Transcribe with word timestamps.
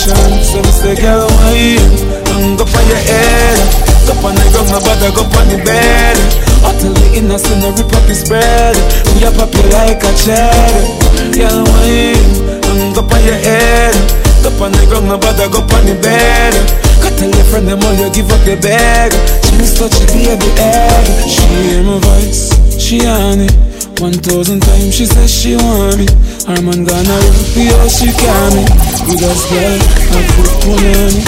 So 0.00 0.56
me 0.64 0.72
say, 0.72 0.96
girl, 0.96 1.28
wine, 1.28 1.92
and 2.32 2.56
go 2.56 2.64
on 2.64 2.84
your 2.88 2.96
head. 3.04 3.58
Go 4.08 4.16
on 4.24 4.32
the 4.34 4.48
ground, 4.48 4.72
my 4.72 4.80
body, 4.80 5.12
go 5.12 5.28
on 5.28 5.46
the 5.52 5.60
bed. 5.62 6.16
The 6.80 7.12
innocent, 7.12 7.60
no 7.60 7.68
rip 7.76 7.92
up 7.92 8.08
his. 8.08 8.24
We 8.24 9.20
up 9.28 9.36
up 9.36 9.52
like 9.52 10.00
a 10.00 10.12
cherry. 10.16 10.88
Girl, 11.36 11.60
wine, 11.68 12.32
and 12.64 12.94
go 12.96 13.04
on 13.04 13.20
your 13.28 13.36
head. 13.36 13.92
Go 14.40 14.48
on 14.64 14.72
the 14.72 14.86
ground, 14.88 15.06
my 15.06 15.20
body, 15.20 15.44
go 15.52 15.60
on 15.60 15.84
the 15.84 15.92
bed. 16.00 16.54
Go 17.04 17.08
tell 17.20 17.28
your 17.28 17.44
friend 17.52 17.68
them 17.68 17.84
all 17.84 17.92
you 17.92 18.08
give 18.08 18.32
up 18.32 18.40
your 18.46 18.56
bag. 18.56 19.12
She 19.44 19.52
miss 19.60 19.76
touch 19.76 19.92
the 20.00 20.06
baby 20.16 20.48
egg. 20.56 21.28
She 21.28 21.44
hear 21.44 21.82
my 21.84 22.00
voice, 22.00 22.48
she 22.80 23.04
on 23.04 23.40
it. 23.40 23.69
One 24.00 24.16
thousand 24.16 24.60
times 24.64 24.96
she 24.96 25.04
says 25.04 25.28
she 25.28 25.56
want 25.60 26.00
me. 26.00 26.08
Her 26.48 26.56
man 26.64 26.88
gonna 26.88 27.16
run 27.20 27.36
for 27.52 27.60
you, 27.60 27.76
she 27.92 28.08
can 28.08 28.48
me. 28.56 28.64
Biggest 29.04 29.44
girl, 29.52 29.76
I 29.76 30.20
put 30.40 30.48
money. 30.64 31.20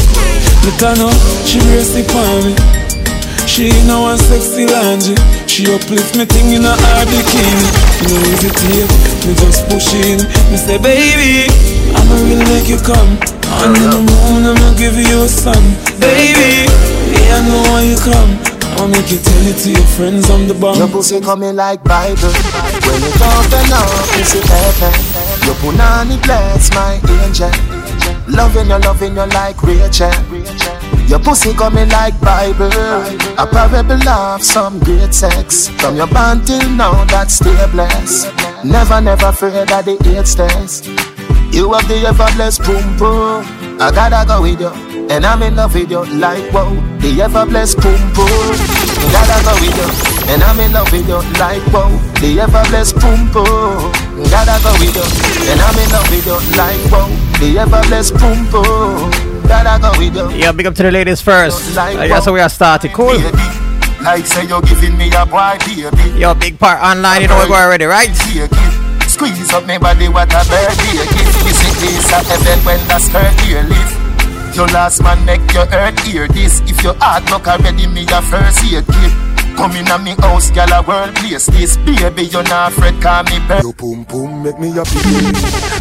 Look 0.65 0.81
at 0.81 0.97
know, 0.97 1.12
she 1.44 1.61
brace 1.69 1.93
it 2.00 2.09
for 2.09 2.25
me. 2.41 2.56
She 3.44 3.69
in 3.69 3.93
a 3.93 4.00
one 4.00 4.16
sexy 4.16 4.65
laundry. 4.65 5.21
She 5.44 5.69
uplift 5.69 6.16
me 6.16 6.25
thing 6.25 6.56
in 6.56 6.65
a 6.65 6.72
hard 6.72 7.09
bikini. 7.12 7.69
No 8.09 8.16
hesitate, 8.25 8.88
me 9.28 9.32
just 9.37 9.69
push 9.69 9.93
in. 9.93 10.25
Me 10.49 10.56
say, 10.56 10.81
baby, 10.81 11.53
I'ma 11.93 12.15
really 12.25 12.47
make 12.56 12.72
you 12.72 12.81
come. 12.81 13.21
On 13.61 13.77
the 13.77 14.00
moon, 14.00 14.49
I'ma 14.49 14.72
give 14.81 14.97
you 14.97 15.21
a 15.21 15.28
sun. 15.28 15.61
Baby, 16.00 16.65
yeah, 17.12 17.37
I 17.37 17.44
know 17.44 17.61
why 17.69 17.82
you 17.84 17.99
come. 18.00 18.51
I'ma 18.82 18.98
make 18.98 19.12
you 19.12 19.19
tell 19.19 19.47
it 19.47 19.59
to 19.62 19.70
your 19.70 19.87
friends 19.94 20.28
I'm 20.28 20.48
the 20.48 20.54
bomb. 20.54 20.76
Your 20.76 20.88
pussy 20.88 21.20
coming 21.20 21.54
like 21.54 21.84
Bible. 21.84 22.34
When 22.82 22.98
you 22.98 23.12
talking 23.15 23.70
up, 23.70 23.87
pussy 24.10 24.43
heaven. 24.43 24.91
Your 25.47 25.54
punani 25.62 26.19
bless 26.26 26.66
my 26.75 26.98
angel. 27.22 27.54
Loving 28.26 28.66
you, 28.66 28.78
loving 28.82 29.15
you 29.15 29.26
like 29.38 29.62
Rachel. 29.62 30.10
Your 31.06 31.20
pussy 31.20 31.54
coming 31.54 31.91
like 31.91 32.20
Bible. 32.20 32.75
A 33.38 33.47
parable 33.47 34.09
of 34.09 34.43
some 34.43 34.81
great 34.81 35.14
sex. 35.14 35.69
From 35.78 35.94
your 35.94 36.09
band 36.09 36.44
till 36.44 36.69
now, 36.70 37.04
that's 37.04 37.34
still 37.34 37.69
blessed. 37.70 38.34
Never, 38.64 39.00
never 39.00 39.26
afraid 39.26 39.69
that 39.69 39.84
the 39.84 39.94
AIDS 40.10 40.34
test. 40.34 40.87
You 41.54 41.72
have 41.72 41.87
the 41.87 42.03
ever 42.03 42.26
blessed 42.34 42.64
boom 42.64 42.99
boom. 42.99 43.47
I 43.81 43.93
gotta 43.94 44.26
go 44.26 44.43
with 44.43 44.60
you, 44.60 44.75
and 45.10 45.24
I'm 45.24 45.42
in 45.42 45.56
love 45.56 45.74
with 45.74 45.90
you 45.90 46.04
like 46.18 46.52
wow. 46.52 46.70
The 47.00 47.22
ever 47.22 47.46
blessed 47.46 47.80
boom 47.82 48.00
boom. 48.14 48.54
Gotta 49.10 49.38
go 49.44 49.52
with 49.58 49.74
you, 49.74 49.88
and 50.32 50.42
I'm 50.42 50.60
in 50.60 50.72
love 50.72 50.90
with 50.92 51.08
you 51.08 51.20
like 51.38 51.64
wow. 51.72 51.90
The 52.20 52.40
ever 52.40 52.62
blessed 52.70 52.96
boom 53.00 53.30
boom. 53.32 53.92
Gotta 54.30 54.56
go 54.62 54.72
with 54.78 54.94
you, 54.94 55.06
and 55.50 55.60
I'm 55.60 55.78
in 55.78 55.88
love 55.90 56.08
with 56.10 56.26
you 56.26 56.38
like 56.56 56.84
wow. 56.92 57.08
The 57.40 57.58
ever 57.58 57.82
blessed 57.88 58.14
boom 58.18 58.38
boom. 58.50 59.10
Gotta 59.48 59.80
go 59.82 59.90
with 59.98 60.14
you. 60.14 60.30
Yeah, 60.38 60.52
big 60.52 60.66
up 60.66 60.74
to 60.76 60.82
the 60.84 60.92
ladies 60.92 61.20
first. 61.20 61.76
I 61.76 62.08
guess 62.08 62.28
we 62.28 62.40
are 62.40 62.48
started. 62.48 62.92
Cool. 62.92 63.19
Baby, 63.19 63.38
like 64.02 64.26
say 64.26 64.46
you're 64.46 64.62
giving 64.62 64.96
me 64.96 65.10
a 65.12 65.26
boy, 65.26 65.58
baby. 65.66 66.19
Yo, 66.19 66.34
big 66.34 66.58
part 66.58 66.80
online. 66.82 67.22
You 67.22 67.28
know 67.28 67.40
we 67.40 67.48
go 67.48 67.54
already, 67.54 67.84
right? 67.84 68.10
Squeeze 69.08 69.52
up 69.52 69.66
my 69.66 69.78
body, 69.78 70.08
what 70.08 70.32
a 70.32 70.40
birthday 70.48 71.04
gift. 71.12 71.44
You 71.44 71.52
see 71.52 71.72
this 71.84 72.10
a 72.10 72.22
heaven 72.24 72.58
when 72.64 72.80
the 72.88 72.98
skirt 72.98 73.40
here 73.42 73.62
lift. 73.62 74.01
Your 74.54 74.66
last 74.68 75.02
man 75.02 75.24
make 75.24 75.40
your 75.54 75.66
earth 75.72 75.98
hear 76.04 76.28
this. 76.28 76.60
If 76.66 76.82
your 76.82 76.94
heart 77.00 77.24
knock 77.30 77.48
already, 77.48 77.86
me 77.86 78.02
a 78.02 78.20
first 78.20 78.62
aid 78.64 78.84
kit. 78.86 79.31
Come 79.56 79.76
in 79.76 79.86
a 79.88 79.98
me 79.98 80.14
house, 80.18 80.50
gal 80.50 80.72
a 80.72 80.82
world 80.86 81.14
place 81.16 81.46
this. 81.46 81.76
Baby, 81.78 82.24
you 82.24 82.42
not 82.44 82.72
afraid, 82.72 83.00
call 83.00 83.22
me 83.24 83.38
bird. 83.46 83.62
Your 83.62 83.72
pum 83.72 84.04
pum 84.04 84.42
make 84.42 84.58
me 84.58 84.70
happy. 84.72 84.98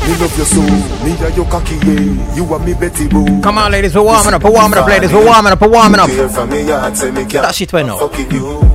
Me 0.06 0.14
love 0.18 0.36
your 0.38 0.46
soul, 0.46 0.76
me 1.06 1.12
a 1.18 1.30
your 1.36 1.46
cocky 1.50 1.76
yeah. 1.86 2.36
You 2.36 2.46
are 2.54 2.60
me 2.60 2.74
Betty 2.74 3.08
Boo. 3.08 3.42
Come 3.42 3.58
on, 3.58 3.72
ladies, 3.72 3.96
we're 3.96 4.04
warming 4.04 4.34
up, 4.34 4.44
we're 4.44 4.52
warming 4.52 4.78
up, 4.80 4.88
ladies, 4.88 5.12
we're 5.14 5.26
warming 5.26 5.54
up, 5.54 5.62
we're 5.62 5.70
warming 5.70 6.00
up. 6.00 6.10
Care 6.10 6.30
from 6.30 6.50
me 6.50 6.64
heart, 6.68 6.98
say 6.98 7.12
me 7.12 7.26
can't 7.26 7.46
That 7.46 7.56
shit 7.56 7.72
went 7.74 7.90
up. 7.90 8.00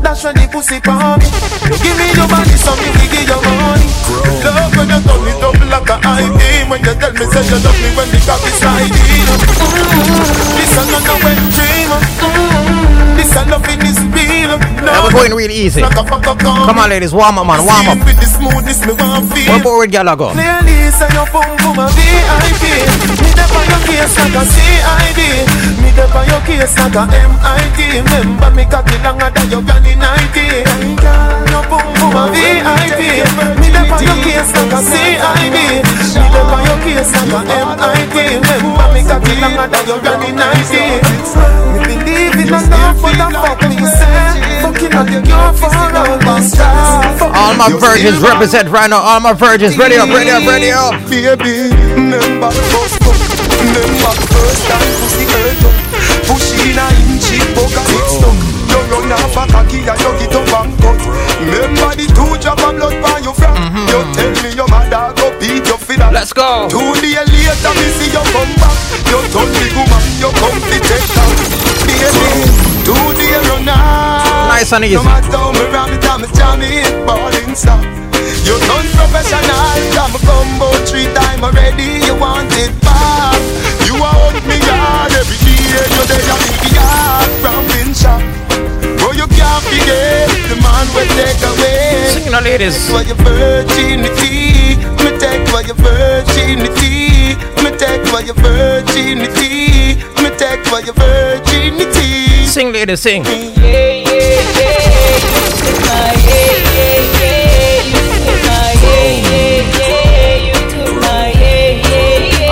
That's 0.02 0.22
when 0.24 0.34
the 0.34 0.48
pussy 0.50 0.80
palm 0.80 1.20
give 1.20 1.96
me 1.98 2.06
your 2.14 2.28
body, 2.30 2.56
so 2.56 2.72
me 2.78 2.88
we 2.94 3.06
give 3.10 3.26
you 3.26 3.40
money. 3.42 3.88
Love 4.42 4.70
when 4.76 4.88
you 4.90 5.00
turn 5.02 5.26
it 5.26 5.42
up 5.42 5.58
like 5.66 5.90
a 5.90 5.96
ID. 6.06 6.42
When 6.70 6.80
you 6.82 6.94
tell 6.94 7.12
me 7.12 7.24
say 7.26 7.42
you 7.46 7.58
love 7.62 7.78
me 7.82 7.88
when 7.98 8.08
the 8.10 8.18
cock 8.22 8.42
is 8.46 8.54
sliding. 8.58 8.94
This 10.56 10.76
a 10.78 10.82
no 10.90 10.98
no 11.04 11.14
wet 11.22 11.38
dream. 11.54 12.45
This 13.36 13.44
a 13.44 13.50
loving 13.52 13.82
is 13.84 14.00
real. 14.16 14.56
Yeah, 14.56 15.04
we're 15.04 15.12
going 15.12 15.34
really 15.34 15.52
easy. 15.52 15.82
Come 15.82 16.78
on, 16.80 16.88
ladies, 16.88 17.12
warm 17.12 17.36
up, 17.36 17.46
man, 17.46 17.60
warm 17.68 17.88
up. 17.92 17.98
With 18.06 18.16
the 18.16 18.24
smoothness 18.24 18.80
me 18.86 18.94
want 18.96 19.28
feel. 19.28 19.52
Where 19.52 19.62
bored 19.62 19.92
girl 19.92 20.08
I 20.08 20.16
go? 20.16 20.32
Clearly, 20.32 20.88
say 20.88 21.04
your 21.12 21.28
boom 21.28 21.44
boom 21.60 21.76
a 21.76 21.84
VIP. 21.92 22.64
Me 23.20 23.28
dey 23.36 23.44
on 23.44 23.64
your 23.68 23.82
case 23.84 24.16
like 24.16 24.40
a 24.40 24.44
CID. 24.48 25.20
Me 25.84 25.92
dey 25.92 26.08
on 26.16 26.24
your 26.32 26.40
case 26.48 26.72
like 26.80 26.96
a 26.96 27.04
MIT. 27.12 27.78
Remember 28.08 28.50
me 28.56 28.64
cocky 28.64 28.96
longer 29.04 29.28
than 29.28 29.50
your 29.52 29.60
granny 29.60 29.94
90. 30.00 31.45
Boom 31.70 31.86
boom 31.98 32.30
VIP. 32.32 33.00
Me 33.60 33.68
dey 33.74 33.86
your 34.02 34.18
case 34.24 34.50
like 34.54 34.72
a 34.72 34.80
CID. 34.82 35.52
Me 35.52 35.78
dey 36.32 36.44
your 36.66 36.78
case 36.84 37.10
like 37.12 37.32
a 37.32 37.58
MIT. 37.66 38.16
Remember 38.46 39.18
me 39.26 39.34
longer 39.40 39.66
than 39.68 39.84
your 39.86 40.00
granny 40.00 40.30
90. 40.32 40.46
Me 41.86 41.94
believe 42.04 42.38
in 42.38 42.48
love, 42.50 42.98
the 43.02 43.26
fuck 43.34 43.60
me 43.68 43.76
say. 43.86 44.36
All 47.34 47.54
my 47.54 47.70
virgins 47.78 48.20
represent 48.20 48.68
right 48.68 48.88
now. 48.90 49.00
All 49.00 49.20
my 49.20 49.32
virgins, 49.32 49.76
ready 49.78 49.96
up, 49.96 50.08
ready 50.08 50.30
up, 50.30 50.46
ready 50.46 50.70
up. 50.70 50.94
Baby. 51.10 51.74
Remember 61.56 61.96
the 61.96 62.04
two 62.12 62.36
drop 62.44 62.60
of 62.60 62.76
blood 62.76 63.00
by 63.00 63.24
your 63.24 63.32
from. 63.32 63.56
Mm-hmm. 63.56 63.88
You 63.88 63.98
tell 64.12 64.32
me 64.44 64.50
your 64.52 64.68
mother 64.68 65.08
go 65.16 65.32
beat 65.40 65.64
your 65.64 65.80
feet 65.80 66.04
up. 66.04 66.12
Let's 66.12 66.36
go. 66.36 66.68
Two 66.68 66.92
days 67.00 67.16
later, 67.16 67.72
me 67.72 67.86
see 67.96 68.12
you 68.12 68.20
come 68.28 68.52
back. 68.60 68.76
You 69.08 69.18
turn 69.32 69.48
the 69.48 69.64
woman, 69.72 70.04
you 70.20 70.28
come 70.36 70.60
to 70.60 70.78
take 70.84 71.08
down. 71.16 71.32
Baby, 71.88 72.44
two 72.84 73.04
days 73.16 73.40
run 73.48 73.72
out. 73.72 74.52
Nice 74.52 74.68
and 74.76 74.84
easy. 74.84 75.00
No 75.00 75.08
matter 75.08 75.32
how 75.32 75.56
me 75.56 75.64
ram 75.72 75.96
it, 75.96 76.04
I'm 76.04 76.24
a 76.24 76.28
jam 76.36 76.60
it, 76.60 76.92
balling 77.08 77.56
stop. 77.56 77.80
You 78.44 78.60
done 78.68 78.88
professional, 78.92 79.80
come 79.96 80.12
a 80.12 80.20
combo 80.28 80.68
three 80.84 81.08
time 81.16 81.40
already. 81.40 82.04
You 82.04 82.20
want 82.20 82.52
it 82.52 82.72
back. 82.84 83.40
You 83.88 83.96
want 83.96 84.44
me 84.44 84.60
yard 84.60 85.12
every 85.16 85.40
day. 85.40 85.88
You 85.88 86.04
there, 86.04 86.20
you 86.20 86.36
the 86.36 86.68
yard 86.76 87.30
from 87.40 87.94
shop. 87.96 88.35
Will 90.94 91.06
take 91.16 91.42
ladies. 92.46 92.88
Your 92.90 93.16
virginity, 93.16 94.76
me 95.02 95.10
take 95.18 95.66
your 95.66 95.76
virginity. 95.76 97.34
Me 97.62 97.70
take 97.76 98.06
your 98.26 98.34
virginity. 98.34 99.96
Me 100.22 100.30
take 100.38 100.64
your 100.86 100.94
virginity. 100.94 102.46
Sing, 102.46 102.72
lady, 102.72 102.96
sing. 102.96 103.24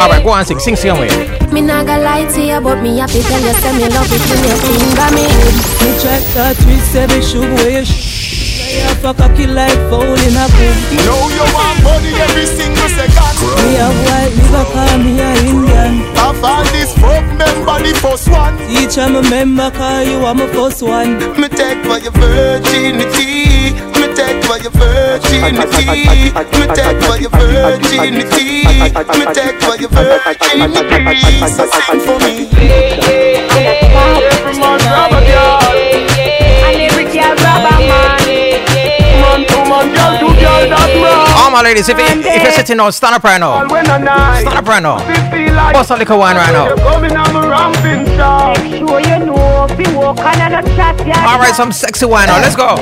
All 0.04 0.10
right, 0.10 0.22
go 0.22 0.30
on, 0.36 0.44
sing, 0.44 0.58
sing, 0.58 0.76
sing 0.76 0.90
away. 0.90 1.08
Me 1.50 1.62
not 1.62 1.86
gonna 1.86 2.02
lie 2.04 2.28
to 2.30 2.40
you, 2.42 2.60
but 2.60 2.82
me 2.82 2.98
happy 2.98 3.22
tell 3.24 3.40
you, 3.40 3.54
say 3.56 3.72
me 3.72 3.88
love 3.88 4.04
it 4.12 4.20
when 4.28 4.44
you 4.44 4.56
finger 4.60 5.08
me. 5.16 5.24
Me 5.80 5.90
check 5.96 6.20
that 6.36 6.60
twist 6.60 6.92
every 6.94 7.22
shoe 7.24 7.40
where 7.40 7.80
you 7.80 7.84
sh- 7.86 8.84
I 8.84 8.92
fuck 9.00 9.18
a 9.20 9.32
kill 9.34 9.54
like 9.54 9.72
foul 9.88 10.04
in 10.04 10.36
a 10.36 10.44
pool. 10.52 10.76
Know 11.08 11.24
you 11.32 11.46
want 11.56 11.80
money 11.80 12.12
every 12.20 12.44
single 12.44 12.88
second. 12.92 13.32
Me 13.64 13.80
have 13.80 13.96
white 14.04 14.28
liver, 14.36 14.64
call 14.76 14.98
me 15.00 15.12
a 15.24 15.30
Indian. 15.40 16.04
I 16.20 16.36
found 16.36 16.68
this 16.68 16.92
folk 17.00 17.24
member, 17.40 17.80
the 17.80 17.96
first 18.04 18.28
one. 18.28 18.58
Teacher, 18.68 19.08
me 19.08 19.24
member, 19.30 19.70
call 19.70 20.02
you 20.04 20.20
are 20.26 20.34
my 20.34 20.46
first 20.52 20.82
one. 20.82 21.16
Me 21.40 21.48
take 21.48 21.80
for 21.80 21.96
your 21.96 22.12
virginity. 22.12 23.72
Me 24.14 24.22
take 24.22 24.44
for 24.46 24.58
your 24.62 24.70
virginity. 24.70 26.30
Me 26.30 26.66
take 26.70 27.02
for 27.02 27.18
your 27.18 27.30
virginity. 27.34 28.62
Me 28.62 29.26
take 29.34 29.58
for 29.58 29.74
your 29.74 29.90
virginity. 29.90 31.42
So 31.50 31.66
sing 31.66 31.98
for 31.98 32.18
me. 32.22 32.46
Every 33.58 34.54
man 34.54 34.78
grab 34.78 35.10
a 35.10 35.20
girl. 35.26 35.66
And 36.62 36.78
every 36.78 37.04
girl 37.10 37.34
grab 37.34 37.66
a 37.66 37.82
man. 37.82 38.22
Man 39.18 39.40
to 39.50 39.58
man, 39.66 39.86
girl 39.90 40.14
to 40.14 40.28
girl, 40.40 40.62
that's 40.70 40.94
right. 40.94 41.34
All 41.42 41.50
my 41.50 41.62
ladies, 41.62 41.88
if, 41.88 41.98
you, 41.98 42.04
if 42.06 42.42
you're 42.42 42.52
sitting 42.52 42.76
down, 42.76 42.92
stand 42.92 43.16
up 43.16 43.24
right 43.24 43.40
now. 43.40 43.66
When 43.68 43.90
a 43.90 43.98
night, 43.98 44.42
Stand 44.42 44.58
up 44.58 44.66
right 44.66 44.80
now. 44.82 44.98
feel 45.32 45.54
like 45.54 45.74
Bust 45.74 45.90
a 45.90 45.96
little 45.96 46.18
wine 46.20 46.36
right 46.36 46.52
now. 46.52 46.68
you're 46.68 46.76
coming 46.76 47.16
on 47.16 47.34
my 47.34 47.48
ramping 47.48 48.06
shop. 48.14 48.56
Sure 48.58 49.00
you 49.00 49.26
know 49.26 49.66
if 49.68 49.88
you 49.88 49.98
walk 49.98 50.20
on 50.20 50.52
a 50.52 50.62
chat, 50.76 51.04
yeah. 51.04 51.26
All 51.26 51.40
right, 51.40 51.52
some 51.54 51.72
sexy 51.72 52.06
wine 52.06 52.28
now. 52.28 52.38
Let's 52.40 52.54
go. 52.54 52.76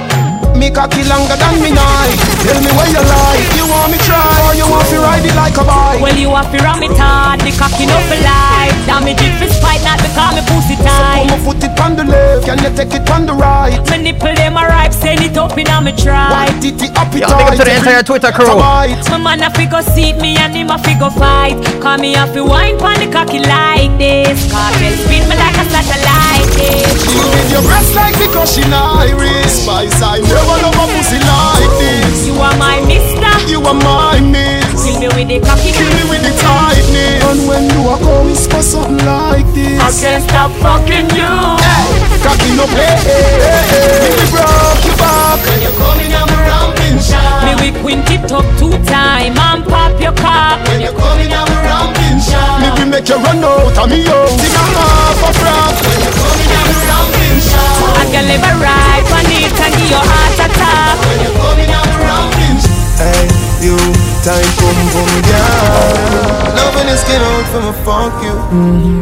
Me 0.63 0.71
cocky 0.71 1.03
longer 1.03 1.35
than 1.35 1.61
me 1.61 1.75
night. 1.75 2.15
Tell 2.47 2.63
me 2.63 2.71
where 2.71 2.87
you 2.87 3.03
like. 3.03 3.51
You 3.59 3.67
want 3.67 3.91
me 3.91 3.99
try 3.99 4.47
or 4.47 4.55
you 4.55 4.63
want 4.71 4.87
to 4.91 4.99
ride 5.01 5.27
it 5.27 5.35
like 5.35 5.59
a 5.59 5.65
bike? 5.65 6.01
Well, 6.01 6.17
you 6.17 6.31
have 6.31 6.53
to 6.53 6.59
ram 6.63 6.81
it 6.85 6.97
hard, 6.97 7.41
the 7.41 7.51
cocky 7.51 7.85
no 7.85 7.99
life. 7.99 8.72
Damage 8.87 9.23
it 9.23 9.35
for 9.39 9.49
spite, 9.49 9.83
not 9.87 9.99
because 10.03 10.35
me 10.35 10.43
pussy 10.51 10.77
Put 10.77 10.87
tight. 10.87 11.27
my 11.31 11.39
foot 11.39 11.63
it 11.63 11.79
on 11.79 11.95
the 11.97 12.05
left, 12.05 12.45
can 12.47 12.59
you 12.59 12.71
take 12.75 12.93
it 12.93 13.09
on 13.11 13.27
the 13.27 13.35
right? 13.35 13.79
My 13.89 13.97
nipple 13.97 14.35
them 14.35 14.57
a 14.57 14.67
ripe, 14.67 14.93
send 14.93 15.21
it 15.23 15.37
up 15.37 15.57
in 15.57 15.69
a 15.69 15.81
me 15.81 15.93
try. 15.93 16.31
White 16.31 16.61
titty 16.61 16.89
up 16.99 17.15
it 17.15 17.23
Yo, 17.23 17.31
big 17.31 17.47
up 17.47 17.55
to 17.57 17.65
the 17.65 17.75
entire 17.77 18.03
Twitter 18.03 18.33
crew. 18.33 18.59
Bite. 18.59 18.99
My 19.11 19.19
man 19.19 19.43
a 19.43 19.51
fi 19.55 19.67
go 19.67 19.81
seat 19.81 20.17
me 20.19 20.37
and 20.37 20.53
him 20.55 20.71
a 20.71 20.79
fi 20.79 20.99
go 20.99 21.11
fight. 21.11 21.57
Call 21.81 21.99
me 21.99 22.15
a 22.15 22.27
fi 22.27 22.41
wine 22.41 22.79
pon 22.79 22.99
the 22.99 23.07
cocky 23.07 23.39
like 23.39 23.95
this. 23.99 24.51
Kartel 24.51 24.95
spin 25.07 25.29
me 25.31 25.37
like 25.39 25.57
a 25.63 25.65
satellite 25.71 26.49
dish. 26.59 27.07
You 27.15 27.23
with 27.23 27.51
your 27.55 27.63
breast 27.63 27.95
like 27.95 28.19
the 28.19 28.27
cushion 28.35 28.73
iris. 28.75 29.63
Spice, 29.63 30.03
I 30.03 30.19
never 30.19 30.57
love 30.59 30.75
a 30.75 30.87
pussy 30.91 31.23
like 31.23 31.73
this. 31.79 32.27
You 32.27 32.35
are 32.41 32.57
my 32.59 32.83
mister. 32.83 33.31
You 33.47 33.63
are 33.63 33.79
my 33.79 34.19
miss. 34.21 34.72
Kill 34.83 34.99
me 34.99 35.09
with 35.15 35.29
the 35.31 35.39
cocky. 35.39 35.71
Kill 35.71 35.87
me 35.95 36.03
with 36.11 36.23
the 36.27 36.35
tightness. 36.43 37.23
And 37.23 37.41
when 37.47 37.71
you 37.71 37.87
are 37.87 37.99
come, 38.03 38.27
whisper 38.27 38.63
something 38.63 38.99
like 39.07 39.47
this. 39.55 39.79
I 39.79 39.91
can't 39.95 40.23
stop 40.27 40.51
fucking 40.59 41.07
you. 41.15 41.33
Hey, 41.63 42.19
cocky 42.19 42.51
no 42.59 42.67
play. 42.67 42.99
Hey, 43.07 43.31
hey, 43.39 43.63
hey. 43.71 44.11
Me 44.19 44.27
broke 44.35 44.83
your 44.83 44.99
back. 44.99 45.39
When 45.47 45.63
you're 45.63 45.79
coming, 45.79 46.11
I'm 46.11 46.27
a 46.27 46.39
ramping 46.51 46.99
shot. 46.99 47.47
Me 47.47 47.53
we 47.63 47.69
quint 47.79 48.11
it 48.11 48.27
up 48.35 48.43
two 48.59 48.75
time 48.91 49.39
and 49.39 49.63
pop 49.71 49.95
your 50.03 50.15
cock. 50.19 50.59
When 50.67 50.83
you're 50.83 50.99
coming, 50.99 51.31
I'm 51.31 51.47
a 51.47 51.59
ramping 51.63 52.19
shot. 52.19 52.59
Me 52.59 52.69
we 52.75 52.85
make 52.91 53.07
you 53.07 53.23
run 53.23 53.39
out 53.39 53.79
of 53.79 53.87
me 53.87 54.03
out. 54.11 54.35
Sing 54.35 54.51
a 54.51 54.67
half 54.67 55.23
a 55.23 55.31
frog. 55.39 55.79
When 55.79 55.99
you're 56.03 56.19
coming, 56.19 56.51
I'm 56.59 56.67
a 56.67 56.79
ramping 56.91 57.39
shot. 57.39 58.03
I 58.03 58.05
can 58.11 58.25
live 58.27 58.43
a 58.51 58.53
ride 58.59 59.07
on 59.15 59.31
it 59.31 59.55
and 59.63 59.73
give 59.79 59.91
your 59.95 60.03
heart 60.03 60.43
attack. 60.43 60.99
When 61.07 61.19
you're 61.23 61.39
coming, 61.39 61.71
I'm 61.71 61.87
a 61.87 61.97
ramping 62.03 62.59
shot. 62.59 62.83
Hey, 62.99 63.31
you, 63.63 63.79
time 64.23 64.51
come 64.55 64.83
for 64.95 65.03
me, 65.03 65.19
girl. 65.27 66.55
Loving 66.55 66.87
the 66.87 66.97
skin 66.97 67.19
out 67.19 67.47
for 67.51 67.61
me, 67.61 67.73
fuck 67.83 68.15
you. 68.23 68.35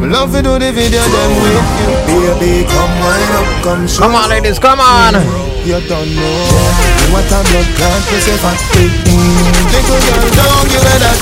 Me 0.01 0.07
love 0.09 0.33
to 0.33 0.41
do 0.41 0.57
the 0.57 0.73
video, 0.73 1.01
then 1.01 1.31
with 1.37 1.69
you. 1.77 2.33
Baby, 2.41 2.65
come 2.65 2.93
wind 3.05 3.31
up, 3.37 3.47
come 3.63 3.87
show. 3.87 4.01
Come 4.01 4.15
on, 4.15 4.29
ladies, 4.29 4.57
come 4.57 4.81
on. 4.81 5.13
You 5.61 5.77
don't 5.85 6.09
know 6.17 6.81
what 7.13 7.29
a 7.29 7.37
blood 7.37 7.69
clot 7.77 8.01
is 8.17 8.25
if 8.25 8.41
I 8.41 8.57
take 8.73 8.97
Little 9.69 10.01
girl, 10.09 10.25
don't 10.33 10.65
give 10.73 10.81
it 10.81 10.99
that 11.05 11.19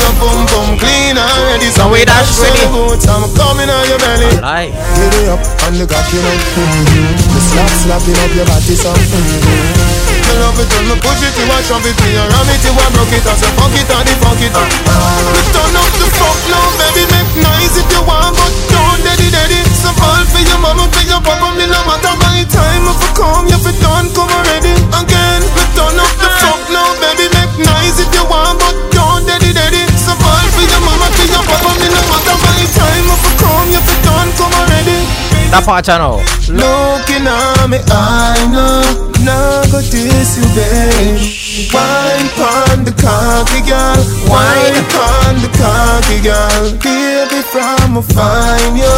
Your 0.00 0.14
bum 0.16 0.48
bum 0.48 0.80
clean 0.80 1.20
already 1.20 1.68
So 1.68 1.84
we 1.92 2.08
dash 2.08 2.32
so 2.32 2.48
ready. 2.48 2.64
I'm 3.12 3.28
coming 3.36 3.68
on 3.68 3.84
your 3.92 4.00
belly 4.00 4.40
Lie. 4.40 4.72
Get 4.72 5.12
it 5.20 5.28
up 5.28 5.44
and 5.68 5.76
the 5.76 5.84
cock 5.84 6.08
you 6.16 6.24
know 6.24 6.32
mm-hmm. 6.32 7.28
The 7.28 7.40
slap 7.44 7.68
slapping 7.76 8.16
up 8.24 8.32
your 8.32 8.48
body 8.48 8.72
so 8.72 8.88
mm-hmm. 8.88 10.00
Me 10.22 10.34
love 10.40 10.56
it 10.56 10.72
when 10.72 10.88
me 10.88 10.96
push 11.04 11.20
it, 11.20 11.36
you 11.36 11.44
a 11.44 11.56
shove 11.60 11.84
it, 11.84 11.98
me 12.00 12.16
a 12.16 12.24
ram 12.24 12.48
it, 12.48 12.62
you 12.64 12.72
a 12.72 12.86
broke 13.02 13.18
it, 13.18 13.26
I 13.26 13.34
say 13.34 13.50
fuck 13.58 13.74
it, 13.74 13.90
and 13.90 14.06
the 14.06 14.14
fuck 14.22 14.38
it. 14.38 14.54
Me 14.54 15.42
turn 15.50 15.74
up 15.74 15.90
the 15.98 16.06
fuck 16.14 16.38
now, 16.46 16.66
baby, 16.78 17.02
make 17.10 17.32
noise 17.42 17.74
if 17.74 17.88
you 17.90 18.02
want, 18.06 18.30
but 18.38 18.52
don't 18.70 19.02
daddy 19.02 19.26
daddy. 19.26 19.58
So 19.74 19.90
fall 19.98 20.22
for 20.30 20.38
your 20.38 20.60
mama, 20.62 20.86
for 20.86 21.02
your 21.10 21.18
papa, 21.18 21.50
me 21.58 21.66
no 21.66 21.80
matter 21.82 22.14
my 22.22 22.46
time 22.46 22.86
if 22.86 23.02
I 23.02 23.10
come, 23.18 23.46
you 23.50 23.58
fi 23.58 23.72
done, 23.82 24.06
come 24.14 24.30
already. 24.30 24.74
Again, 24.94 25.42
me 25.42 25.64
turn 25.74 25.98
up 25.98 26.14
the 26.22 26.30
fuck 26.46 26.62
now, 26.70 26.94
baby, 27.02 27.26
make 27.34 27.54
noise 27.66 27.98
if 27.98 28.10
you 28.14 28.24
want, 28.30 28.62
but 28.62 28.76
don't 28.94 29.26
daddy 29.26 29.50
daddy. 29.50 29.82
So 29.98 30.14
fall 30.22 30.46
for 30.54 30.62
your 30.62 30.82
mama, 30.86 31.10
for 31.10 31.26
your 31.26 31.42
papa, 31.42 31.70
me 31.82 31.88
no 31.90 32.02
matter 32.06 32.36
my 32.38 32.60
time 32.70 33.06
if 33.10 33.22
I 33.26 33.30
come, 33.42 33.68
you 33.74 33.82
fi 33.82 33.94
done, 34.06 34.30
come 34.38 34.54
already. 34.62 35.31
That 35.52 35.68
part 35.68 35.84
I 35.92 36.00
know. 36.00 36.16
Looking 36.48 37.28
at 37.28 37.68
me, 37.68 37.76
I 37.84 38.40
know 38.48 39.12
Now 39.20 39.60
go 39.68 39.84
diss 39.84 40.40
you, 40.40 40.48
babe 40.56 41.20
Wine 41.68 42.28
pon 42.40 42.88
the 42.88 42.92
cocky 42.96 43.60
girl 43.68 44.00
Wine 44.32 44.80
pon 44.88 45.36
the 45.44 45.52
cocky 45.52 46.24
girl. 46.24 46.72
Baby 46.80 47.42
from 47.42 47.96
a 47.96 48.02
fine 48.02 48.76
yo. 48.76 48.94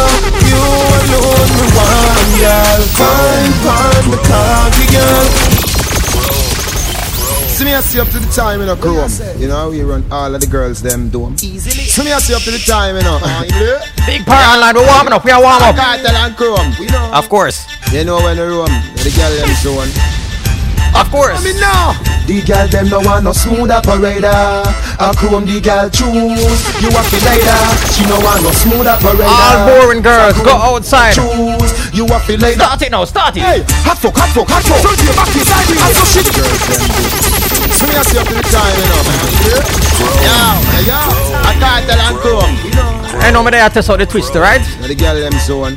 You 0.47 0.61
alone 1.03 1.51
me 1.59 1.65
one 1.75 2.31
girl. 2.39 2.81
Wine 2.99 3.53
pon 3.63 4.11
the 4.11 4.19
cocky 4.23 4.85
girl 4.95 5.54
See 7.55 7.63
me 7.63 7.73
I 7.73 7.79
see 7.79 8.01
up 8.01 8.09
to 8.09 8.19
the 8.19 8.31
time 8.35 8.59
in 8.59 8.67
a 8.67 8.75
chrome 8.75 9.09
You 9.39 9.47
know 9.47 9.69
we 9.69 9.81
run 9.81 10.03
all 10.11 10.35
of 10.35 10.41
the 10.41 10.47
girls 10.47 10.81
them 10.81 11.07
do 11.07 11.19
dome 11.19 11.37
See 11.37 12.03
me 12.03 12.11
I 12.11 12.19
see 12.19 12.35
up 12.35 12.41
to 12.43 12.51
the 12.51 12.59
time 12.59 12.97
you 12.97 13.03
know 13.03 13.17
Big 14.05 14.25
part 14.25 14.43
online. 14.53 14.75
We're 14.75 14.85
warming 14.85 15.13
up. 15.13 15.23
We 15.23 15.31
are 15.31 15.41
warm 15.41 15.63
up. 15.63 15.73
Kartel 15.73 16.11
and 16.13 16.35
chrome 16.35 16.59
um. 16.59 16.75
We 16.77 16.87
know 16.87 17.11
Of 17.13 17.29
course. 17.29 17.65
you 17.93 18.03
know 18.03 18.19
when 18.21 18.35
the 18.35 18.45
room, 18.45 18.67
the 18.99 19.11
girl 19.15 19.31
them 19.39 19.55
zone. 19.63 19.87
Of 20.95 21.11
course. 21.11 21.35
Let 21.39 21.47
me 21.47 21.55
know. 21.59 21.95
The 22.27 22.41
girl 22.45 22.67
them 22.67 22.87
no 22.89 22.99
want 23.01 23.23
no 23.23 23.31
smooth 23.31 23.71
operator. 23.71 24.27
I 24.29 25.13
chrome 25.17 25.43
um, 25.43 25.45
the 25.45 25.59
girl 25.59 25.89
choose. 25.89 26.59
You 26.79 26.89
a 26.91 27.01
fi 27.07 27.19
later. 27.23 27.61
She 27.91 28.03
no 28.07 28.15
want 28.23 28.43
no 28.43 28.51
smooth 28.51 28.87
operator. 28.87 29.27
All 29.27 29.57
boring 29.67 30.01
girls, 30.01 30.39
go 30.39 30.55
um, 30.55 30.79
outside. 30.79 31.13
Choose. 31.13 31.71
You 31.91 32.05
a 32.07 32.19
fi 32.19 32.35
later. 32.35 32.63
Start 32.63 32.81
it 32.81 32.91
now. 32.91 33.05
Start 33.05 33.35
it. 33.37 33.43
Hey, 33.43 33.63
hot 33.83 33.97
fuck, 33.97 34.15
hot 34.15 34.29
fuck, 34.31 34.47
hot 34.47 34.63
fuck. 34.63 34.81
Turn 34.85 34.95
to 34.95 35.03
your 35.03 35.15
back 35.19 35.35
inside 35.35 35.67
me. 35.69 35.77
Hot 35.81 36.07
shit. 36.07 36.27
Girls 36.31 36.61
them 36.69 36.81
do. 37.41 37.44
So 37.75 37.85
me 37.87 37.95
a 37.95 38.03
see 38.03 38.17
up 38.17 38.27
to 38.27 38.33
the 38.33 38.41
time, 38.47 38.75
you 38.79 38.87
know. 38.87 39.01
Yo, 40.23 40.37
yo, 40.87 40.99
I 41.43 41.53
Kartel 41.59 41.99
and 41.99 42.17
chrome. 42.19 42.55
I 43.21 43.31
know 43.31 43.43
me 43.43 43.51
there 43.51 43.69
test 43.69 43.89
out 43.89 43.99
the 43.99 44.05
twister, 44.05 44.39
right? 44.39 44.61
Now 44.79 44.87
the 44.87 44.95
girl 44.95 45.15
them 45.15 45.33
zone. 45.39 45.75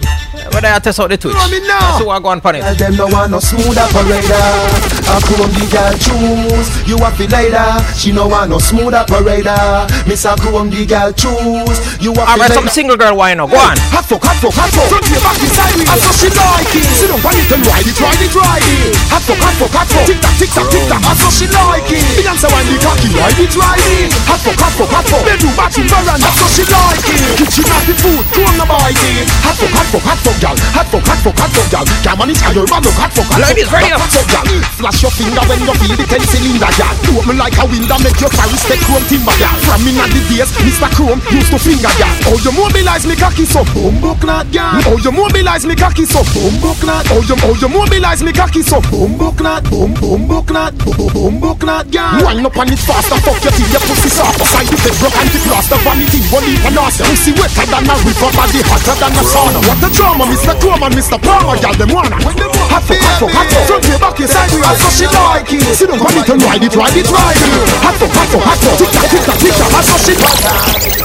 Me 0.55 0.61
there 0.61 0.81
test 0.81 1.01
out 1.01 1.11
the 1.11 1.17
twitch. 1.17 1.35
Know 1.35 1.49
me 1.49 1.61
now. 1.67 1.99
So 1.99 2.11
I 2.11 2.21
go 2.21 2.29
on 2.29 2.41
pon 2.41 2.57
it. 2.57 2.63
Girl 2.63 2.75
them 2.75 2.97
no 2.97 3.07
want 3.09 3.31
no 3.31 3.41
smooth 3.41 3.79
operator. 3.79 4.98
I 5.09 5.21
chrome 5.25 5.53
the 5.57 5.65
girl 5.73 5.95
choose. 5.97 6.69
You 6.85 7.01
a 7.01 7.09
fi 7.17 7.25
later. 7.33 7.69
She 7.97 8.13
no 8.13 8.29
want 8.29 8.53
no 8.53 8.59
smooth 8.61 8.93
operator. 8.93 9.89
Miss 10.05 10.29
a 10.29 10.37
chrome 10.37 10.69
the 10.69 10.85
girl 10.85 11.11
choose. 11.17 11.81
You 11.99 12.13
a 12.13 12.23
fi 12.23 12.37
Alright, 12.37 12.53
some 12.53 12.69
single 12.69 12.97
girl 12.97 13.17
wine 13.17 13.41
now. 13.41 13.49
Go 13.49 13.57
on. 13.57 13.77
Hot 13.97 14.05
fuck, 14.05 14.21
hot 14.21 14.37
fuck, 14.37 14.53
hot 14.53 14.69
fuck. 14.69 14.89
Front 14.93 15.05
to 15.09 15.13
your 15.17 15.23
back 15.25 15.41
inside 15.41 15.75
me. 15.81 15.85
I 15.89 15.97
saw 15.97 16.13
she 16.13 16.29
like 16.29 16.73
it. 16.77 16.85
Sit 17.01 17.09
down 17.09 17.25
on 17.25 17.35
it 17.41 17.49
and 17.49 17.65
ride 17.65 17.89
it, 17.89 17.97
ride 17.97 18.21
it, 18.21 18.35
ride 18.37 18.69
it. 18.69 18.93
Hot 19.09 19.23
fuck, 19.25 19.41
hot 19.41 19.55
fuck, 19.57 19.73
hot 19.73 19.89
fuck. 19.89 20.05
Tick 20.05 20.21
tock, 20.21 20.35
tick 20.37 20.51
tock, 20.53 20.69
tick 20.69 20.85
tock. 20.93 21.01
I 21.01 21.13
saw 21.17 21.31
she 21.33 21.47
like 21.49 21.89
it. 21.89 22.05
Me 22.13 22.23
dance 22.23 22.45
around 22.45 22.67
the 22.69 22.77
cocky, 22.85 23.09
ride 23.17 23.41
it, 23.41 23.53
ride 23.57 23.89
it. 23.89 24.13
Hot 24.29 24.41
fuck, 24.45 24.61
hot 24.61 24.73
fuck, 24.77 24.91
hot 24.93 25.05
fuck. 25.09 25.25
Bedroom, 25.25 25.55
bathroom, 25.57 25.89
veranda. 25.89 26.29
I 26.29 26.33
saw 26.37 26.49
she 26.53 26.65
like 26.69 27.09
it. 27.09 27.21
Kitchen 27.41 27.65
at 27.65 27.83
the 27.89 27.95
food, 27.97 28.25
come 28.37 28.61
on 28.61 28.69
bite 28.69 28.93
it. 28.93 29.25
Hot 29.41 29.57
fuck, 29.57 29.73
hot 29.73 29.89
fuck, 29.89 30.05
hot 30.05 30.19
fuck, 30.21 30.37
gal. 30.37 30.57
Hot 30.77 30.87
fuck, 30.93 31.05
hot 31.09 31.21
fuck, 31.25 31.37
hot 31.41 31.51
fuck, 31.57 31.69
gal. 31.73 31.85
Can't 32.05 32.17
manage 32.21 32.41
how 32.45 32.53
your 32.53 32.69
man 32.69 32.85
look 32.85 32.93
hot 32.93 33.09
fuck, 33.17 33.25
hot 33.25 33.41
fuck. 33.41 33.49
Ladies, 33.49 33.73
ready 33.73 33.89
up. 33.89 34.05
Hot 34.05 34.13
fuck, 34.13 34.29
gal. 34.29 34.45
Flash 34.77 34.98
your 35.03 35.13
finger 35.15 35.45
when 35.47 35.61
you 35.63 35.75
feel 35.79 35.95
the 35.95 36.07
ten 36.07 36.23
cylinder, 36.27 36.73
gal. 36.75 36.95
Do 37.07 37.23
me 37.23 37.35
like 37.39 37.55
a 37.59 37.65
window, 37.71 37.99
make 38.03 38.19
your 38.19 38.33
fire 38.35 38.51
respect 38.51 38.83
chrome 38.87 39.05
timber, 39.07 39.35
gal. 39.39 39.55
From 39.67 39.87
in 39.87 39.95
the 39.95 40.21
days, 40.27 40.51
Mr. 40.65 40.89
Chrome 40.95 41.21
used 41.31 41.51
to 41.55 41.59
finger, 41.59 41.93
gal. 41.99 42.15
Oh, 42.27 42.39
you 42.43 42.53
mobilize 42.53 43.07
me 43.07 43.15
cocky 43.15 43.47
so 43.47 43.63
boom 43.71 44.01
book 44.03 44.23
not, 44.27 44.51
gal. 44.51 44.83
Oh, 44.91 44.99
you 44.99 45.13
mobilize 45.13 45.65
me 45.67 45.75
cocky 45.79 46.05
so 46.05 46.23
boom 46.35 46.55
book 46.59 46.81
not. 46.83 47.07
Oh 47.15 47.23
you, 47.23 47.37
oh 47.47 47.55
you 47.59 47.69
mobilize 47.69 48.23
me 48.23 48.33
cocky 48.33 48.63
so 48.63 48.81
boom 48.91 49.15
book 49.17 49.39
not, 49.41 49.63
boom 49.71 49.95
boom 49.95 50.27
book 50.27 50.51
not, 50.51 50.75
boom 50.83 51.07
boom 51.15 51.35
book 51.39 51.63
not, 51.63 51.87
girl. 51.91 52.19
Wind 52.25 52.47
up 52.47 52.59
on 52.59 52.73
it 52.73 52.81
fast 52.83 53.13
and 53.13 53.23
fuck 53.23 53.39
your 53.45 53.55
till 53.55 53.71
your 53.71 53.83
pussy 53.87 54.11
soft. 54.11 54.43
Side 54.51 54.67
the 54.67 54.91
broke 54.99 55.15
and 55.15 55.31
the 55.31 55.39
plaster 55.47 55.79
vanity. 55.87 56.21
One 56.33 56.45
leave 56.45 56.65
and 56.67 56.79
ass. 56.79 56.99
Pussy 56.99 57.33
wetter 57.39 57.67
than 57.71 57.87
a 57.87 57.95
river, 58.03 58.31
body 58.35 58.61
hotter 58.67 58.97
than 58.99 59.15
a 59.15 59.23
sauna. 59.23 59.61
What 59.63 59.79
the 59.79 59.89
drama, 59.95 60.25
Mr. 60.27 60.55
Chrome 60.59 60.83
and 60.83 60.95
Mr. 60.95 61.19
Palmer, 61.23 61.57
girl 61.61 61.77
them 61.79 61.91
wanna. 61.95 62.19
Hot 62.19 62.83
for, 62.83 62.99
hot 62.99 63.17
for, 63.21 63.31
hot 63.31 63.47
for. 63.47 63.63
Front 63.69 64.01
back 64.01 64.19
way, 64.19 64.27
side 64.27 64.53
way, 64.53 64.88
so 64.89 65.05
she 65.05 65.07
like 65.13 65.53
it. 65.53 65.77
Sit 65.77 65.89
down 65.89 66.01
on 66.01 66.17
it 66.17 66.29
and 66.29 66.43
ride 66.43 66.63
it, 66.63 66.75
ride 66.77 66.97
it, 66.97 67.11
ride 67.11 67.37
it. 67.37 67.69
Hot 67.85 67.95
for, 68.01 68.09
hot 68.09 68.29
for, 68.33 68.41
hot 68.41 68.59
for. 68.59 68.77
Tick 68.79 68.91
tock, 68.93 69.09
tick 69.11 69.23
tock, 69.25 69.39
tick 69.39 69.53
tock, 69.53 69.85
so 69.85 69.97
she 70.01 70.15
like 70.17 70.41
it. 70.41 71.05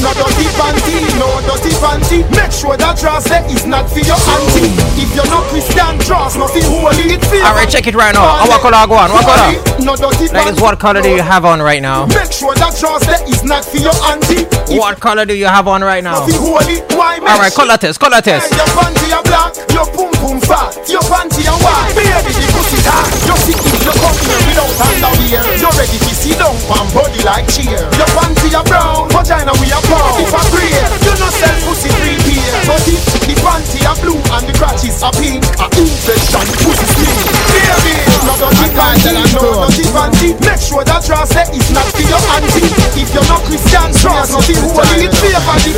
No 0.00 0.08
dirty 0.16 0.48
panty, 0.56 1.09
no 1.20 1.28
dirty 1.44 1.70
panty 1.84 2.24
Make 2.32 2.50
sure 2.50 2.76
that 2.80 2.96
dress 2.96 3.28
there 3.28 3.44
is 3.52 3.68
not 3.68 3.84
for 3.92 4.00
your 4.00 4.16
auntie 4.16 4.72
If 4.96 5.12
you're 5.12 5.28
not 5.28 5.44
Christian, 5.52 6.00
dress 6.08 6.40
nothing 6.40 6.64
holy 6.64 7.12
It's 7.12 7.28
for 7.28 7.36
Alright, 7.44 7.68
check 7.68 7.86
it 7.86 7.94
right 7.94 8.16
now. 8.16 8.40
Oh, 8.40 8.48
what 8.48 8.64
color 8.64 8.80
go 8.88 8.96
on? 8.96 9.12
What 9.12 9.28
color? 9.28 9.52
No 9.84 9.92
dirty 9.94 10.32
Ladies, 10.32 10.60
what 10.60 10.80
color 10.80 11.04
do 11.04 11.12
you 11.12 11.20
have 11.22 11.44
on 11.44 11.60
right 11.60 11.84
now? 11.84 12.08
Make 12.08 12.32
sure 12.32 12.56
that 12.56 12.72
dress 12.80 13.04
there 13.04 13.20
is 13.28 13.44
not 13.44 13.68
for 13.68 13.76
your 13.76 13.94
auntie 14.08 14.48
If 14.72 14.80
What 14.80 14.98
color 14.98 15.28
do 15.28 15.36
you 15.36 15.46
have 15.46 15.68
on 15.68 15.84
right 15.84 16.02
now? 16.02 16.24
nothing 16.24 16.40
holy, 16.40 16.80
why 16.96 17.20
Alright, 17.20 17.52
color 17.52 17.76
test, 17.76 18.00
color 18.00 18.24
test. 18.24 18.48
Your 18.56 18.66
panty 18.72 19.12
are 19.12 19.24
black, 19.28 19.52
your 19.76 19.86
pum 19.92 20.10
pum 20.16 20.40
fat 20.40 20.72
Your 20.88 21.04
panty 21.04 21.44
are 21.44 21.60
white, 21.60 21.92
baby 21.92 22.32
the 22.32 22.48
pussy 22.56 22.80
tight 22.80 23.12
Your 23.28 23.36
sick 23.44 23.60
if 23.60 23.84
you 23.84 23.92
come 23.92 24.16
here 24.24 24.40
without 24.48 24.72
underwear 24.88 25.44
You're 25.60 25.76
ready 25.76 25.98
to 26.00 26.12
sit 26.16 26.40
down 26.40 26.56
and 26.56 26.88
body 26.96 27.20
like 27.28 27.44
cheer 27.52 27.84
Your 28.00 28.10
panty 28.16 28.56
are 28.56 28.64
brown, 28.64 29.12
vagina 29.12 29.52
we 29.60 29.68
are 29.68 29.84
pound 29.84 30.24
If 30.24 30.32
I 30.32 30.42
no 30.48 30.89
sell 31.30 31.56
pussy 31.66 31.90
free 32.02 32.18
beer 32.26 32.54
But 32.66 32.82
if 32.86 33.02
the 33.26 33.34
panty 33.40 33.80
are 33.86 33.96
blue 34.02 34.18
and 34.18 34.44
the 34.46 34.54
crotches 34.58 35.02
are 35.02 35.14
pink. 35.14 35.44
A 35.62 35.66
infection, 35.78 36.46
pussy 36.62 36.86
stink 36.90 37.18
Baby, 37.54 37.94
no 38.26 38.34
dirty 38.36 38.68
panty, 38.74 39.12
no 39.34 39.66
dirty 39.66 39.84
panty 39.94 40.28
Make 40.42 40.60
sure 40.60 40.84
that 40.84 41.02
dress 41.06 41.30
there 41.32 41.48
is 41.54 41.68
not 41.70 41.86
for 41.94 42.04
your 42.04 42.22
auntie. 42.36 42.68
If 42.98 43.14
you're 43.14 43.26
not 43.30 43.42
Christian, 43.46 43.88
dress 44.02 44.30
nothing 44.34 44.60
holy 44.74 45.08
favor 45.08 45.56
the 45.64 45.72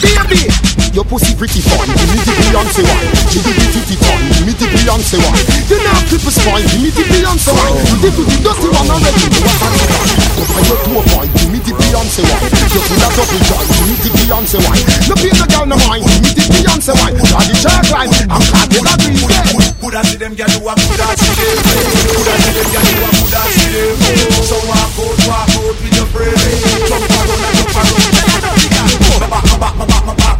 Baby, 0.00 0.69
your 0.94 1.04
pussy 1.04 1.34
pretty 1.38 1.62
fun, 1.62 1.86
give 1.86 2.10
me 2.10 2.18
the 2.26 2.34
Beyonce 2.34 2.82
one. 2.82 3.06
Give 3.30 3.44
me 3.46 3.52
the 3.54 3.66
titty 3.70 3.96
fun, 4.00 4.20
give 4.34 4.46
me 4.46 4.52
the 4.58 4.66
Beyonce 4.74 5.18
one. 5.22 5.38
You 5.70 5.78
know 5.78 5.94
people 6.10 6.32
spine, 6.34 6.66
give 6.66 6.82
me 6.82 6.90
the 6.90 7.04
Beyonce 7.06 7.52
one. 7.54 7.74
You 7.86 7.96
did 8.02 8.14
the 8.18 8.24
dirty 8.42 8.68
one 8.74 8.90
already, 8.90 9.22
you 9.22 9.42
want 9.44 9.60
to 9.60 9.68
know. 9.70 10.02
And 10.50 10.66
you 10.66 10.76
to 10.82 10.90
a 10.98 11.02
point, 11.14 11.30
give 11.38 11.50
me 11.50 11.58
the 11.62 11.72
Beyonce 11.78 12.22
one. 12.26 12.42
You 12.42 12.80
pull 12.90 12.98
a 12.98 13.08
double 13.14 13.40
joint, 13.46 13.68
give 13.70 13.86
me 13.86 13.96
the 14.02 14.10
Beyonce 14.18 14.58
one. 14.66 14.82
No 15.06 15.14
pay 15.14 15.30
no 15.30 15.46
girl 15.46 15.66
no 15.70 15.76
mind, 15.86 16.02
give 16.10 16.22
me 16.26 16.30
the 16.34 16.44
Beyonce 16.58 16.92
one. 16.98 17.14
Now 17.14 17.42
the 17.46 17.54
shark 17.54 17.86
line, 17.94 18.10
I'm 18.26 18.42
can't 18.42 18.66
get 18.70 18.82
a 18.82 18.94
breeze. 18.98 19.22
Coulda 19.78 20.00
see 20.04 20.18
them 20.18 20.34
gyal 20.34 20.50
do 20.50 20.66
a 20.66 20.74
coulda 20.74 21.06
see 21.14 21.34
them. 21.38 21.54
Coulda 22.18 22.34
see 22.42 22.54
them 22.58 22.66
gyal 22.74 22.82
do 22.82 22.98
a 22.98 23.10
coulda 23.14 23.42
see 23.54 23.70
them. 23.70 23.94
So 24.42 24.58
walk 24.66 24.90
out, 24.98 25.18
walk 25.30 25.54
out 25.54 25.76
with 25.78 25.94
your 25.94 26.08
friend. 26.10 26.34
Jump 26.90 27.06
around 27.06 27.30
and 27.30 27.54
jump 27.56 27.78
around. 27.78 28.10
My 29.20 29.86
back, 29.86 30.04
my 30.06 30.14
back, 30.14 30.39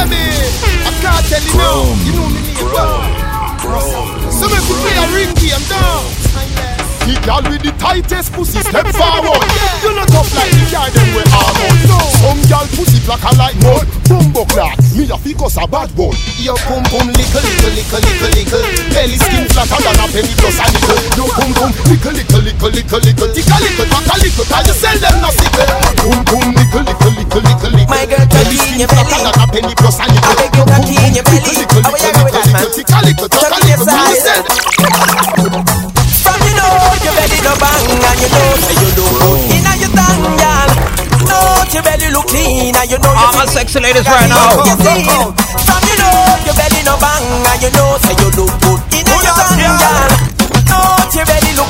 Baby, 0.00 0.16
I 0.16 0.96
can't 1.02 1.26
tell 1.28 1.42
you 1.44 1.52
now. 1.58 1.92
You 2.06 2.12
know 2.16 2.28
me 2.32 2.40
name 2.40 2.72
well 2.72 4.32
So 4.32 4.48
make 4.48 4.64
we 4.64 4.74
play 4.80 4.96
a 4.96 5.06
ring 5.12 5.34
game 5.34 5.60
down 5.68 6.69
The 7.00 7.16
girl 7.24 7.42
with 7.48 7.62
the 7.64 7.72
tightest 7.80 8.32
pussy 8.32 8.60
step 8.60 8.86
forward 8.92 9.42
You 9.80 9.90
not 9.96 10.08
tough 10.12 10.30
like 10.36 10.52
the 10.52 10.64
guy 10.68 10.88
them 10.92 11.08
we 11.16 11.22
almost 11.32 11.82
no 11.88 11.98
Some 12.20 12.40
girl 12.46 12.66
pussy 12.76 13.00
black 13.08 13.24
a 13.24 13.32
like 13.40 13.56
mud 13.64 13.88
Bumbo 14.06 14.44
clock, 14.46 14.76
me 14.92 15.08
a 15.08 15.16
fi 15.16 15.32
cause 15.32 15.56
a 15.56 15.64
bad 15.64 15.88
boy 15.96 16.12
Your 16.38 16.58
pum 16.68 16.84
pum 16.92 17.08
lickle 17.16 17.40
lickle 17.40 17.72
lickle 17.72 18.02
lickle 18.04 18.30
lickle 18.36 18.62
Belly 18.92 19.16
skin 19.16 19.46
flatter 19.48 19.80
than 19.80 19.96
a 19.96 20.06
penny 20.12 20.34
plus 20.38 20.58
a 20.60 20.66
nickel 20.70 20.98
Your 21.16 21.28
pum 21.32 21.50
pum 21.56 21.70
lickle 21.88 22.12
lickle 22.12 22.42
lickle 22.44 22.70
lickle 22.74 23.00
lickle 23.00 23.30
Tick 23.32 23.48
a 23.48 23.56
lickle, 23.58 23.88
tack 23.90 24.06
a 24.10 24.14
lickle, 24.20 24.46
cause 24.50 24.66
you 24.68 24.76
sell 24.76 24.98
them 25.00 25.16
no 25.24 25.30
sickle 25.32 25.70
Pum 26.04 26.18
pum 26.26 26.46
lickle 26.52 26.84
lickle 26.84 27.12
lickle 27.16 27.42
lickle 27.42 27.72
lickle 27.74 27.90
My 27.90 28.04
girl, 28.04 28.26
Belly 28.28 28.58
cocky 28.60 28.60
in 28.60 28.60
skin 28.60 28.80
your 28.84 28.90
flatter 28.92 29.08
belly. 29.08 29.24
than 29.24 29.40
a 29.40 29.46
penny 29.48 29.74
plus 29.78 29.98
a 29.98 30.06
nickel 30.10 30.30
I 30.30 30.34
beg 30.36 30.52
you, 30.52 30.64
cocky 30.68 30.94
in 31.00 31.12
your 31.16 31.24
belly. 31.24 31.54
Lickle 31.58 31.80
How 31.80 31.90
lickle 31.90 32.02
you 32.02 32.12
go 32.12 32.22
with 32.28 32.34
that, 32.36 32.46
man? 32.50 32.60
lickle 32.60 32.76
Tick 32.76 32.92
a 32.92 32.98
lickle, 33.08 33.28
tack 33.30 33.46
a 33.46 33.56
Cocky 33.56 33.72
cause 33.88 34.10
you 34.10 34.18
sell 34.20 34.42
From 35.48 35.69
you 38.20 38.28
know 38.28 38.52
say 38.64 38.76
you 38.76 38.90
look 38.94 39.12
good 39.18 39.24
oh. 39.24 39.54
inna 39.56 39.72
your 39.80 39.92
tongue, 39.96 40.36
girl. 40.36 40.70
Your 41.70 41.84
belly 41.86 42.10
look 42.10 42.26
clean 42.26 42.74
and 42.74 42.90
you 42.90 42.98
know 42.98 43.14
All 43.14 43.30
you 43.30 43.38
my 43.38 43.46
sexy 43.46 43.78
ladies 43.78 44.04
right 44.06 44.26
now. 44.28 44.58
you 44.66 44.74
seen. 44.82 45.06
From 45.64 45.80
you 45.86 45.96
know 46.02 46.18
your 46.44 46.54
belly 46.58 46.82
no 46.82 46.98
bang 46.98 47.22
and 47.46 47.62
you 47.62 47.70
know 47.78 47.96
say 48.02 48.14
you 48.18 48.28
look 48.34 48.50
good 48.60 48.80
inna 48.90 49.14
your 49.22 49.34
tongue, 49.38 49.78
girl. 49.78 50.39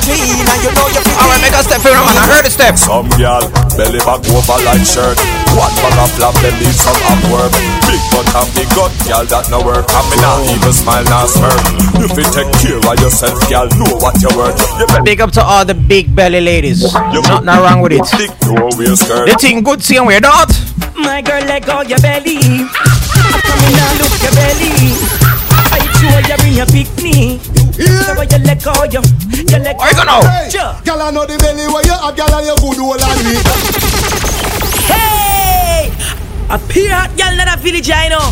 Clean 0.05 0.45
and 0.45 0.59
you 0.65 0.71
know 0.73 0.87
you 0.89 1.01
Alright, 1.21 1.41
make 1.41 1.53
a 1.53 1.61
step 1.61 1.81
for 1.81 1.93
man. 1.93 2.17
I 2.17 2.25
heard 2.25 2.45
a 2.45 2.51
step. 2.51 2.73
Some 2.77 3.09
girl, 3.19 3.45
belly 3.77 4.01
back 4.01 4.21
over 4.25 4.57
like 4.65 4.81
shirt. 4.85 5.17
One 5.53 5.73
bag 5.83 5.97
of 6.01 6.09
flap, 6.17 6.33
them 6.41 6.55
need 6.57 6.73
some 6.73 6.97
up 7.11 7.21
work. 7.29 7.53
Big 7.85 8.01
butt 8.09 8.25
and 8.33 8.49
big 8.57 8.69
gut, 8.73 8.89
girl, 9.05 9.25
that 9.29 9.45
no 9.53 9.61
work. 9.61 9.85
And 9.85 10.05
me 10.09 10.17
not 10.23 10.41
even 10.49 10.73
smile, 10.73 11.05
not 11.11 11.29
smirk. 11.29 11.61
You 12.01 12.07
fit 12.09 12.29
take 12.33 12.51
care 12.63 12.79
of 12.81 12.95
yourself, 12.97 13.37
girl, 13.51 13.67
know 13.77 13.93
what 14.01 14.17
you're 14.23 14.33
worth. 14.33 14.57
You 14.79 14.87
better 14.87 15.03
Big 15.03 15.21
up 15.21 15.31
to 15.37 15.43
all 15.43 15.65
the 15.65 15.75
big 15.75 16.15
belly 16.15 16.41
ladies. 16.41 16.81
You're 17.13 17.21
Not, 17.27 17.45
not 17.45 17.61
wrong 17.61 17.81
with 17.81 17.93
it. 17.93 18.05
Dick, 18.17 18.31
no 18.49 18.71
wear 18.77 18.95
skirt. 18.95 19.29
The 19.29 19.35
thing 19.37 19.61
good 19.61 19.83
seeing 19.83 20.05
we're 20.05 20.23
not. 20.23 20.49
My 20.95 21.21
girl, 21.21 21.43
let 21.45 21.65
go 21.65 21.81
your 21.81 21.99
belly. 21.99 22.39
Come 22.41 23.61
in 23.67 23.77
and 23.77 23.95
look 24.01 24.15
your 24.23 24.33
belly. 24.33 24.97
I 25.69 25.79
sure 25.99 26.21
you 26.25 26.37
bring 26.41 26.55
your 26.57 26.65
So 27.71 28.21
you 28.21 28.37
let 28.43 28.59
go 28.63 28.73
your, 28.91 29.01
you 29.31 29.59
let 29.63 29.77
go. 29.77 29.85
Go 29.95 30.03
now? 30.03 30.19
Sure. 30.49 30.75
Girl, 30.83 31.01
I 31.01 31.11
know 31.11 31.25
the 31.25 31.37
belly 31.39 31.67
where 31.71 31.85
you 31.85 31.93
have, 31.95 32.15
girl, 32.15 32.33
and 32.35 32.45
you 32.45 32.55
good 32.59 32.79
all 32.79 32.99
on 32.99 33.17
me. 33.23 33.35
Hey! 34.91 35.91
A 36.51 36.59
pure 36.67 36.91
hot 36.91 37.15
gal 37.15 37.31
in 37.31 37.39
the 37.39 37.57
village, 37.63 37.89
I 37.89 38.09
know. 38.09 38.27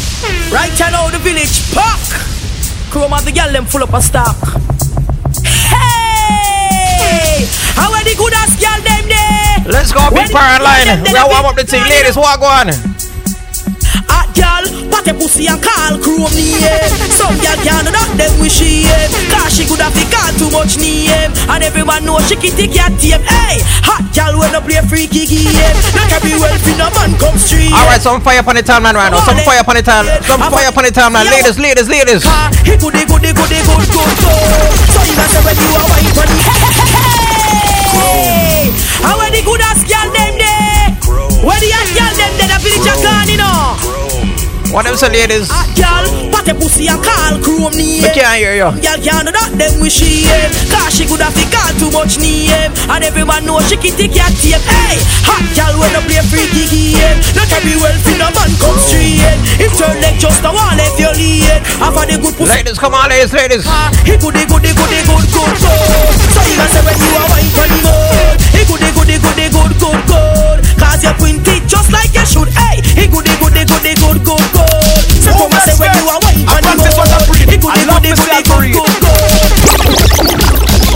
Right 0.51 0.75
now, 0.79 1.07
the 1.09 1.19
village 1.19 1.71
park. 1.71 1.99
Chrome 2.91 3.13
of 3.13 3.23
the 3.23 3.31
gal, 3.31 3.51
them 3.51 3.65
full 3.65 3.83
up 3.83 3.93
of 3.93 4.03
stock. 4.03 4.35
Hey! 5.45 7.45
How 7.79 7.93
are 7.93 8.03
the 8.03 8.15
good 8.17 8.33
ass 8.33 8.59
gal, 8.59 8.81
them 8.83 9.07
there? 9.07 9.63
Let's 9.71 9.93
go, 9.93 10.09
big 10.11 10.29
parent 10.31 10.63
line. 10.63 11.03
We 11.07 11.15
are 11.15 11.29
warm 11.29 11.45
up 11.45 11.55
the 11.55 11.63
team, 11.63 11.83
Ladies, 11.87 12.17
what 12.17 12.39
go 12.39 12.45
on? 12.45 12.67
Hot 14.09 14.33
gal, 14.35 14.65
pat 14.99 15.15
a 15.15 15.17
pussy 15.17 15.47
and 15.47 15.61
call 15.63 15.95
chrome 15.99 16.31
name. 16.35 16.59
Some 17.15 17.35
gal 17.39 17.55
can't 17.63 17.87
know 17.87 17.91
that 17.95 18.11
them 18.19 18.33
wish 18.43 18.59
she 18.59 18.83
aim. 18.83 19.07
Cause 19.31 19.55
she 19.55 19.63
could 19.63 19.79
have 19.79 19.95
to 19.95 20.03
call 20.11 20.31
too 20.35 20.51
much 20.51 20.75
name. 20.75 21.31
And 21.47 21.63
everyone 21.63 22.03
know 22.03 22.19
she 22.27 22.35
can 22.35 22.51
take 22.55 22.75
your 22.75 22.91
team. 22.99 23.23
Hey! 23.23 23.63
Hot 23.87 24.03
gal 24.11 24.35
when 24.35 24.51
I 24.51 24.59
play 24.59 24.83
freaky 24.83 25.23
game. 25.23 25.75
Not 25.95 26.11
every 26.11 26.35
wealthy 26.35 26.75
no 26.75 26.91
man 26.99 27.15
come 27.15 27.39
straight. 27.39 27.71
Alright, 27.71 28.03
some 28.03 28.19
fire 28.19 28.43
upon 28.43 28.59
the 28.59 28.63
timeline 28.63 28.95
right 28.99 29.11
now. 29.11 29.23
Some 29.23 29.39
fire 29.47 29.63
upon 29.63 29.79
the 29.79 29.85
time. 29.85 30.05
Some 30.27 30.43
fire 30.51 30.67
upon 30.67 30.83
the 30.83 30.91
timeline. 30.91 31.27
Ladies, 31.31 31.57
ladies, 31.59 31.87
ladies. 31.87 32.23
Ah, 32.27 32.51
he 32.67 32.75
goody 32.75 33.07
goody 33.07 33.31
goody 33.31 33.59
good 33.63 33.87
good 33.87 34.15
good. 34.19 34.71
So 34.91 34.99
you 35.07 35.15
gonna 35.15 35.39
when 35.47 35.55
you 35.55 35.69
are 35.79 35.87
white 35.87 36.11
on 36.19 36.27
the 36.27 36.37
hey, 37.89 38.71
how 39.03 39.15
are 39.15 39.31
the 39.31 39.41
good 39.43 39.61
ass 39.63 39.81
girl 39.87 40.07
them 40.11 40.33
there? 40.35 40.87
Where 41.39 41.59
the 41.63 41.71
ass 41.71 41.89
girl 41.95 42.13
them 42.19 42.33
there? 42.35 42.51
The 42.51 42.57
village 42.59 42.87
a 42.89 42.93
gone, 42.99 43.29
you 43.31 43.39
know. 43.39 43.58
What 44.71 44.85
them 44.85 44.95
say, 44.97 46.28
Hot 46.39 46.47
a 46.47 46.55
pussy 46.55 46.87
and 46.87 47.03
call 47.03 47.35
chrome 47.43 47.75
name. 47.75 47.99
We 47.99 48.07
can't 48.15 48.39
hear 48.39 48.55
you. 48.55 48.71
Girl 48.79 48.95
can't 49.03 49.27
know 49.27 49.35
that 49.35 49.51
them 49.59 49.83
wish 49.83 49.99
she 49.99 50.23
aim 50.23 50.47
Cause 50.71 50.95
she 50.95 51.03
could 51.03 51.19
have 51.19 51.35
to 51.35 51.43
call 51.51 51.67
too 51.75 51.91
much 51.91 52.15
name 52.15 52.71
And 52.87 53.03
everyone 53.03 53.43
know 53.43 53.59
she 53.67 53.75
can 53.75 53.91
take 53.99 54.15
your 54.15 54.31
tape 54.39 54.63
Hey, 54.63 55.03
hot 55.27 55.43
girl 55.51 55.75
when 55.83 55.91
I 55.91 55.99
play 56.07 56.23
freaky 56.31 56.63
game 56.71 57.19
Not 57.35 57.51
every 57.51 57.75
wealthy 57.75 58.15
no 58.15 58.31
man 58.31 58.55
come 58.55 58.79
straight 58.79 59.19
If 59.59 59.75
turn 59.75 59.99
leg 59.99 60.15
just 60.15 60.39
a 60.39 60.51
wall 60.55 60.79
if 60.79 60.95
you 60.95 61.11
lead 61.11 61.59
Half 61.83 61.99
of 61.99 62.07
the 62.07 62.15
good 62.15 62.31
pussy 62.39 62.55
Ladies, 62.55 62.79
come 62.79 62.95
on, 62.95 63.11
ladies, 63.11 63.35
ladies. 63.35 63.67
Ah, 63.67 63.91
he 64.07 64.15
goody 64.15 64.47
goody 64.47 64.71
goody 64.71 65.03
good 65.03 65.27
good 65.35 65.55
good. 65.59 66.15
So 66.31 66.39
you 66.47 66.55
gonna 66.55 66.71
say 66.71 66.83
when 66.87 66.95
you 67.03 67.11
are 67.19 67.27
wine 67.27 67.51
for 67.51 67.67
the 67.67 67.79
mood. 67.83 68.39
He 68.55 68.63
goody 68.63 68.89
goody 68.95 69.19
goody 69.19 69.47
good 69.51 69.73
good 69.75 70.01
good. 70.07 70.57
Cause 70.79 71.03
you 71.03 71.11
print 71.19 71.43
it 71.51 71.67
just 71.67 71.91
like 71.91 72.15
you 72.15 72.23
should. 72.23 72.47
Hey, 72.55 72.79
he 72.95 73.11
goody 73.11 73.35
goody 73.43 73.67
goody 73.67 73.91
good 73.99 74.23
good 74.23 74.45
good. 74.55 74.98
When 75.79 75.95
you 75.95 76.03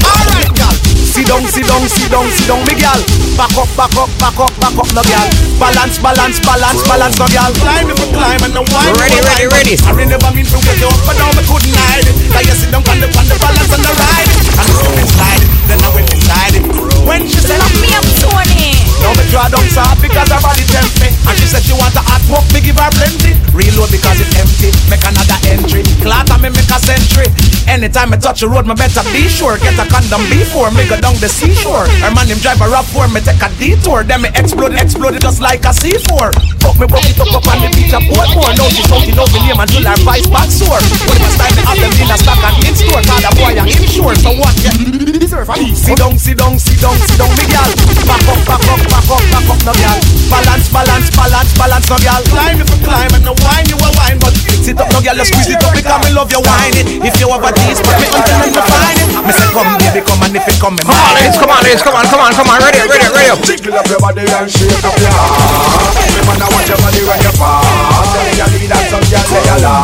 All 0.03 0.25
right, 0.27 0.51
girl. 0.55 0.75
Sit 1.13 1.27
down, 1.27 1.43
sit 1.47 1.65
down, 1.67 1.87
sit 1.87 2.11
down, 2.11 2.27
sit 2.31 2.47
down, 2.47 2.59
me 2.67 2.75
girl. 2.75 2.99
Back 3.39 3.55
up, 3.55 3.69
back 3.77 3.95
up, 3.95 4.09
back 4.19 4.37
up, 4.39 4.51
back 4.59 4.75
up, 4.75 4.89
no 4.91 5.01
girl. 5.03 5.29
Balance, 5.59 5.97
balance, 5.99 6.39
balance, 6.43 6.83
balance, 6.83 7.17
no 7.19 7.27
girl. 7.31 7.51
Climb 7.63 7.89
if 7.91 7.99
you 7.99 8.09
climb 8.11 8.43
and 8.43 8.53
now 8.53 8.65
wine. 8.71 8.93
Ready, 8.99 9.19
ready, 9.23 9.47
ready. 9.47 9.75
I 9.87 9.91
remember 9.95 10.19
never 10.19 10.35
mean 10.35 10.45
to 10.47 10.59
get 10.61 10.83
up, 10.83 10.97
but 11.07 11.15
now 11.15 11.31
I 11.31 11.43
couldn't 11.47 11.75
hide 11.87 12.07
it. 12.07 12.15
Now 12.31 12.41
you 12.43 12.55
sit 12.55 12.71
down 12.71 12.83
the, 12.83 13.07
the 13.07 13.37
balance 13.39 13.71
and 13.71 13.83
the 13.83 13.93
ride. 13.95 14.29
And 14.59 14.67
so 14.67 14.87
inside, 14.99 15.43
then 15.69 15.79
I 15.79 15.89
went 15.95 16.11
inside 16.11 16.55
it. 16.59 16.65
When 17.07 17.27
she 17.27 17.39
said, 17.39 17.59
Lock 17.59 17.73
me 17.79 17.87
up, 17.95 18.05
Tony 18.19 18.72
now 19.03 19.11
me 19.19 19.27
draw 19.27 19.51
down 19.51 19.67
soft 19.67 19.99
because 20.01 20.31
her 20.31 20.39
body 20.39 20.63
tempt 20.71 20.95
me. 21.03 21.11
And 21.27 21.35
she 21.35 21.45
said 21.45 21.61
she 21.61 21.75
want 21.75 21.93
a 21.99 22.03
hot 22.03 22.23
walk, 22.31 22.47
me 22.55 22.63
give 22.63 22.79
her 22.79 22.89
plenty. 22.95 23.35
Reload 23.51 23.91
because 23.91 24.23
it's 24.23 24.31
empty, 24.39 24.71
make 24.87 25.03
another 25.03 25.37
entry. 25.51 25.83
And 26.07 26.41
me 26.41 26.49
make 26.49 26.71
a 26.71 26.79
century 26.79 27.52
Anytime 27.67 28.13
I 28.13 28.17
touch 28.17 28.41
the 28.41 28.49
road, 28.49 28.67
me 28.67 28.75
better 28.75 29.03
be 29.11 29.27
sure. 29.27 29.57
Get 29.57 29.79
a 29.79 29.85
condom 29.87 30.23
before 30.29 30.71
me 30.71 30.87
go 30.87 30.99
down 30.99 31.15
the 31.23 31.29
seashore. 31.29 31.87
Her 32.03 32.11
man 32.13 32.27
him 32.27 32.39
drive 32.39 32.61
a 32.61 32.67
rough 32.67 32.89
for 32.91 33.07
me 33.07 33.19
take 33.21 33.41
a 33.41 33.49
detour. 33.55 34.03
Then 34.03 34.21
me 34.23 34.29
explode, 34.35 34.75
explode 34.75 35.15
it 35.15 35.23
just 35.23 35.39
like 35.39 35.63
a 35.63 35.73
C4 35.73 36.33
Fuck 36.59 36.79
me, 36.79 36.87
broke 36.87 37.07
it 37.07 37.19
up 37.19 37.31
up 37.31 37.47
on 37.47 37.59
the 37.63 37.69
beach 37.75 37.91
of 37.95 38.03
Portmore 38.07 38.53
Now 38.55 38.67
she 38.71 38.83
shouting 38.87 39.17
out 39.17 39.29
me 39.31 39.39
name 39.47 39.59
until 39.59 39.83
her 39.87 39.99
vice 40.03 40.27
back 40.27 40.49
sore. 40.51 40.81
When 41.07 41.17
my 41.19 41.29
style 41.31 41.53
me 41.55 41.61
have 41.63 41.79
them 41.79 41.93
in 41.95 42.11
a 42.11 42.17
stock 42.19 42.41
and 42.43 42.57
in 42.67 42.75
store. 42.75 43.03
Cause 43.03 43.21
the 43.23 43.31
boy 43.39 43.53
a 43.55 43.63
insure, 43.63 44.15
so 44.19 44.31
what? 44.35 44.55
Yeah. 44.59 44.75
Deserve 45.19 45.49
a 45.49 45.55
me 45.57 45.71
Sit 45.73 45.97
down, 45.97 46.19
sit 46.19 46.37
down, 46.37 46.59
sit 46.59 46.79
down, 46.83 46.95
sit 46.99 47.17
down, 47.17 47.31
me 47.39 47.45
gal. 47.47 47.69
Back 48.03 48.23
up, 48.27 48.39
back 48.43 48.63
up, 48.67 48.81
back 48.91 49.07
up, 49.07 49.23
back 49.31 49.47
up, 49.47 49.59
no 49.63 49.73
gal. 49.79 49.99
Balance, 50.27 50.67
balance, 50.69 51.09
balance, 51.15 51.51
balance, 51.55 51.87
no 51.87 51.97
gal. 52.03 52.21
Climb 52.27 52.59
if 52.59 52.69
you 52.69 52.79
climb 52.83 53.11
and 53.15 53.23
no 53.23 53.33
wine, 53.43 53.65
you 53.69 53.77
a 53.79 53.89
wine 53.95 54.19
But 54.19 54.35
sit 54.63 54.79
up, 54.79 54.89
no 54.91 54.99
gal, 54.99 55.15
just 55.15 55.31
squeeze 55.31 55.51
it 55.51 55.63
up 55.63 55.73
because 55.73 56.01
me 56.03 56.11
love 56.11 56.31
you 56.31 56.41
wine 56.43 56.75
If 57.07 57.19
you 57.19 57.31
have 57.31 57.52
a 57.53 57.59
tease, 57.61 57.81
but 57.85 57.95
me 58.01 58.07
until 58.09 58.37
me 58.41 58.49
find 58.49 58.97
Me 59.25 59.31
say 59.31 59.47
come, 59.53 59.69
baby, 59.77 60.01
come 60.01 60.23
and 60.25 60.35
if 60.35 60.47
it 60.49 60.57
come, 60.57 60.73
me 60.73 60.81
Come 60.81 60.97
on, 60.97 61.13
ladies, 61.13 61.37
come 61.37 61.51
on, 61.53 61.61
ladies, 61.61 61.83
come 61.85 61.95
on, 61.95 62.05
come 62.09 62.21
on, 62.21 62.33
come 62.33 62.49
on. 62.49 62.57
Ready 62.61 62.81
ready 62.89 63.05
up, 63.29 63.39
ready. 63.39 63.61
Jiggle 63.61 63.77
up 63.77 63.87
your 63.87 63.99
body 64.01 64.25
and 64.25 64.49
shake 64.49 64.83
up 64.83 64.97
your 64.97 65.13
heart. 65.13 65.93
Me 66.01 66.21
man, 66.25 66.41
I 66.41 66.47
want 66.49 66.65
your 66.67 66.79
body 66.81 67.01
when 67.05 67.19
you 67.21 67.33
fall. 67.37 67.61
Tell 68.09 68.23
me 68.25 68.33
you 68.33 68.47
need 68.57 68.69
that 68.73 68.83
some 68.89 69.05
gal, 69.07 69.25
say 69.29 69.41
you 69.45 69.57
la, 69.61 69.75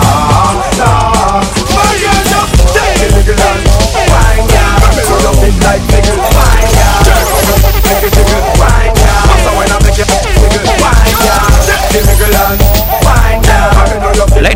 la 0.82 1.59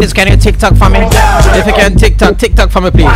love 0.04 0.18
your 0.18 0.20
fit 0.20 0.20
Ladies, 0.20 0.20
can 0.20 0.28
you 0.28 0.36
TikTok 0.36 0.76
for 0.76 0.90
me? 0.92 1.00
If 1.56 1.64
you 1.64 1.72
can 1.72 1.96
TikTok, 1.96 2.36
TikTok 2.36 2.70
for 2.72 2.82
me, 2.82 2.92
please. 2.92 3.08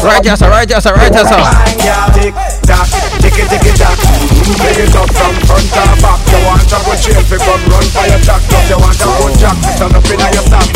Right, 0.00 0.24
yes, 0.24 0.40
sir, 0.40 0.48
right, 0.48 0.64
yes, 0.64 0.84
sir, 0.84 0.96
right, 0.96 1.12
yes, 1.12 1.28
sir. 1.28 1.36
Wine, 1.36 1.76
gal 1.84 2.08
Tick, 2.16 2.32
tock, 2.64 2.88
tick 3.20 3.36
it, 3.36 3.46
tick 3.52 3.60
it, 3.60 3.76
tock 3.76 3.98
Make 4.64 4.80
it 4.80 4.96
up 4.96 5.10
from 5.12 5.36
front 5.44 5.68
to 5.68 5.84
back. 6.00 6.20
You 6.32 6.40
want 6.48 6.64
a 6.64 6.78
good 6.80 6.96
shape, 6.96 7.28
fi 7.28 7.36
come 7.44 7.60
run 7.68 7.84
for 7.92 8.06
your 8.08 8.20
jack 8.24 8.40
up 8.40 8.64
You 8.72 8.80
want 8.80 8.96
a 8.96 9.08
good 9.20 9.34
jack, 9.36 9.56
turn 9.76 9.92
up 9.92 10.08
inna 10.08 10.28
your 10.32 10.46
sock 10.48 10.68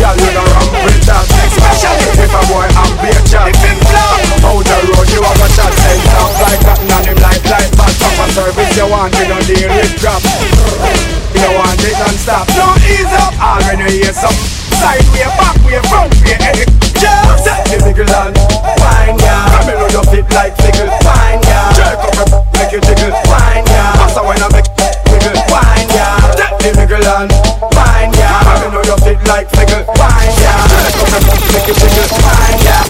Girl, 0.00 0.16
you 0.24 0.30
the 0.32 0.40
rum 0.40 0.68
with 0.88 1.04
that. 1.04 1.26
Especially 1.36 2.16
if 2.16 2.32
a 2.32 2.40
boy 2.48 2.68
am 2.80 2.92
be 3.04 3.12
a 3.12 3.20
chat 3.28 3.52
Out 3.52 4.64
the 4.64 4.76
road, 4.88 5.08
you 5.12 5.20
have 5.20 5.36
a 5.36 5.48
shot 5.52 5.72
Send 5.84 6.16
off 6.16 6.32
like 6.40 6.60
cotton 6.64 6.92
and 6.96 7.04
him 7.12 7.18
like 7.20 7.44
light 7.44 7.70
Bad 7.76 7.92
proper 8.00 8.28
service, 8.32 8.72
you 8.72 8.88
want 8.88 9.12
it, 9.20 9.28
don't 9.28 9.44
deal 9.44 9.68
with 9.68 10.00
crap 10.00 11.25
You 11.36 11.52
want 11.52 11.76
it 11.84 11.92
non-stop 12.00 12.48
Don't 12.56 12.80
ease 12.88 13.12
up, 13.20 13.36
already 13.36 14.00
hear 14.00 14.12
some. 14.16 14.32
Side 14.80 15.04
way, 15.12 15.28
back 15.36 15.56
way, 15.68 15.80
front 15.88 16.12
way, 16.24 16.36
hey 16.40 16.64
Just 16.96 17.44
set. 17.44 17.60
The 17.68 17.76
niggle 17.84 18.08
and 18.08 18.32
wine, 18.80 19.20
yeah. 19.20 19.44
Come 19.52 19.68
here, 19.68 19.84
you 19.92 20.02
fit 20.08 20.24
like 20.32 20.56
fickle, 20.56 20.88
wine, 21.04 21.40
yeah. 21.44 21.76
Jerk 21.76 22.00
up 22.00 22.16
your 22.16 22.28
make 22.56 22.72
you 22.72 22.80
jiggle, 22.80 23.12
wine, 23.28 23.68
yeah. 23.68 24.00
Pass 24.00 24.16
a 24.16 24.24
wine 24.24 24.40
and 24.40 24.52
make 24.52 24.64
wiggle, 25.12 25.36
wine, 25.52 25.88
yeah. 25.92 26.16
Set. 26.40 26.56
The 26.56 26.72
niggle 26.72 27.04
and 27.04 27.28
wine, 27.76 28.12
yeah. 28.16 28.40
Come 28.40 28.72
here, 28.72 28.84
you 28.88 28.96
fit 29.04 29.20
like 29.28 29.48
fickle, 29.52 29.84
wine, 29.92 30.32
yeah. 30.40 30.72
Jerk 30.72 30.96
up 31.04 31.20
your 31.20 31.36
make 31.52 31.68
you 31.68 31.76
jiggle, 31.76 32.08
wine, 32.24 32.60
yeah. 32.64 32.80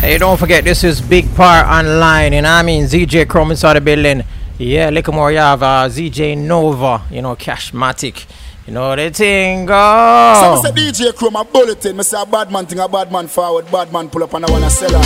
Hey, 0.00 0.16
don't 0.18 0.36
forget, 0.36 0.64
this 0.64 0.84
is 0.84 1.00
Big 1.00 1.32
Par 1.34 1.64
Online, 1.64 2.32
and 2.32 2.46
I 2.46 2.62
mean? 2.62 2.84
ZJ 2.84 3.28
Chrome 3.28 3.52
inside 3.52 3.74
the 3.74 3.80
building. 3.80 4.24
Yeah, 4.62 4.90
little 4.90 5.14
more, 5.14 5.32
you 5.32 5.38
have 5.38 5.62
uh, 5.62 5.88
ZJ 5.88 6.36
Nova, 6.36 7.00
you 7.10 7.22
know, 7.22 7.34
Cashmatic. 7.34 8.26
You 8.70 8.78
know 8.78 8.94
the 8.94 9.10
thing, 9.10 9.66
So 9.66 9.74
go. 9.74 10.62
me 10.62 10.94
say 10.94 11.02
DJ 11.10 11.10
Chrome 11.10 11.34
a 11.34 11.42
bulletin. 11.42 11.96
Me 11.98 12.06
say 12.06 12.14
a 12.14 12.24
bad 12.24 12.54
man 12.54 12.66
thing, 12.70 12.78
a 12.78 12.86
bad 12.86 13.10
man 13.10 13.26
forward, 13.26 13.66
bad 13.66 13.90
man 13.90 14.06
pull 14.06 14.22
up 14.22 14.32
and 14.34 14.46
I 14.46 14.48
wanna 14.48 14.70
sell 14.70 14.94
her. 14.94 15.02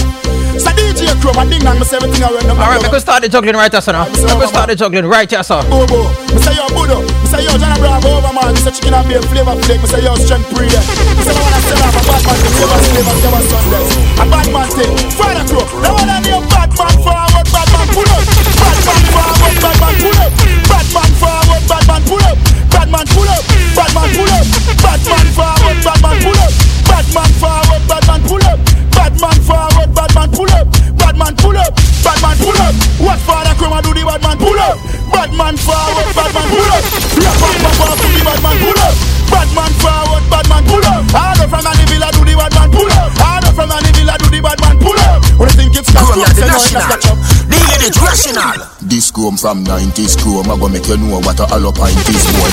So 0.61 0.69
DJ 0.77 1.09
Chrome 1.17 1.41
a 1.41 1.49
ding 1.49 1.65
and 1.65 1.81
me 1.81 1.85
say 1.89 1.97
everything 1.97 2.29
around 2.29 2.45
them. 2.45 2.61
Alright, 2.61 2.85
we 2.85 2.93
can 2.93 3.01
start 3.01 3.25
the 3.25 3.33
juggling 3.33 3.57
right 3.57 3.73
here, 3.73 3.81
sir. 3.81 3.97
We 3.97 4.21
can 4.21 4.49
start 4.53 4.69
the 4.69 4.77
juggling 4.77 5.09
right 5.09 5.25
here, 5.25 5.41
sir. 5.41 5.65
Bobo, 5.73 6.13
me 6.29 6.45
say 6.45 6.53
yo 6.61 6.69
Budo, 6.77 7.09
say 7.33 7.41
yo 7.41 7.57
Johnny 7.57 7.81
Bravo 7.81 8.21
over 8.21 8.37
man, 8.37 8.53
say 8.61 8.69
chicken 8.69 8.93
and 8.93 9.09
beer 9.09 9.25
flavor 9.33 9.57
flake, 9.65 9.81
say 9.89 10.05
yo 10.05 10.13
strength 10.21 10.45
pre 10.53 10.69
Me 10.69 11.25
say 11.25 11.33
I 11.33 11.41
wanna 11.41 11.61
sell 11.65 11.89
off 11.89 11.97
a 11.97 12.03
bad 12.05 12.21
man 12.21 12.37
thing, 12.37 12.53
flavor 12.61 12.79
flavor 12.85 13.17
never. 13.17 13.41
A 14.21 14.25
bad 14.29 14.47
man 14.53 14.69
thing, 14.77 14.93
Friday 15.17 15.45
Crow, 15.49 15.65
the 15.65 15.89
one 15.89 16.13
I 16.13 16.21
name 16.21 16.45
bad 16.53 16.69
man 16.77 16.97
forward, 17.01 17.49
bad 17.49 17.69
man 17.73 17.89
pull 17.97 18.13
up. 18.13 18.29
Bad 18.61 18.77
man 18.85 19.03
forward, 19.09 19.57
bad 19.57 19.77
man 19.81 19.95
pull 20.05 20.21
up. 20.21 20.33
Bad 20.69 20.87
man 20.93 21.11
forward, 21.17 21.63
bad 21.65 21.85
man 21.89 22.03
pull 22.05 22.25
up. 22.29 22.37
Bad 22.75 22.91
man 22.91 23.07
pull 23.15 23.31
up, 23.31 23.54
bad 23.75 23.91
man 23.95 24.09
pull 24.15 24.31
up. 24.31 24.47
Bad 24.81 25.01
man 25.05 25.27
forward, 25.35 25.79
bad 25.83 26.01
man 26.03 26.17
pull 26.23 26.39
up. 26.39 26.53
Bad 26.87 27.07
man 27.15 27.31
forward, 27.39 27.83
bad 27.91 28.07
man 28.07 28.21
pull 28.25 28.47
up. 28.47 28.59
Bad 28.95 29.15
man 29.21 29.39
forward, 29.43 29.91
bad 29.95 30.15
man 30.15 30.31
pull 30.31 30.51
up. 30.55 30.67
Bad 30.97 31.17
man 31.19 31.35
pull 31.37 31.59
up, 31.59 31.75
bad 32.07 32.19
man 32.23 32.37
pull 32.39 32.59
up. 32.63 32.75
What 33.03 33.19
father 33.27 33.55
and 33.55 33.85
do 33.85 33.93
the 33.93 34.03
bad 34.07 34.23
man 34.23 34.39
pull 34.39 34.59
up? 34.59 34.79
Bad 35.11 35.31
man 35.35 35.57
forward, 35.59 36.09
bad 36.15 36.31
man 36.33 36.47
pull 36.49 36.71
up. 36.71 36.83
Rap 37.19 37.37
rap 37.43 37.81
up, 37.83 37.99
do 37.99 38.09
the 38.15 38.23
bad 38.25 38.41
man 38.43 38.57
pull 38.63 38.79
up. 38.79 38.95
Bad 39.31 39.51
man 39.55 39.73
forward, 39.83 40.25
bad 40.31 40.47
man 40.49 40.63
pull 40.65 40.87
up. 40.87 41.03
Harder 41.11 41.49
from 41.51 41.65
the 41.67 41.85
villa, 41.91 42.09
do 42.15 42.23
the 42.23 42.35
bad 42.39 42.55
man 42.55 42.71
pull 42.71 42.91
up. 42.95 43.11
Harder 43.19 43.53
from 43.53 43.69
the 43.69 43.91
villa, 43.99 44.15
do 44.19 44.31
the 44.31 44.41
bad 44.41 44.59
man 44.63 44.79
pull 44.79 44.99
up. 45.11 45.23
When 45.39 45.49
you 45.51 45.57
think 45.59 45.77
it's 45.77 45.91
got 45.91 46.15
to 46.15 46.21
yeah, 46.21 46.31
the 46.31 46.35
say 46.35 46.47
no, 46.47 46.57
it's 46.57 46.73
national. 46.73 47.03
got 48.39 48.61
up. 48.63 48.74
This 48.87 49.11
chrome 49.11 49.37
from 49.37 49.65
90s 49.65 50.21
chrome. 50.21 50.51
I 50.51 50.59
go 50.59 50.69
make 50.69 50.87
you 50.87 50.97
know 50.99 51.19
what 51.21 51.41
a 51.41 51.47
hollow 51.47 51.73
pint 51.73 51.97
is, 52.09 52.25
boy. 52.37 52.51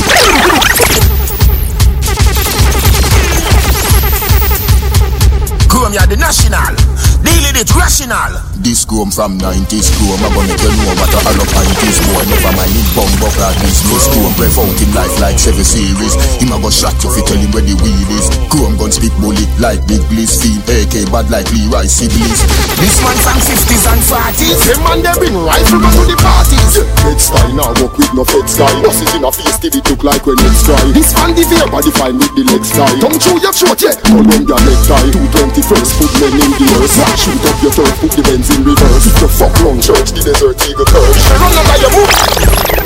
Chrome, 5.67 5.93
yeah, 5.93 6.05
the 6.05 6.15
national. 6.17 6.75
Deal 7.23 7.61
it 7.61 7.75
rational. 7.75 8.50
This 8.61 8.85
chrome 8.85 9.09
from 9.09 9.41
90s 9.41 9.89
chrome. 9.97 10.21
I 10.21 10.29
go 10.29 10.45
make 10.45 10.61
you 10.61 10.69
know 10.69 10.93
what 11.01 11.09
a 11.09 11.19
hollow 11.25 11.49
pint 11.49 11.81
is, 11.81 11.97
boy. 12.05 12.21
Never 12.29 12.53
mind 12.53 12.69
it, 12.77 12.85
bumbo 12.93 13.25
clad 13.33 13.57
business. 13.57 14.05
Chrome 14.13 14.37
play 14.37 14.53
out 14.53 14.77
in 14.77 14.91
life 14.93 15.17
like 15.17 15.41
seven 15.41 15.65
series. 15.65 16.13
Him 16.37 16.53
a 16.53 16.61
go 16.61 16.69
shot 16.69 16.93
you 17.01 17.09
fi 17.09 17.25
tell 17.25 17.41
him 17.41 17.49
where 17.57 17.65
the 17.65 17.73
wheel 17.81 18.11
is. 18.13 18.29
Chrome 18.53 18.77
gun 18.77 18.93
speak 18.93 19.17
bullet 19.17 19.49
like 19.57 19.81
big 19.89 20.05
bliss. 20.13 20.37
Fiend 20.37 20.61
AK 20.69 21.09
bad 21.09 21.33
like 21.33 21.49
Leroy 21.49 21.89
Sibbles. 21.89 22.45
This 22.77 23.01
man 23.01 23.17
from 23.25 23.41
50s 23.41 23.85
and 23.89 24.01
40s. 24.05 24.59
Them 24.69 24.79
man 24.85 24.99
they 25.01 25.15
bring 25.17 25.37
rifle 25.41 25.81
man 25.81 25.93
to 25.97 26.03
the 26.05 26.17
parties. 26.21 26.85
Head 27.01 27.17
style 27.17 27.53
now 27.57 27.73
work 27.81 27.97
with 27.97 28.13
no 28.13 28.21
fed 28.29 28.45
style. 28.45 28.77
Bosses 28.85 29.09
in 29.17 29.25
a 29.25 29.33
face 29.33 29.57
till 29.57 29.73
it 29.73 29.89
look 29.89 30.05
like 30.05 30.21
when 30.29 30.37
it's 30.37 30.61
dry. 30.69 30.77
This 30.93 31.09
fan 31.17 31.33
the 31.33 31.49
veer 31.49 31.65
body 31.65 31.89
fine 31.97 32.21
with 32.21 32.29
the 32.37 32.45
leg 32.45 32.61
style. 32.61 32.93
Tongue 33.01 33.17
through 33.17 33.41
your 33.41 33.57
throat, 33.57 33.81
yeah. 33.81 33.97
Columbia 34.05 34.57
necktie. 34.61 35.09
221st 35.09 35.91
put 35.97 36.11
men 36.21 36.33
in 36.45 36.51
the 36.61 36.65
earth. 36.77 36.93
Shoot 37.17 37.41
up 37.41 37.57
your 37.65 37.73
turf, 37.73 37.95
put 37.97 38.13
the 38.13 38.21
Benz 38.21 38.50
in 38.55 38.63
reverse. 38.63 39.21
You 39.21 39.27
fuck 39.27 39.59
long 39.61 39.79
church, 39.79 40.11
the 40.11 40.21
desert 40.21 40.57
eagle 40.67 40.85
curve. 40.85 41.15
Run 41.39 41.53
over 41.53 41.77
your 41.81 41.91
move. 41.91 42.80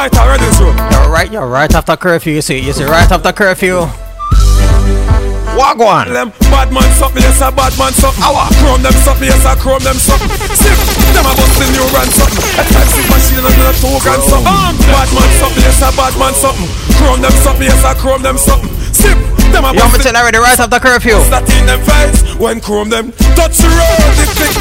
White 0.00 0.16
already 0.16 0.48
through. 0.56 0.72
You're 0.72 1.12
right, 1.12 1.28
you're 1.28 1.44
right 1.44 1.68
after 1.68 1.92
curfew, 1.92 2.32
you 2.32 2.40
see. 2.40 2.56
You 2.56 2.72
see, 2.72 2.88
right 2.88 3.04
after 3.12 3.36
curfew. 3.36 3.84
Wagwan. 5.52 6.08
Them 6.08 6.32
bad 6.48 6.72
man 6.72 6.88
something, 6.96 7.20
yes 7.20 7.44
a 7.44 7.52
bad 7.52 7.76
man 7.76 7.92
something. 7.92 8.24
Awa. 8.24 8.48
Chrome 8.64 8.80
them 8.80 8.96
something, 9.04 9.28
yes 9.28 9.44
a 9.44 9.52
chrome 9.60 9.84
them 9.84 10.00
something. 10.00 10.32
Sip. 10.56 10.72
Them 11.12 11.28
a 11.28 11.36
bust 11.36 11.52
the 11.60 11.68
new 11.76 11.84
run 11.92 12.08
something. 12.16 12.48
A 12.56 12.64
taxi 12.64 13.04
machine 13.12 13.44
and 13.44 13.60
a 13.60 13.76
two 13.76 13.92
gun 14.00 14.16
something. 14.24 14.48
Bad 14.88 15.08
man 15.12 15.30
something, 15.36 15.68
yes 15.68 15.84
a 15.84 15.92
bad 15.92 16.16
man 16.16 16.32
something. 16.32 16.68
Chrome 16.96 17.20
them 17.20 17.36
something, 17.44 17.68
yes 17.68 17.84
a 17.84 17.92
chrome 17.92 18.24
them 18.24 18.40
something. 18.40 18.72
Sip. 18.96 19.20
Them 19.52 19.68
a 19.68 19.76
You 19.76 19.84
want 19.84 19.92
me 19.92 20.00
bust 20.00 20.00
to 20.00 20.08
tell 20.08 20.16
already 20.16 20.40
right 20.40 20.56
after 20.56 20.80
curfew? 20.80 21.20
that 21.28 21.44
in 21.52 21.68
them 21.68 21.84
face 21.84 22.24
when 22.40 22.56
chrome 22.64 22.88
them 22.88 23.12
touch 23.36 23.60
the 23.60 23.68
road, 23.68 24.12
they 24.16 24.32
pick 24.32 24.54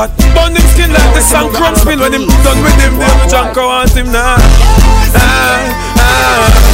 ah. 0.00 0.08
Burn 0.34 0.56
him 0.56 0.64
skin 0.72 0.92
like 0.92 1.12
the 1.14 1.20
song 1.20 1.52
crumb 1.52 1.76
spin 1.76 2.00
when 2.00 2.12
him 2.12 2.26
done 2.44 2.62
with 2.64 2.78
him. 2.80 2.96
Then 2.96 3.18
the 3.20 3.26
junker 3.28 3.64
want 3.64 3.92
him 3.92 4.10
now. 4.12 4.36
Ah, 5.14 6.00
ah. 6.00 6.70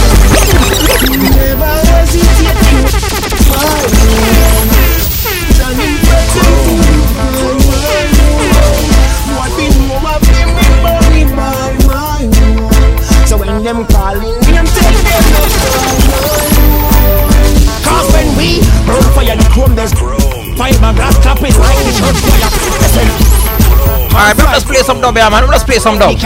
Never 1.06 1.74
hesitate 1.90 2.58
to 2.62 3.38
find 3.50 3.92
Johnny 5.56 5.90
What 9.34 9.50
we 9.58 9.66
know 9.74 9.98
of 10.06 10.22
them, 10.30 10.48
we 10.56 10.66
burning 10.84 11.30
by 11.34 11.74
my 11.86 11.90
wall. 11.90 12.22
So 13.26 13.34
when 13.38 13.50
them 13.64 13.86
calling 13.86 14.22
me, 14.22 14.52
I'm 14.54 14.66
telling 14.66 15.04
them 15.06 15.24
Cause 17.86 18.06
when 18.12 18.28
we 18.38 18.60
burn 18.86 19.06
fire, 19.14 19.36
the 19.36 19.46
chrome 19.50 20.25
there's 20.56 20.76
fiberglass 20.76 21.20
clapping 21.20 21.52
like 21.60 21.76
the 21.84 21.92
church 21.92 22.16
choir. 22.24 22.48
Listen. 22.80 23.08
Alright, 24.16 24.36
let's 24.48 24.64
play 24.64 24.80
some 24.80 25.00
dub 25.00 25.16
here, 25.16 25.28
man. 25.28 25.46
Let's 25.48 25.64
play 25.64 25.78
some 25.78 25.98
dub. 25.98 26.16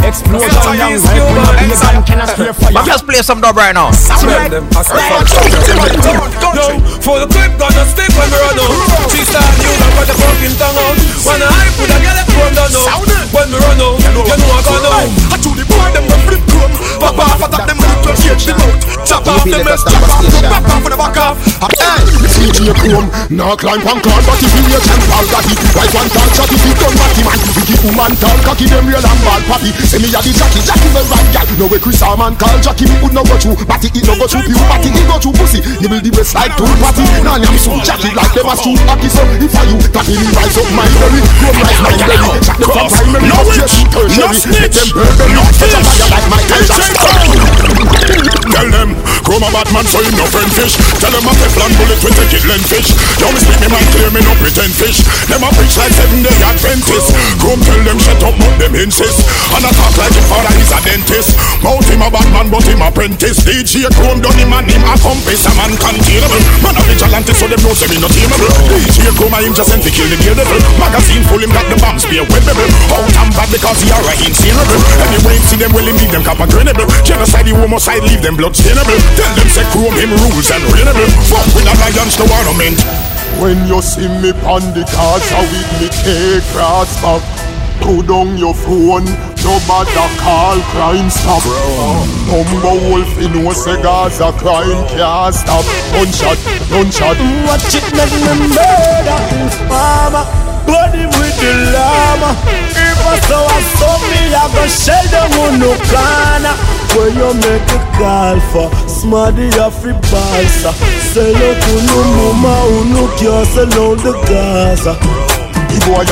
Explosion 0.00 0.50
But 2.74 2.86
let's 2.86 3.02
play 3.02 3.22
some 3.22 3.40
dub 3.40 3.56
right 3.56 3.74
now. 3.74 3.90
Yo, 6.50 6.74
for 6.98 7.22
the 7.22 7.28
clip 7.30 7.54
gonna 7.58 7.84
stick 7.86 8.10
when 8.18 8.26
we 8.26 8.38
run 8.42 8.58
out. 8.58 8.74
She 9.14 9.22
start 9.22 9.46
you 9.62 9.70
and 9.70 9.94
put 9.94 10.10
the 10.10 10.14
fucking 10.18 10.56
tongue 10.58 10.74
out. 10.74 10.98
When 11.22 11.38
I 11.38 11.46
hype 11.46 11.78
with 11.78 11.94
a 11.94 11.98
girl, 12.02 12.18
it 12.18 12.26
from 12.26 12.50
down 12.58 12.74
now. 12.74 12.98
When 13.30 13.46
we 13.54 13.58
run 13.62 13.78
out, 13.78 14.02
you 14.02 14.10
know 14.10 14.26
I 14.26 14.66
gone 14.66 14.82
out. 14.90 15.59
I 15.70 15.94
to 15.94 15.94
the 15.94 15.94
boy 15.94 15.94
them 15.94 16.04
we 16.06 16.16
flip 16.26 16.42
chrome. 16.50 16.74
Pop 17.00 17.18
off, 17.18 17.40
attack 17.40 17.64
them 17.68 17.78
with 17.78 18.02
the 18.04 18.12
shit 18.18 18.38
the 18.44 18.52
mouth. 18.58 19.06
Chop 19.06 19.26
off 19.26 19.44
them, 19.44 19.64
let's 19.66 19.82
chop 19.84 20.02
off, 20.04 20.24
pop 20.50 20.64
off 20.68 20.82
for 20.82 20.90
the 20.90 20.98
back 20.98 21.16
off. 21.16 21.36
Hey, 21.80 22.00
CJ 22.30 22.72
Chrome, 22.76 23.08
now 23.32 23.56
climb 23.56 23.80
on 23.84 23.98
cloud, 24.00 24.22
but 24.24 24.40
if 24.40 24.52
you 24.52 24.62
hear 24.68 24.80
Jean 24.80 25.00
Paul 25.08 25.24
got 25.28 25.44
it, 25.48 25.60
one 25.92 26.08
talk 26.12 26.30
shot 26.36 26.50
if 26.52 26.62
you 26.64 26.72
done 26.76 26.94
what 26.96 27.12
man. 27.24 27.38
Wicked 27.56 27.80
woman 27.84 28.12
talk 28.20 28.38
cocky 28.44 28.66
them 28.68 28.86
real 28.86 29.00
and 29.00 29.20
bad 29.24 29.42
papi. 29.48 29.70
Say 29.84 29.98
me 30.00 30.08
a 30.12 30.20
the 30.20 30.32
Jackie, 30.32 30.62
Jackie 30.64 30.90
the 30.92 31.02
right 31.10 31.28
gal. 31.32 31.48
No 31.58 31.66
way 31.68 31.80
Chris 31.80 32.00
Harman 32.00 32.36
call 32.36 32.56
Jackie 32.60 32.86
me 32.88 32.96
would 33.00 33.12
no 33.12 33.24
go 33.24 33.36
through. 33.36 33.56
Batty 33.64 33.88
it 33.92 34.04
no 34.04 34.14
go 34.16 34.26
through 34.28 34.46
you, 34.48 34.56
batty 34.68 34.88
it 34.92 35.04
go 35.08 35.16
through 35.20 35.36
pussy. 35.36 35.60
You 35.80 35.88
will 35.88 36.00
the 36.00 36.12
best 36.12 36.32
like 36.36 36.52
two 36.56 36.68
party. 36.80 37.04
Now 37.24 37.40
I'm 37.40 37.56
so 37.60 37.76
Jackie 37.84 38.12
like 38.16 38.32
them 38.36 38.48
a 38.48 38.54
shoot 38.56 38.80
hockey. 38.88 39.08
So 39.10 39.20
if 39.40 39.52
I 39.56 39.64
you, 39.68 39.76
that 39.92 40.04
me 40.08 40.16
rise 40.36 40.56
up 40.56 40.68
my 40.76 40.88
belly, 41.00 41.20
come 41.40 41.56
rise 41.60 41.80
my 41.80 41.92
belly. 41.96 42.40
Jack 42.44 42.56
them 42.60 42.70
from 42.72 42.88
primary, 42.88 43.28
no 43.28 43.40
yes, 43.52 43.84
tertiary. 43.88 44.38
Make 44.48 44.72
them 44.72 44.88
touch 45.60 45.74
a 45.74 45.84
fire 45.84 46.08
like 46.10 46.30
Michael 46.30 46.64
Jackson. 46.64 47.49
Tell 48.50 48.68
them, 48.68 48.92
Chroma 49.24 49.48
Batman 49.54 49.86
so 49.86 50.02
him 50.02 50.12
no 50.18 50.26
friend 50.26 50.50
fish. 50.52 50.74
Tell 50.98 51.08
them 51.14 51.22
I 51.22 51.30
a 51.30 51.38
Teflon 51.38 51.70
bullet 51.78 52.00
with 52.02 52.18
a 52.18 52.24
kid 52.28 52.44
lens 52.50 52.66
fish. 52.66 52.90
Yo, 53.22 53.30
me 53.30 53.38
speak 53.38 53.62
me 53.62 53.68
mind 53.70 53.88
clear, 53.94 54.10
me 54.10 54.20
no 54.26 54.34
pretend 54.42 54.74
fish. 54.74 55.06
Them 55.30 55.46
a 55.46 55.48
preach 55.54 55.78
like 55.78 55.94
seven 55.94 56.20
day 56.20 56.34
Adventist. 56.42 57.14
Chrome 57.38 57.62
tell 57.62 57.80
them 57.86 57.98
shut 58.02 58.20
up, 58.26 58.34
but 58.34 58.54
them 58.58 58.74
insist. 58.74 59.22
And 59.54 59.62
I 59.62 59.70
talk 59.70 59.94
like 59.96 60.12
his 60.12 60.26
father 60.26 60.50
is 60.58 60.72
a 60.74 60.78
dentist. 60.82 61.38
Mount 61.62 61.86
him 61.86 62.02
a 62.02 62.08
Batman, 62.10 62.50
but 62.50 62.66
him 62.66 62.82
apprentice. 62.82 63.38
DJ 63.46 63.86
Chrome 63.94 64.18
done 64.18 64.34
him 64.34 64.50
and 64.50 64.66
him 64.66 64.82
a 64.82 64.98
compass. 64.98 65.46
A 65.46 65.52
man 65.54 65.72
containable. 65.78 66.42
Man 66.60 66.74
a 66.74 66.82
vigilante, 66.90 67.32
so 67.32 67.46
them 67.46 67.60
know 67.62 67.72
say 67.72 67.86
me 67.86 68.02
no 68.02 68.10
tameable. 68.10 68.50
DJ 68.66 69.14
Chrome 69.14 69.36
a 69.36 69.38
him 69.46 69.54
just 69.54 69.70
sent 69.70 69.86
to 69.86 69.90
kill 69.94 70.10
the 70.10 70.18
devil. 70.26 70.58
Magazine 70.76 71.22
full 71.30 71.40
him 71.40 71.54
got 71.54 71.64
the 71.70 71.78
bombs 71.78 72.02
be 72.04 72.18
a 72.18 72.24
webbable. 72.26 72.70
Out 72.92 73.14
and 73.14 73.30
bad 73.32 73.48
because 73.54 73.78
he 73.78 73.94
are 73.94 74.02
a 74.02 74.14
incinerable. 74.26 74.80
Anyway, 75.06 75.38
see 75.46 75.56
them 75.56 75.70
well 75.70 75.86
him 75.86 75.96
leave 75.96 76.10
them 76.10 76.26
a 76.26 76.44
grenable. 76.50 76.88
Genocide, 77.06 77.46
the 77.46 77.54
homicide, 77.60 78.02
leave 78.08 78.22
them 78.24 78.36
blood 78.36 78.56
stainable. 78.56 78.96
Tell 79.14 79.32
them 79.36 79.48
say 79.52 79.64
Chrome 79.70 79.96
him 80.00 80.10
rules 80.24 80.48
and 80.50 80.64
renable. 80.72 81.10
Fuck 81.28 81.46
with 81.52 81.68
alliance 81.68 82.16
to 82.16 82.24
ornament. 82.24 82.80
When 83.38 83.68
you 83.68 83.80
see 83.80 84.08
me 84.08 84.32
pon 84.42 84.64
the 84.74 84.84
casa 84.88 85.40
with 85.52 85.70
me 85.80 85.88
cake 86.02 86.44
cross 86.52 86.90
back 87.00 87.22
Put 87.80 88.08
down 88.08 88.36
your 88.36 88.52
phone, 88.52 89.06
no 89.40 89.56
bother 89.64 90.10
call 90.20 90.60
crime 90.74 91.08
stop 91.08 91.40
Number 92.28 92.74
wolf 92.90 93.18
in 93.18 93.32
no 93.32 93.52
cigars 93.52 94.20
a 94.20 94.32
crime 94.32 94.84
can't 94.88 95.34
stop 95.34 95.64
Gunshot, 95.94 96.36
gunshot 96.68 97.16
Watch 97.48 97.72
it 97.72 97.86
make 97.96 98.12
me 98.12 98.48
murder 98.52 99.20
Mama, 99.70 100.28
body 100.66 101.06
with 101.06 101.36
the 101.40 101.72
llama 101.72 102.89
If 103.12 103.26
I 103.26 103.60
saw 103.78 103.94
me, 104.06 104.20
I 104.34 104.46
go 104.54 104.64
shell 104.70 105.06
them 105.10 105.32
on 105.42 105.58
no 105.58 105.72
corner 105.90 106.54
Where 106.94 107.10
you 107.10 107.30
make 107.42 107.68
a 107.74 107.80
call 107.98 108.38
for 108.52 108.68
Smarty 108.88 109.50
Afri 109.58 109.94
Balsa 110.10 110.72
Sell 111.10 111.34
out 111.34 111.56
to 111.62 111.72
no 111.86 111.98
mama 112.38 112.54
who 112.70 112.78
no 112.94 113.02
care 113.18 113.44
sell 113.46 113.66
out 113.66 113.98
the 113.98 114.12
Gaza 114.28 114.94
boy 115.86 116.04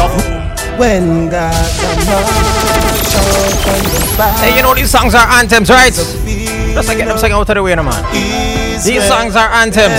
When 0.79 1.29
Gaza 1.29 1.89
march 2.07 3.15
out 3.15 3.67
on 3.69 3.83
the 3.85 4.01
back 4.17 4.39
Hey, 4.43 4.57
you 4.57 4.63
know 4.63 4.75
these 4.75 4.91
songs 4.91 5.15
are 5.15 5.29
anthems, 5.39 5.71
right? 5.71 5.97
Let's 6.75 6.89
get 6.89 7.07
them 7.07 7.19
singing 7.19 7.37
out 7.37 7.49
of 7.49 7.55
the 7.55 7.63
way, 7.63 7.75
no, 7.75 7.83
man. 7.83 8.05
These 8.13 9.07
songs 9.07 9.35
are 9.37 9.51
anthems. 9.51 9.99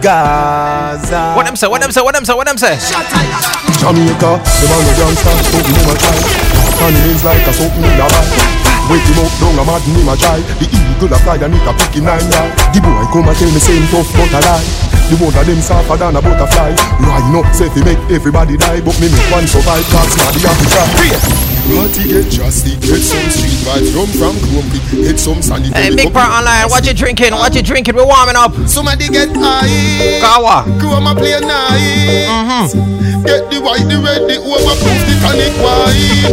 Gaza 0.00 1.34
What 1.34 1.46
them 1.46 1.56
say? 1.56 1.66
What 1.66 1.80
them 1.80 1.90
say? 1.92 2.02
What 2.02 2.14
them 2.14 2.24
say? 2.24 2.34
What 2.34 2.46
them 2.46 2.58
say? 2.58 2.74
Jamaica, 3.78 4.30
the 4.42 4.64
man 4.66 4.80
no 4.82 4.92
gangsta, 4.98 5.30
something 5.48 5.74
him 5.74 5.90
a 5.90 5.94
try 5.98 6.18
And 6.82 6.94
names 7.06 7.22
like 7.24 7.46
a 7.46 7.52
something 7.52 7.84
in 7.84 7.98
a 7.98 8.06
buy 8.06 8.26
Wake 8.88 9.04
him 9.04 9.20
up, 9.20 9.32
down 9.38 9.58
a 9.58 9.62
mad 9.66 9.82
him 9.84 10.08
a 10.08 10.14
try 10.16 10.40
The 10.58 10.66
eagle 10.66 11.14
a 11.14 11.18
fly 11.22 11.36
and 11.38 11.54
it 11.54 11.66
a 11.66 11.72
pick 11.74 11.94
him 11.94 12.04
nine 12.06 12.26
yard 12.30 12.50
The 12.74 12.80
boy 12.82 13.06
come 13.12 13.28
and 13.28 13.36
tell 13.38 13.50
me 13.52 13.60
same 13.60 13.86
tough 13.92 14.10
but 14.14 14.32
a 14.34 14.40
lie 14.42 14.66
The 15.10 15.14
one 15.20 15.34
of 15.34 15.44
them 15.46 15.60
softer 15.62 15.96
than 15.96 16.16
a 16.16 16.20
butterfly 16.22 16.72
Line 17.02 17.36
up, 17.38 17.48
say 17.54 17.68
fi 17.70 17.80
make 17.84 18.02
everybody 18.10 18.56
die 18.56 18.80
But 18.80 18.98
me 18.98 19.06
make 19.10 19.28
one 19.30 19.46
survive, 19.46 19.86
cause 19.92 20.10
smarty 20.14 20.40
have 20.42 20.58
to 20.58 20.66
try 20.66 21.47
Party 21.68 22.08
get 22.08 22.32
drastic, 22.32 22.80
get 22.80 23.00
some 23.04 23.20
hmm. 23.20 23.28
street 23.28 23.60
vibes 23.60 23.92
Rum 23.92 24.08
from 24.16 24.34
Crumpy, 24.48 24.80
get 25.04 25.18
some 25.20 25.42
sandy 25.42 25.68
Hey, 25.68 25.94
big 25.94 26.12
part 26.12 26.40
online. 26.40 26.70
What 26.70 26.86
you 26.86 26.94
drinking? 26.94 27.32
What 27.32 27.54
you 27.54 27.62
drinking? 27.62 27.94
We're 27.94 28.06
warming 28.06 28.36
up. 28.36 28.54
Somebody 28.66 29.08
get 29.08 29.28
high. 29.36 30.20
Kawa. 30.20 30.64
Chroma 30.80 31.12
play 31.12 31.38
nice. 31.40 32.72
Mm-hmm. 32.72 33.24
Get 33.26 33.50
the 33.50 33.60
white, 33.60 33.84
the 33.84 34.00
red, 34.00 34.24
the 34.24 34.40
overproof, 34.40 35.00
the 35.04 35.14
tonic 35.20 35.52
white. 35.60 36.32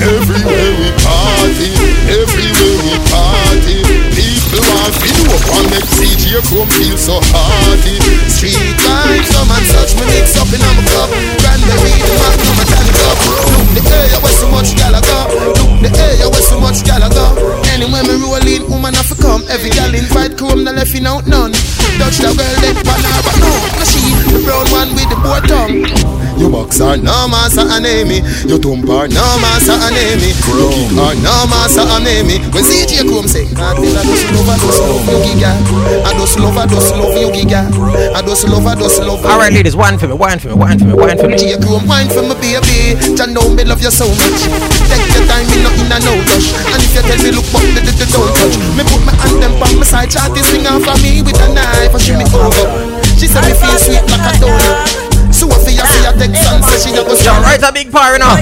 Everywhere 0.00 0.72
we 0.80 0.88
party, 1.04 1.70
everywhere 2.08 2.78
we 2.88 2.96
party. 3.12 4.31
People 4.52 4.68
want 4.76 4.92
to 4.92 5.08
do 5.08 5.32
up 5.32 5.48
and 5.56 5.66
make 5.72 5.88
CJ 5.96 6.44
Chrome 6.52 6.68
feel 6.76 7.00
so 7.00 7.16
hearty. 7.32 7.96
Street 8.28 8.52
vibes, 8.84 9.32
some 9.32 9.48
and 9.48 9.64
such, 9.64 9.96
me 9.96 10.04
mix 10.12 10.36
up 10.36 10.52
in 10.52 10.60
a 10.60 10.70
cup. 10.92 11.08
Cranberry, 11.40 11.88
the 11.96 12.12
man, 12.20 12.36
magnum, 12.36 12.60
a 12.60 12.64
tan 12.68 12.88
cup. 13.00 13.16
Look 13.72 13.80
the 13.80 13.96
air 13.96 14.20
where 14.20 14.36
so 14.36 14.46
much 14.52 14.76
gal 14.76 14.92
go. 14.92 15.18
Look 15.80 15.88
the 15.88 16.04
air 16.20 16.28
where 16.28 16.44
so 16.44 16.60
much 16.60 16.84
gal 16.84 17.00
go. 17.00 17.32
Anywhere 17.72 18.04
me 18.04 18.20
roll 18.20 18.44
in, 18.44 18.68
woman 18.68 18.92
have 18.92 19.08
to 19.08 19.16
come. 19.16 19.40
Every 19.48 19.72
gal 19.72 19.88
invite 19.88 20.36
Chrome, 20.36 20.68
no 20.68 20.76
left 20.76 20.92
in 20.92 21.08
out 21.08 21.24
none. 21.24 21.56
Touch 21.96 22.20
the 22.20 22.28
girl, 22.36 22.56
then 22.60 22.76
pan 22.84 23.00
her, 23.00 23.20
but 23.24 23.36
no, 23.40 23.48
no 23.56 23.84
she. 23.88 24.04
The 24.36 24.44
brown 24.44 24.68
one 24.68 24.92
with 24.92 25.08
the 25.08 25.16
boy 25.16 25.40
tongue. 25.48 26.21
Your 26.52 26.68
boxer, 26.68 27.00
no 27.00 27.28
massa 27.32 27.64
anemi. 27.64 28.20
Your 28.44 28.60
thumper, 28.60 29.08
no 29.08 29.24
massa 29.40 29.72
anemi. 29.88 30.36
Your 30.52 30.68
kicker, 30.68 31.16
no 31.24 31.48
massa 31.48 31.80
anemi. 31.96 32.36
When 32.52 32.60
CJ 32.60 33.08
Chrome 33.08 33.24
say, 33.24 33.48
I 33.56 33.72
I 33.72 34.04
just 34.04 34.28
love, 34.36 34.52
I 34.52 34.60
just 34.60 34.84
love 34.84 35.08
you, 35.08 35.16
giga. 35.24 35.48
I 36.04 36.12
just 36.12 36.36
love, 36.36 36.56
I 36.60 36.66
just 36.68 36.92
love 36.92 37.16
you, 37.16 37.32
giga. 37.32 37.64
I 38.12 38.20
just 38.20 38.44
love, 38.44 38.66
I 38.66 38.74
just 38.76 39.00
love 39.00 39.24
you. 39.24 39.30
All 39.32 39.38
right, 39.38 39.52
ladies, 39.52 39.74
wine 39.74 39.96
for 39.96 40.08
me, 40.08 40.12
wine 40.12 40.38
for 40.38 40.48
me, 40.48 40.54
wine 40.54 40.78
for 40.78 40.84
me, 40.84 40.92
wine 40.92 41.16
for 41.16 41.28
me. 41.28 41.40
CJ 41.40 41.64
Chrome, 41.64 41.88
wine 41.88 42.12
for 42.12 42.20
me, 42.20 42.36
baby. 42.36 43.00
Jah 43.16 43.24
know 43.32 43.48
me 43.48 43.64
love 43.64 43.80
you 43.80 43.90
so 43.90 44.04
much. 44.12 44.44
Take 44.92 45.08
your 45.16 45.24
time, 45.24 45.48
me 45.48 45.64
not 45.64 45.72
in 45.80 45.88
a 45.88 45.96
no 46.04 46.12
rush. 46.28 46.52
And 46.52 46.84
if 46.84 46.92
you 46.92 47.00
tell 47.00 47.20
me 47.24 47.32
look 47.32 47.48
back, 47.48 47.64
the, 47.72 47.80
the, 47.80 47.92
the 47.96 48.06
don't 48.12 48.28
touch. 48.36 48.60
Me 48.76 48.84
put 48.84 49.00
my 49.08 49.16
hand 49.24 49.40
them 49.40 49.56
on 49.56 49.72
my 49.80 49.88
side, 49.88 50.12
chat 50.12 50.28
this 50.36 50.44
thing 50.52 50.68
off 50.68 50.84
for 50.84 51.00
me 51.00 51.24
with 51.24 51.40
a 51.40 51.48
knife 51.56 51.96
and 51.96 52.02
she 52.04 52.12
me 52.12 52.28
over. 52.36 52.68
She 53.16 53.24
said 53.24 53.40
me 53.48 53.56
feel 53.56 53.78
sweet 53.80 54.04
like 54.04 54.20
a 54.20 54.32
donut. 54.36 55.01
So 55.82 55.98
if 55.98 55.98
you 55.98 55.98
see 55.98 56.06
a 56.06 56.12
text 56.12 56.42
and 56.52 56.62
she 56.82 56.90
a 56.94 57.04
go 57.04 57.14
Yo, 57.14 57.32
right 57.42 57.62
a 57.62 57.72
big 57.72 57.90
par 57.90 58.18
now. 58.18 58.36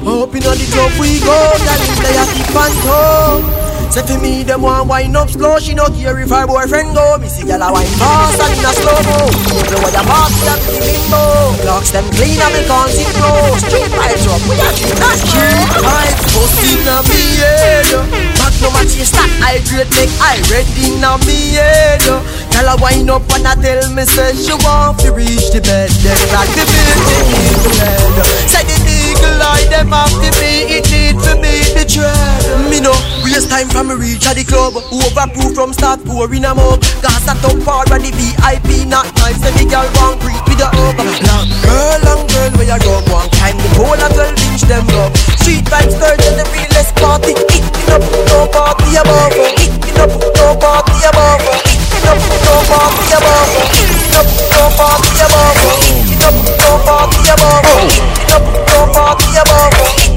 Up 0.00 0.34
in 0.34 0.40
the 0.40 0.66
club 0.72 0.92
we 0.98 1.20
go, 1.20 1.36
girl 1.64 1.80
in 1.80 1.94
play 2.00 2.16
a 2.16 2.24
keep 2.32 2.56
and 2.56 2.74
go. 2.84 3.59
Say 3.90 4.06
for 4.06 4.22
me, 4.22 4.44
them 4.46 4.62
want 4.62 4.86
wine 4.86 5.16
up 5.16 5.28
slow. 5.30 5.58
She 5.58 5.74
no 5.74 5.90
care 5.90 6.14
if 6.22 6.30
her 6.30 6.46
boyfriend 6.46 6.94
go. 6.94 7.18
Me 7.18 7.26
see 7.26 7.42
gyal 7.42 7.58
a 7.58 7.74
wine 7.74 7.90
fast 7.98 8.38
and 8.38 8.54
in 8.54 8.62
a 8.62 8.70
slow 8.70 8.94
mo. 9.02 9.18
People 9.50 9.82
where 9.82 9.90
you 9.90 10.04
party 10.06 10.46
and 10.46 10.62
the 10.62 10.78
limbo. 10.78 11.22
Clocks 11.66 11.90
them 11.90 12.06
clean 12.14 12.38
and 12.38 12.54
me 12.54 12.62
can't 12.70 12.86
see 12.94 13.10
flow. 13.18 13.58
Street 13.58 13.90
vibes 13.90 14.30
up, 14.30 14.42
we 14.46 14.54
are 14.62 14.74
keep 14.78 14.94
that 14.94 15.18
Street 15.18 15.70
vibes 15.82 16.22
bust 16.30 16.62
inna 16.70 16.96
me 17.10 17.22
head. 17.42 17.90
Magnum 18.38 18.78
a 18.78 18.82
chase 18.86 19.10
that 19.10 19.26
I 19.42 19.58
great 19.66 19.90
make 19.98 20.14
I 20.22 20.38
red 20.46 20.70
inna 20.78 21.18
me 21.26 21.58
head. 21.58 22.06
Gyal 22.54 22.70
a 22.70 22.74
wine 22.78 23.10
up 23.10 23.26
and 23.34 23.50
a 23.50 23.58
tell 23.58 23.90
me 23.90 24.06
say 24.06 24.38
she 24.38 24.54
want 24.62 25.02
to 25.02 25.10
reach 25.10 25.50
the 25.50 25.58
bed. 25.66 25.90
Then 26.06 26.14
like 26.30 26.54
the 26.54 26.62
building 26.62 27.26
in 27.42 27.58
the 27.58 27.70
bed. 27.74 28.22
Say 28.46 28.62
the 28.62 28.78
eagle 29.10 29.42
eye 29.42 29.66
them 29.66 29.90
have 29.90 30.14
to 30.22 30.30
be 30.38 30.78
it 30.78 30.86
need 30.90 31.18
for 31.18 31.34
me 31.42 31.66
the 31.74 31.82
tread. 31.82 32.70
Me 32.70 32.78
no 32.78 32.94
waste 33.26 33.50
time 33.50 33.68
from 33.68 33.90
me 33.90 33.94
reach 33.98 34.26
at 34.26 34.38
the 34.38 34.44
club. 34.46 34.78
Overproof 34.94 35.54
from 35.54 35.72
start 35.74 35.98
pouring 36.06 36.46
a 36.46 36.54
mug. 36.54 36.80
Gas 37.02 37.26
a 37.26 37.34
top 37.42 37.58
part 37.66 37.90
of 37.90 37.98
the 37.98 38.10
VIP, 38.14 38.86
not 38.86 39.10
nice. 39.18 39.42
Every 39.42 39.66
girl 39.66 39.86
want 39.98 40.22
creep 40.22 40.42
with 40.46 40.62
a 40.62 40.70
hug. 40.70 40.98
Long 41.26 41.48
girl, 41.66 41.98
long 42.06 42.22
girl, 42.30 42.50
where 42.54 42.70
you 42.70 42.78
go? 42.78 42.94
One 43.10 43.30
time 43.34 43.58
the 43.58 43.68
whole 43.74 43.98
of 43.98 44.10
12 44.14 44.38
inch 44.46 44.62
them 44.70 44.86
love. 44.94 45.16
Street 45.42 45.66
vibes 45.66 45.98
sturgeon, 45.98 46.38
the 46.38 46.46
realest 46.54 46.94
party. 46.96 47.34
Me 47.34 47.58
up, 47.90 48.02
no 48.30 48.46
party 48.46 48.94
above. 48.94 49.34
Me 49.34 49.90
up, 49.98 50.12
no 50.38 50.54
party 50.54 50.98
above. 51.08 51.79
It 52.00 52.08
up. 52.08 52.16
It 52.16 52.48
up. 52.48 52.90
It 52.96 53.12
up. 53.12 53.50
It 53.52 53.76
up. 54.16 54.40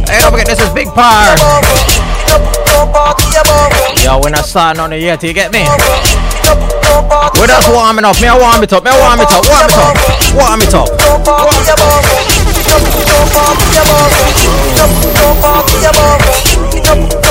Hey, 0.08 0.20
don't 0.22 0.32
forget 0.32 0.48
this 0.48 0.62
is 0.62 0.70
Big 0.74 0.88
Par. 0.88 1.36
Yo, 4.04 4.20
we're 4.22 4.30
not 4.30 4.46
starting 4.46 4.80
on 4.80 4.94
it 4.94 5.02
yet, 5.02 5.24
you 5.24 5.34
get 5.34 5.52
me? 5.52 5.66
We're 7.36 7.48
just 7.48 7.70
warming 7.72 8.06
up. 8.06 8.20
Me, 8.22 8.28
I 8.28 8.38
warm 8.38 8.64
it 8.64 8.72
up. 8.74 8.84
Me, 8.84 8.92
I 8.92 9.00
warm 9.00 9.20
it 9.20 9.32
up. 9.32 9.44
Warm 10.36 10.62
it 10.62 10.74
up. 10.74 10.88
Warm 16.76 17.02
it 17.02 17.14
up. 17.14 17.23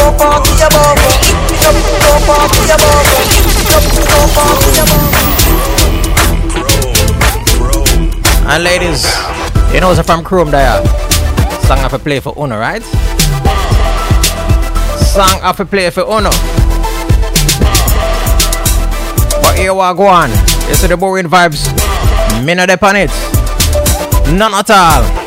And 8.52 8.64
ladies, 8.64 9.04
you 9.72 9.80
know 9.80 9.92
it's 9.92 10.02
from 10.02 10.22
Chrome 10.22 10.50
there. 10.50 10.84
Song 11.64 11.78
I 11.78 11.88
play 11.88 12.20
for 12.20 12.34
Uno, 12.36 12.58
right? 12.58 12.82
Song 14.98 15.40
to 15.56 15.64
play 15.64 15.88
for 15.90 16.02
Uno. 16.02 16.30
But 19.40 19.56
here 19.56 19.72
we 19.72 19.80
go 19.94 20.06
on. 20.06 20.30
See 20.74 20.86
the 20.86 20.96
boring 20.98 21.26
vibes. 21.26 21.66
Me 22.44 22.54
not 22.54 22.68
dep 22.68 22.82
on 22.82 22.96
it. 22.96 23.10
None 24.36 24.52
at 24.54 24.70
all. 24.70 25.21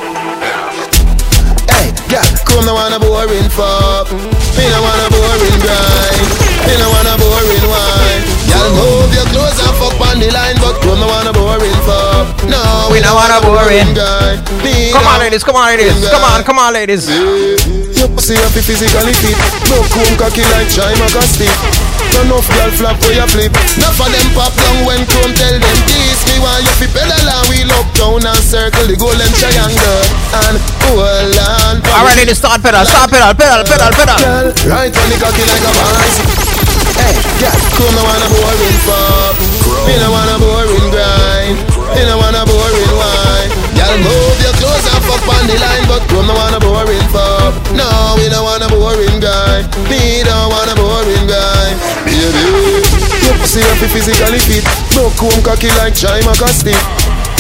Yeah, 2.16 2.24
come 2.48 2.64
no 2.64 2.72
wanna 2.74 2.96
boring 2.96 3.50
fuck. 3.52 4.08
Me 4.56 4.64
no 4.72 4.80
wanna 4.80 5.12
boring 5.12 5.60
grind. 5.60 6.16
Me 6.64 6.74
no 6.80 6.88
wanna 6.88 7.20
boring 7.20 7.66
wine. 7.68 8.24
Y'all 8.48 8.72
move 8.72 9.12
your 9.12 9.28
clothes 9.36 9.60
and 9.60 9.76
fuck 9.76 10.00
on 10.00 10.24
the 10.24 10.32
line, 10.32 10.56
but 10.64 10.80
come 10.80 10.96
no 10.96 11.08
wanna 11.12 11.34
boring 11.36 11.76
fuck. 11.84 12.32
No, 12.48 12.88
We 12.88 13.04
don't 13.04 13.20
wanna 13.20 13.44
boring. 13.44 13.92
grind. 13.92 14.40
Come 14.96 15.08
on, 15.12 15.20
ladies. 15.20 15.44
Come 15.44 15.58
on, 15.60 15.68
ladies. 15.76 15.92
Come 16.08 16.24
on, 16.24 16.44
come 16.48 16.60
on, 16.60 16.72
ladies. 16.72 17.04
Your 18.00 18.08
pussy 18.16 18.36
happy 18.36 18.62
physically 18.62 19.12
fit 19.12 19.36
No 19.68 19.84
comb 19.92 20.16
cocky 20.16 20.44
like 20.56 20.70
China 20.72 21.08
stick 21.28 21.52
No 22.16 22.40
enough 22.40 22.48
girl 22.48 22.72
flap 22.80 22.96
where 23.04 23.12
you 23.12 23.28
flip. 23.28 23.52
Enough 23.76 24.00
of 24.00 24.08
them 24.08 24.28
pop 24.32 24.54
down 24.56 24.88
when 24.88 25.04
tell 25.04 25.28
them 25.36 25.80
this. 25.84 26.20
Me 26.32 26.40
want 26.40 26.64
you 26.64 26.72
fi 26.80 26.88
pedal 26.88 27.12
and 27.12 27.44
wheel 27.52 27.68
up 27.76 27.88
down 27.92 28.24
and 28.24 28.40
circle 28.40 28.88
the 28.88 28.96
golden 28.96 29.28
triangle. 29.36 30.04
And 30.32 30.56
hold 30.88 31.36
on. 31.36 31.84
Alright, 31.84 32.16
ladies, 32.16 32.40
start 32.40 32.64
pedal, 32.64 32.88
start 32.88 33.12
pedal, 33.12 33.36
pedal, 33.36 33.68
pedal, 33.68 33.92
pedal. 33.92 34.16
Girl, 34.24 34.48
right 34.72 34.96
on 34.96 35.08
the 35.12 35.18
cocky 35.20 35.44
like 35.44 35.66
a 35.68 35.72
bicycle 35.76 36.56
Hey, 36.96 37.16
girl, 37.44 37.60
come 37.76 37.92
no 38.00 38.02
wanna 38.08 38.28
boring 38.32 38.80
pop. 38.88 39.36
Me 39.84 39.94
no 40.00 40.08
wanna 40.16 40.40
boring 40.40 40.88
grind. 40.96 41.60
Me 42.00 42.02
no 42.08 42.16
wanna 42.16 42.48
boring 42.48 42.94
wine. 42.96 43.52
Girl, 43.76 43.96
move 44.00 44.40
your 44.40 44.56
clothes 44.56 44.88
and 44.88 45.04
fuck 45.04 45.28
on 45.36 45.44
the 45.52 45.60
line 45.60 45.84
But 45.92 46.00
come 46.08 46.32
no 46.32 46.34
wanna 46.34 46.64
boring 46.64 47.08
pop. 47.12 47.52
No, 47.76 48.16
we 48.16 48.32
don't 48.32 48.48
wanna 48.48 48.72
boring 48.72 49.20
guy 49.20 49.68
Me 49.92 50.24
don't 50.24 50.48
wanna 50.48 50.76
boring 50.80 51.28
guy 51.28 51.55
Baby 52.26 52.82
Your 53.26 53.38
pussy 53.38 53.62
have 53.62 53.80
to 53.80 53.88
physically 53.94 54.40
fit. 54.40 54.66
No 54.98 55.14
comb 55.14 55.38
cocky 55.46 55.70
like 55.78 55.94
China 55.94 56.34
stick 56.50 56.80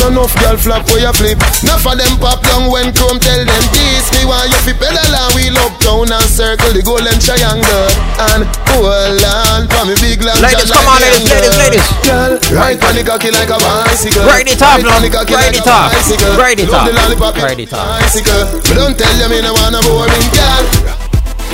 no 0.05 0.21
enough 0.21 0.35
girl 0.37 0.57
flap 0.57 0.85
where 0.91 1.01
you 1.01 1.13
flip. 1.13 1.39
Enough 1.63 1.87
of 1.87 1.97
them 1.97 2.13
pop 2.21 2.43
down 2.43 2.69
when 2.69 2.93
chrome 2.93 3.17
tell 3.17 3.41
them 3.41 3.65
this. 3.73 4.05
Me 4.13 4.27
want 4.27 4.51
you 4.51 4.59
fi 4.61 4.73
pedal 4.77 5.01
and 5.01 5.31
wheel 5.33 5.57
up 5.65 5.73
down 5.81 6.11
and 6.11 6.29
circle 6.29 6.69
the 6.69 6.83
golden 6.85 7.17
triangle. 7.17 7.89
And 8.29 8.45
hold 8.69 9.23
on 9.25 9.65
for 9.65 9.89
me 9.89 9.95
big 9.97 10.21
long 10.21 10.37
Ladies, 10.43 10.69
come 10.69 10.85
on, 10.85 11.01
ladies, 11.01 11.25
ladies, 11.25 11.57
ladies. 11.57 11.85
Girl, 12.05 12.37
ride 12.53 12.77
on 12.85 12.93
the 12.93 13.03
cocky 13.07 13.31
like 13.33 13.49
a 13.49 13.57
bicycle. 13.57 14.25
Ride 14.29 14.45
it 14.45 14.61
up, 14.61 14.83
love. 14.83 15.01
Ride 15.01 15.57
it 15.57 15.65
up. 15.65 15.89
Ride 16.37 16.59
it 16.59 16.69
up. 16.69 17.35
Ride 17.41 17.59
it 17.59 17.73
up. 17.73 17.81
bicycle. 17.97 18.45
But 18.61 18.75
don't 18.77 18.95
tell 18.97 19.15
you 19.17 19.29
me 19.29 19.41
no 19.41 19.53
wanna 19.57 19.81
boring 19.89 20.29
girl. 20.29 20.65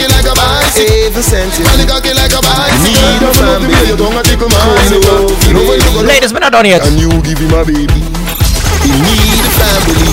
Like 0.02 0.26
a 0.26 0.34
bicycle 0.34 0.51
Even 0.78 1.24
sensitive 1.24 1.68
On 1.68 1.78
the 1.80 1.86
cocky 1.86 2.14
like 2.16 2.32
a 2.32 2.40
bicycle 2.40 2.88
Need 2.88 3.24
a 3.24 3.32
family 3.36 3.76
You 3.88 3.98
don't 3.98 4.16
tickle 4.24 4.50
my 4.50 4.62
bicycle 4.72 5.28
You 5.48 5.54
know 5.56 5.64
when 5.68 5.80
you 5.82 5.92
go 5.92 6.02
Ladies, 6.08 6.32
we're 6.32 6.40
not 6.40 6.54
done 6.54 6.66
yet. 6.66 6.86
And 6.88 6.96
you 7.00 7.12
give 7.22 7.40
him 7.40 7.52
a 7.52 7.66
baby 7.66 8.02
He 8.86 8.92
need 8.96 9.44
a 9.44 9.52
family 9.60 10.12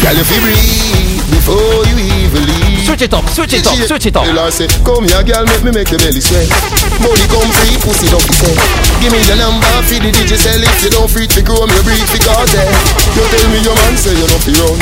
Girl, 0.00 0.16
you 0.16 0.24
feel 0.24 0.40
breathe 0.40 1.24
Before 1.28 1.84
you 1.84 1.96
even 2.24 2.42
leave 2.48 2.70
Switch 2.90 3.06
it 3.06 3.14
up, 3.14 3.22
switch 3.30 3.54
it 3.54 3.62
up, 3.62 3.78
switch 3.86 4.06
it 4.10 4.16
up. 4.18 4.26
The 4.26 4.34
Lord 4.34 4.50
say, 4.50 4.66
come 4.82 5.06
here, 5.06 5.22
girl, 5.22 5.46
make 5.46 5.62
me 5.62 5.70
make 5.70 5.94
your 5.94 6.02
belly 6.02 6.18
sweat. 6.18 6.50
Body 6.98 7.22
come 7.30 7.46
free, 7.62 7.78
pussy 7.86 8.10
don't 8.10 8.24
be 8.26 8.34
set. 8.34 8.58
Give 8.98 9.14
me 9.14 9.22
your 9.30 9.38
number, 9.38 9.70
feed 9.86 10.02
the 10.02 10.10
digicel. 10.10 10.58
If 10.58 10.82
you 10.82 10.90
don't 10.90 11.06
free 11.06 11.30
to 11.30 11.40
grow, 11.46 11.70
me 11.70 11.78
breathe 11.86 12.02
for 12.10 12.18
cartel. 12.26 12.66
You 13.14 13.22
tell 13.30 13.46
me 13.54 13.62
your 13.62 13.78
man 13.78 13.94
say 13.94 14.10
you 14.18 14.26
don't 14.26 14.42
fi 14.42 14.52
run. 14.58 14.78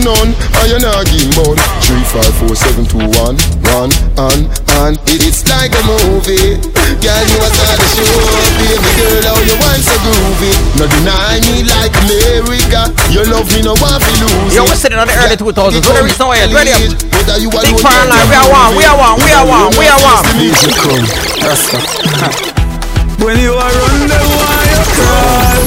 None, 0.00 0.30
and 0.32 0.66
you 0.72 0.78
not 0.80 1.04
give 1.04 1.20
him 1.20 1.36
bun. 1.36 1.56
Three, 1.84 2.00
five, 2.08 2.32
four, 2.40 2.56
seven, 2.56 2.88
two, 2.88 3.04
one, 3.20 3.36
one, 3.76 3.92
and, 4.16 4.48
and. 4.78 4.98
It's 5.06 5.42
like 5.48 5.72
a 5.74 5.82
movie. 5.86 6.58
Girl, 7.00 7.24
you 7.26 7.38
a 7.40 7.48
star 7.50 7.74
the 7.78 7.86
show. 7.96 8.06
Baby 8.60 8.90
girl, 8.98 9.24
how 9.30 9.40
you 9.42 9.56
want 9.58 9.82
so 9.82 9.94
groovy. 10.04 10.52
No 10.78 10.84
deny 10.86 11.40
me 11.46 11.64
like 11.64 11.94
America. 12.06 12.92
You 13.10 13.24
love 13.30 13.48
me, 13.50 13.62
no 13.62 13.74
want 13.78 14.02
to 14.02 14.12
lose 14.20 14.54
Yo, 14.54 14.62
we're 14.64 14.76
sitting 14.76 14.98
on 14.98 15.06
the 15.06 15.14
early 15.16 15.36
2000s. 15.36 15.82
What 15.86 15.96
are 15.96 16.04
we 16.04 16.12
now 16.14 16.32
yet? 16.34 16.52
Ready 16.52 16.70
up. 16.70 16.82
Whether 17.14 17.38
you 17.42 17.50
Big 17.50 17.78
Fire 17.80 18.06
Line, 18.06 18.26
we 18.28 18.36
are 18.36 18.50
one, 18.50 18.76
we 18.76 18.84
are 18.84 18.96
one, 18.98 19.16
we 19.18 19.30
are 19.32 19.46
one, 19.46 19.70
we 19.78 19.86
are 19.86 20.00
one. 20.02 20.24
When 23.20 23.36
you 23.38 23.52
are 23.52 23.72
run, 23.72 24.08
them 24.08 24.26
why 24.38 24.60
you 24.70 24.82
crawl. 24.96 25.62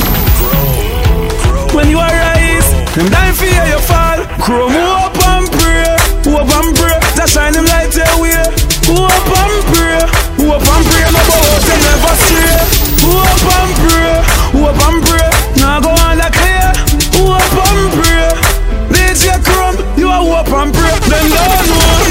When 1.76 1.90
you 1.90 2.00
are 2.00 2.10
rise, 2.10 2.70
them 2.96 3.10
dying 3.10 3.34
for 3.34 3.46
you 3.46 3.80
fall. 3.86 4.22
Chrome 4.42 4.76
up 4.76 5.18
and 5.18 5.50
pray, 5.50 5.98
up 6.34 6.50
and 6.50 6.76
pray. 6.76 6.98
Just 7.16 7.34
shine 7.34 7.54
them 7.54 7.66
light 7.66 7.96
your 7.96 8.22
way. 8.22 8.63
Up 10.54 10.62
and 10.62 10.86
pray, 10.86 11.02
up. 11.02 11.18
No 11.18 11.34
out 11.34 11.66
and 11.66 11.82
never 11.82 12.14
stray. 12.30 12.54
Up 13.10 13.42
and 13.58 13.74
pray, 13.82 14.22
up 14.54 14.78
and 14.86 15.00
pray. 15.02 15.26
Now 15.58 15.82
go 15.82 15.90
on 15.90 16.22
the 16.22 16.30
clear. 16.30 16.70
Up 17.26 17.42
and 17.42 17.90
pray. 17.98 18.30
DJ 18.94 19.34
Chrome, 19.42 19.82
you 19.98 20.14
are 20.14 20.22
up 20.22 20.54
and 20.54 20.70
pray. 20.70 20.94
Then 21.10 21.26
don't 21.34 21.66
know. 21.74 22.06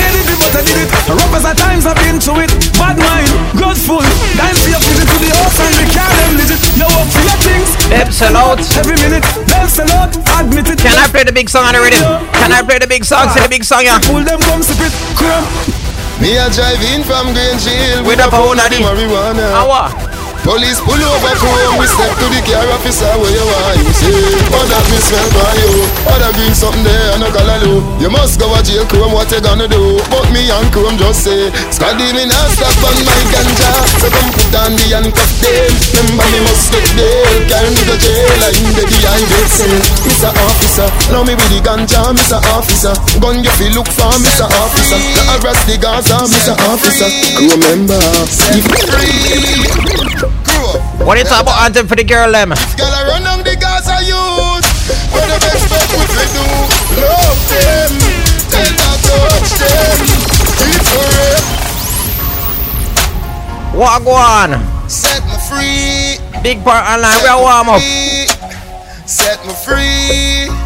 You 0.00 0.08
did 0.16 0.32
it, 0.32 0.38
but 0.40 0.56
I 0.56 0.64
did 0.64 0.80
it. 0.80 0.88
Rappers 1.12 1.44
at 1.44 1.60
times 1.60 1.84
I've 1.84 2.00
been 2.00 2.16
to 2.24 2.40
it. 2.40 2.48
Bad 2.80 2.96
mind, 2.96 3.28
Godful. 3.60 4.00
Dime 4.32 4.56
for 4.56 4.72
your 4.72 4.80
visit 4.80 5.04
to 5.04 5.16
the 5.20 5.30
house 5.36 5.60
and 5.60 5.76
we 5.76 5.84
can't 5.92 6.08
them 6.08 6.40
visit. 6.40 6.60
You 6.80 6.88
work 6.88 7.08
for 7.12 7.20
your 7.20 7.40
things. 7.44 7.68
Them 7.92 8.08
sell 8.08 8.36
out. 8.40 8.64
Every 8.80 8.96
minute, 8.96 9.28
them 9.44 9.68
sell 9.68 9.92
out. 9.92 10.16
Admit 10.40 10.72
it. 10.72 10.80
Can 10.80 10.96
I 10.96 11.04
play 11.12 11.28
the 11.28 11.36
big 11.36 11.52
song 11.52 11.68
on 11.68 11.76
the 11.76 11.84
rhythm? 11.84 12.00
Can 12.32 12.48
I 12.48 12.64
play 12.64 12.80
the 12.80 12.88
big 12.88 13.04
song? 13.04 13.28
Say 13.28 13.44
the 13.44 13.52
big 13.52 13.60
song, 13.60 13.84
yeah. 13.84 14.00
Pull 14.00 14.24
them, 14.24 14.40
come 14.40 14.64
sip 14.64 14.80
it. 14.80 14.92
Chrome. 15.20 15.83
Me 16.24 16.38
a 16.38 16.48
drive 16.48 16.80
in 16.88 17.04
from 17.04 17.34
Grange 17.36 17.68
Hill 17.68 18.00
With 18.08 18.16
a 18.18 18.30
pound 18.30 18.56
of 18.56 18.70
the 18.72 18.80
marijuana. 18.80 19.44
Hour. 19.60 19.92
Police 20.40 20.76
pull 20.80 21.00
over 21.00 21.32
chrome, 21.40 21.80
we 21.80 21.88
step 21.88 22.12
to 22.20 22.28
the 22.28 22.40
car 22.44 22.68
officer 22.76 23.08
where 23.16 23.32
you 23.32 23.44
are. 23.48 23.80
You 23.80 23.92
say, 23.96 24.12
what 24.52 24.68
that 24.68 24.84
me 24.92 25.00
smell 25.00 25.24
by 25.32 25.56
you? 25.56 25.72
What 26.04 26.20
that 26.20 26.36
green 26.36 26.52
something 26.52 26.84
there 26.84 27.16
and 27.16 27.24
a 27.24 27.32
color 27.32 27.56
do? 27.64 27.80
You 27.96 28.12
must 28.12 28.36
go 28.36 28.52
a 28.52 28.60
jail 28.60 28.84
chrome, 28.84 29.16
what 29.16 29.32
you 29.32 29.40
gonna 29.40 29.64
do? 29.64 29.96
But 30.12 30.28
me 30.36 30.44
and 30.52 30.68
chrome 30.68 31.00
just 31.00 31.24
say, 31.24 31.48
Scotty 31.72 32.12
me 32.12 32.28
not 32.28 32.52
stop 32.52 32.76
on 32.76 32.96
my 33.08 33.20
ganja. 33.32 33.72
So 34.04 34.12
come 34.12 34.28
put 34.36 34.52
on 34.52 34.76
the 34.76 34.84
handcuff 34.92 35.32
them. 35.40 35.72
Remember 35.96 36.28
me 36.28 36.40
must 36.44 36.68
get 36.68 36.88
there. 36.92 37.40
Carry 37.48 37.68
me 37.72 37.80
to 37.88 37.96
jail, 37.96 38.13
Officer, 40.94 41.12
love 41.12 41.26
me 41.26 41.34
with 41.34 41.50
the 41.50 41.60
ganja, 41.60 42.14
Mr. 42.14 42.38
Officer. 42.54 42.94
Gun 43.20 43.42
you 43.42 43.50
feel 43.58 43.72
look 43.72 43.88
for 43.88 44.10
Mr. 44.22 44.46
Officer. 44.46 44.98
Not 45.26 45.44
arrest 45.44 45.66
the 45.66 45.78
Gaza, 45.78 46.14
Mr. 46.30 46.54
Officer. 46.70 47.08
Remember, 47.50 47.98
if 48.54 48.64
What 51.04 51.18
you 51.18 51.24
talk 51.24 51.42
about 51.42 51.64
anthem 51.64 51.86
for 51.86 51.96
the 51.96 52.04
girl 52.04 52.30
them? 52.30 52.50
Girl, 52.50 52.86
I 52.86 53.04
run 53.08 53.22
down 53.22 53.42
the 53.42 53.56
Gaza 53.56 54.02
youth. 54.04 54.64
What 55.10 55.26
the 55.26 55.38
best 55.42 55.66
fuck 55.68 55.90
we 55.98 56.06
fi 56.14 56.26
do? 56.30 56.46
Love 57.02 57.40
them, 57.50 57.92
tell 58.50 58.70
not 58.78 58.98
touch 59.02 59.50
them. 59.58 59.98
It's 60.62 60.88
forever. 60.94 61.64
What 63.76 64.04
go 64.04 64.12
on? 64.12 64.62
Set 64.88 65.24
me 65.26 65.36
free. 65.50 66.18
Big 66.42 66.62
part 66.62 66.86
online, 66.86 67.22
we 67.22 67.28
are 67.28 67.40
warm 67.40 67.68
up. 67.70 67.82
Set 69.06 69.44
me 69.46 69.52
free. 69.64 70.63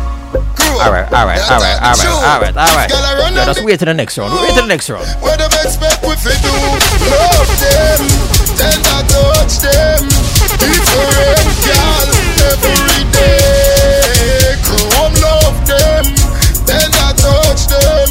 All 0.68 0.92
right, 0.92 1.08
all 1.12 1.24
right, 1.26 1.40
all 1.50 1.60
right, 1.60 1.80
all 1.80 1.96
right, 1.96 2.06
all 2.06 2.40
right, 2.40 2.56
all 2.56 2.76
right. 2.76 2.92
I 2.92 3.30
Yeah, 3.32 3.44
just 3.46 3.64
wait 3.64 3.78
to 3.80 3.84
the 3.86 3.94
next 3.94 4.18
round. 4.18 4.32
Wait 4.36 4.54
to 4.54 4.60
the 4.62 4.66
next 4.68 4.90
round. 4.90 5.08
What 5.24 5.38
them 5.38 5.50
expect 5.64 6.04
we 6.04 6.14
fi 6.20 6.36
do? 6.44 6.52
Love 7.08 7.48
them, 7.56 8.00
then 8.60 8.78
I 8.84 9.00
touch 9.08 9.64
them. 9.64 10.04
Different 10.60 11.48
girl 11.64 12.08
every 12.52 13.00
day. 13.16 14.60
Chrome 14.62 15.16
love 15.24 15.56
them, 15.66 16.04
then 16.68 16.90
I 17.00 17.16
touch 17.16 17.66
them. 17.72 18.08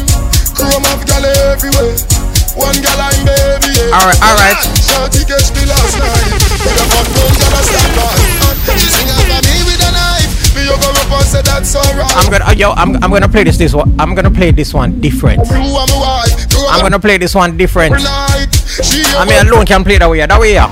Chrome 0.58 0.84
have 0.90 1.06
girl 1.06 1.26
everywhere. 1.54 1.94
One 2.58 2.78
girl 2.82 3.00
I'm 3.00 3.22
baby. 3.22 3.70
Yeah. 3.78 3.94
All 3.96 4.06
right, 4.10 4.20
all 4.26 4.36
right. 4.42 4.58
Shorty 4.82 5.22
catch 5.30 5.54
me 5.54 5.62
last 5.70 5.94
night. 6.02 6.42
With 6.58 6.82
a 6.82 6.86
hot 6.90 7.06
gun, 7.16 7.32
girl 7.38 7.54
I 7.54 7.62
stand 7.70 7.94
by. 7.96 8.18
She 8.76 8.90
sing 8.90 9.10
after 9.14 9.40
me 9.46 9.57
with 10.58 10.58
a 10.58 10.58
knife. 10.58 10.58
Me 10.58 10.64
you 10.64 10.70
go 10.82 10.90
up 10.90 11.12
and 11.12 11.26
say 11.26 11.42
that's 11.42 11.76
alright. 11.76 12.18
I'm 12.18 12.32
gonna, 12.32 12.46
uh, 12.46 12.52
yo, 12.52 12.72
I'm, 12.72 12.96
I'm 13.04 13.12
gonna 13.12 13.28
play 13.30 13.44
this, 13.44 13.58
this 13.58 13.74
one. 13.74 13.94
I'm 14.00 14.16
gonna 14.16 14.32
play 14.32 14.52
this 14.52 14.74
one 14.74 15.00
different. 15.00 15.48
Crew 15.48 15.58
and 15.58 15.92
my 15.92 16.00
wife. 16.26 16.50
Crew 16.50 16.66
I'm 16.68 16.82
gonna 16.82 17.00
play 17.00 17.18
this 17.18 17.36
one 17.36 17.58
different. 17.58 17.96
I 17.98 19.26
mean, 19.28 19.48
alone 19.48 19.66
can 19.66 19.84
play 19.84 19.98
that 19.98 20.10
way. 20.10 20.26
That 20.26 20.40
way, 20.40 20.54
yeah. 20.54 20.70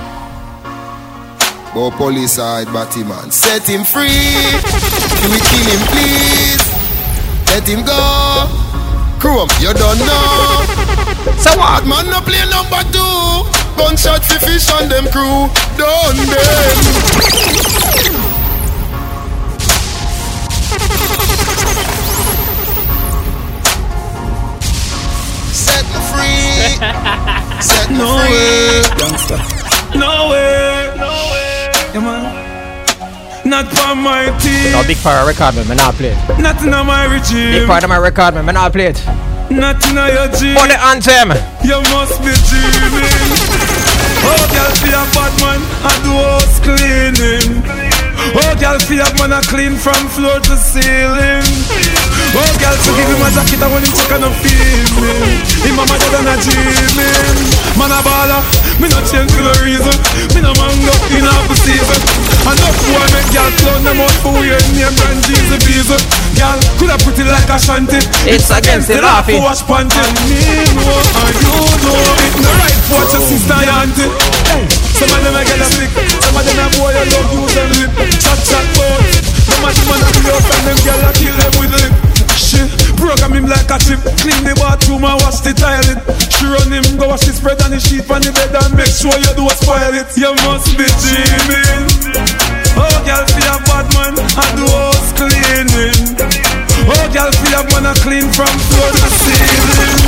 Go 1.74 1.92
police 1.92 2.34
side, 2.34 2.68
batty 2.68 3.04
man. 3.04 3.32
Set 3.32 3.64
him 3.68 3.84
free. 3.84 4.08
Can 4.08 5.30
we 5.30 5.40
kill 5.44 5.68
him, 5.76 5.82
please? 5.92 6.64
Let 7.52 7.68
him 7.68 7.84
go. 7.84 8.48
Chrome, 9.20 9.50
you 9.60 9.74
don't 9.74 10.00
know. 10.00 10.64
So 11.38 11.52
what? 11.58 11.86
Man, 11.86 12.10
no 12.10 12.22
play 12.22 12.46
number 12.48 12.82
two. 12.96 13.44
Gunshot 13.76 14.24
fi 14.24 14.38
fish 14.40 14.72
on 14.72 14.88
them 14.88 15.08
crew. 15.12 15.50
Done 15.76 16.16
them. 16.32 16.80
Free. 26.78 27.62
Set 27.62 27.90
me 27.90 27.98
No 27.98 28.08
free. 28.20 28.32
way. 28.32 28.84
No 29.96 30.30
way, 30.30 30.94
no 30.98 31.12
way. 31.32 31.72
Yeah, 31.94 32.02
man. 32.04 32.44
Not 33.46 33.66
for 33.72 33.96
my 33.96 34.26
team. 34.40 34.72
No, 34.74 34.84
big 34.88 34.98
part 34.98 35.18
of 35.22 35.26
my 35.26 35.32
record, 35.32 35.56
man. 35.56 35.68
Me 35.70 35.76
not 35.76 35.94
play 35.96 36.10
it. 36.12 36.40
Not 36.40 36.62
in 36.64 36.72
my 36.72 37.06
regime. 37.06 37.52
Big 37.54 37.68
part 37.68 37.84
of 37.84 37.90
my 37.90 37.98
record, 37.98 38.34
man. 38.36 38.46
Me 38.46 38.54
not 38.54 38.72
play 38.74 38.88
it. 38.88 39.00
Not 39.50 39.78
in 39.88 39.96
your 39.96 40.28
dream. 40.34 40.58
For 40.58 40.68
the 40.68 40.78
anthem. 40.90 41.30
You 41.64 41.78
must 41.94 42.20
be 42.22 42.34
dreaming. 42.50 43.10
Oh, 44.28 44.42
girl, 44.50 44.72
feel 44.82 44.98
a 44.98 45.06
bad 45.14 45.34
man. 45.38 45.62
I 45.86 45.94
do 46.02 46.10
house 46.18 46.58
cleaning. 46.66 47.62
Oh, 48.34 48.54
girl, 48.58 48.80
feel 48.82 49.06
a 49.06 49.10
man 49.22 49.38
a 49.38 49.40
clean 49.46 49.78
from 49.78 50.10
floor 50.10 50.40
to 50.42 50.56
ceiling. 50.58 51.46
Oh, 52.36 52.52
girl, 52.58 52.76
so 52.82 52.92
give 52.98 53.08
him 53.08 53.22
a 53.22 53.30
jacket 53.32 53.62
and 53.62 53.72
when 53.72 53.86
him 53.86 53.94
check 53.94 54.12
and 54.18 54.26
no 54.26 54.30
feel 54.42 54.88
me. 55.00 55.14
Him 55.62 55.76
mama 55.78 55.96
dead 56.02 56.16
and 56.18 56.32
a 56.32 56.36
dreaming. 56.42 57.38
Man 57.78 57.94
a 57.94 58.00
baller, 58.02 58.42
me 58.82 58.90
no 58.90 59.00
change 59.08 59.32
for 59.32 59.46
no 59.46 59.54
reason. 59.62 59.96
Me 60.34 60.42
no 60.42 60.52
mango 60.58 60.94
in 61.14 61.24
half 61.24 61.46
the 61.48 61.56
season. 61.60 62.02
Enough 62.50 62.78
boy 62.90 63.08
make 63.14 63.30
girl 63.30 63.52
clown 63.62 63.82
them 63.86 64.02
out 64.02 64.16
for 64.20 64.34
weird 64.36 64.66
name 64.74 64.92
brand 65.00 65.22
Jeezy 65.24 65.58
Beezy. 65.64 66.25
Girl, 66.36 66.60
coulda 66.76 66.98
pretty 67.00 67.24
like 67.24 67.48
a 67.48 67.58
shanty. 67.58 68.00
It's 68.28 68.52
against 68.52 68.92
the 68.92 69.00
law 69.00 69.24
for 69.24 69.40
wash 69.40 69.64
panty. 69.64 69.96
And 69.96 70.16
me 70.28 70.40
know 70.76 71.00
and 71.00 71.36
you 71.40 71.64
know 71.80 72.24
it 72.28 72.36
no 72.44 72.52
right 72.60 72.80
for 72.92 73.04
your 73.08 73.24
sister 73.24 73.56
and 73.56 73.72
auntie. 73.72 74.12
Hey, 74.52 74.68
some 75.00 75.12
of 75.16 75.20
them 75.24 75.36
a 75.36 75.42
get 75.48 75.64
a 75.64 75.68
sick, 75.72 75.92
some 75.96 76.36
of 76.36 76.44
them 76.44 76.60
a 76.60 76.66
boy 76.76 76.92
a 76.92 77.04
love 77.08 77.32
use 77.32 77.54
them 77.56 77.70
lip. 77.80 77.92
Chat 78.20 78.40
chat 78.44 78.66
bout. 78.76 79.00
Some 79.48 79.64
of 79.64 79.72
them 79.72 79.96
a 79.96 80.08
do 80.12 80.20
your 80.28 80.42
friend 80.44 80.64
them 80.68 80.80
girl 80.84 81.02
a 81.08 81.12
kill 81.16 81.36
them 81.40 81.54
with 81.56 81.72
lip. 81.72 81.94
She 82.36 82.60
program 83.00 83.32
him 83.32 83.48
like 83.48 83.72
a 83.72 83.78
chip, 83.80 84.04
clean 84.20 84.44
the 84.44 84.54
bathroom 84.60 85.08
and 85.08 85.18
wash 85.24 85.40
the 85.40 85.56
toilet. 85.56 86.04
She 86.36 86.46
run 86.52 86.68
him 86.68 87.00
go 87.00 87.08
wash 87.08 87.24
the 87.24 87.32
spread 87.32 87.64
and 87.64 87.72
the 87.72 87.80
sheet 87.80 88.04
on 88.12 88.20
the 88.20 88.36
bed 88.36 88.52
and 88.52 88.76
make 88.76 88.92
sure 88.92 89.16
you 89.16 89.32
do 89.40 89.48
spoil 89.56 89.96
it. 89.96 90.12
You 90.20 90.36
must 90.44 90.76
be 90.76 90.84
dreaming. 90.84 92.45
Oh, 92.78 92.98
girl, 93.08 93.26
feel 93.32 93.52
a 93.52 93.58
bad 93.64 93.88
man, 93.96 94.16
I 94.20 94.46
do 94.56 94.68
house 94.68 95.12
cleaning. 95.16 96.20
Oh, 96.86 97.06
girl, 97.10 97.32
feel 97.32 97.56
a 97.56 97.62
man 97.72 97.88
a 97.88 97.94
clean 98.04 98.28
from 98.32 98.52
floor 98.70 98.92
to 98.92 99.08
ceiling. 99.24 100.00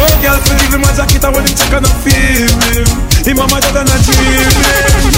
Oh, 0.00 0.10
girl, 0.24 0.38
feel 0.42 0.58
give 0.58 0.74
him 0.74 0.84
a 0.84 0.90
jacket 0.96 1.24
and 1.24 1.32
when 1.36 1.44
him 1.46 1.54
check 1.54 1.72
and 1.76 1.86
a 1.86 1.92
feel 2.02 2.50
him. 2.72 2.88
Him 3.24 3.36
mama 3.36 3.60
just 3.60 3.76
and 3.76 3.88
a 3.88 3.96
dreaming. 4.04 5.14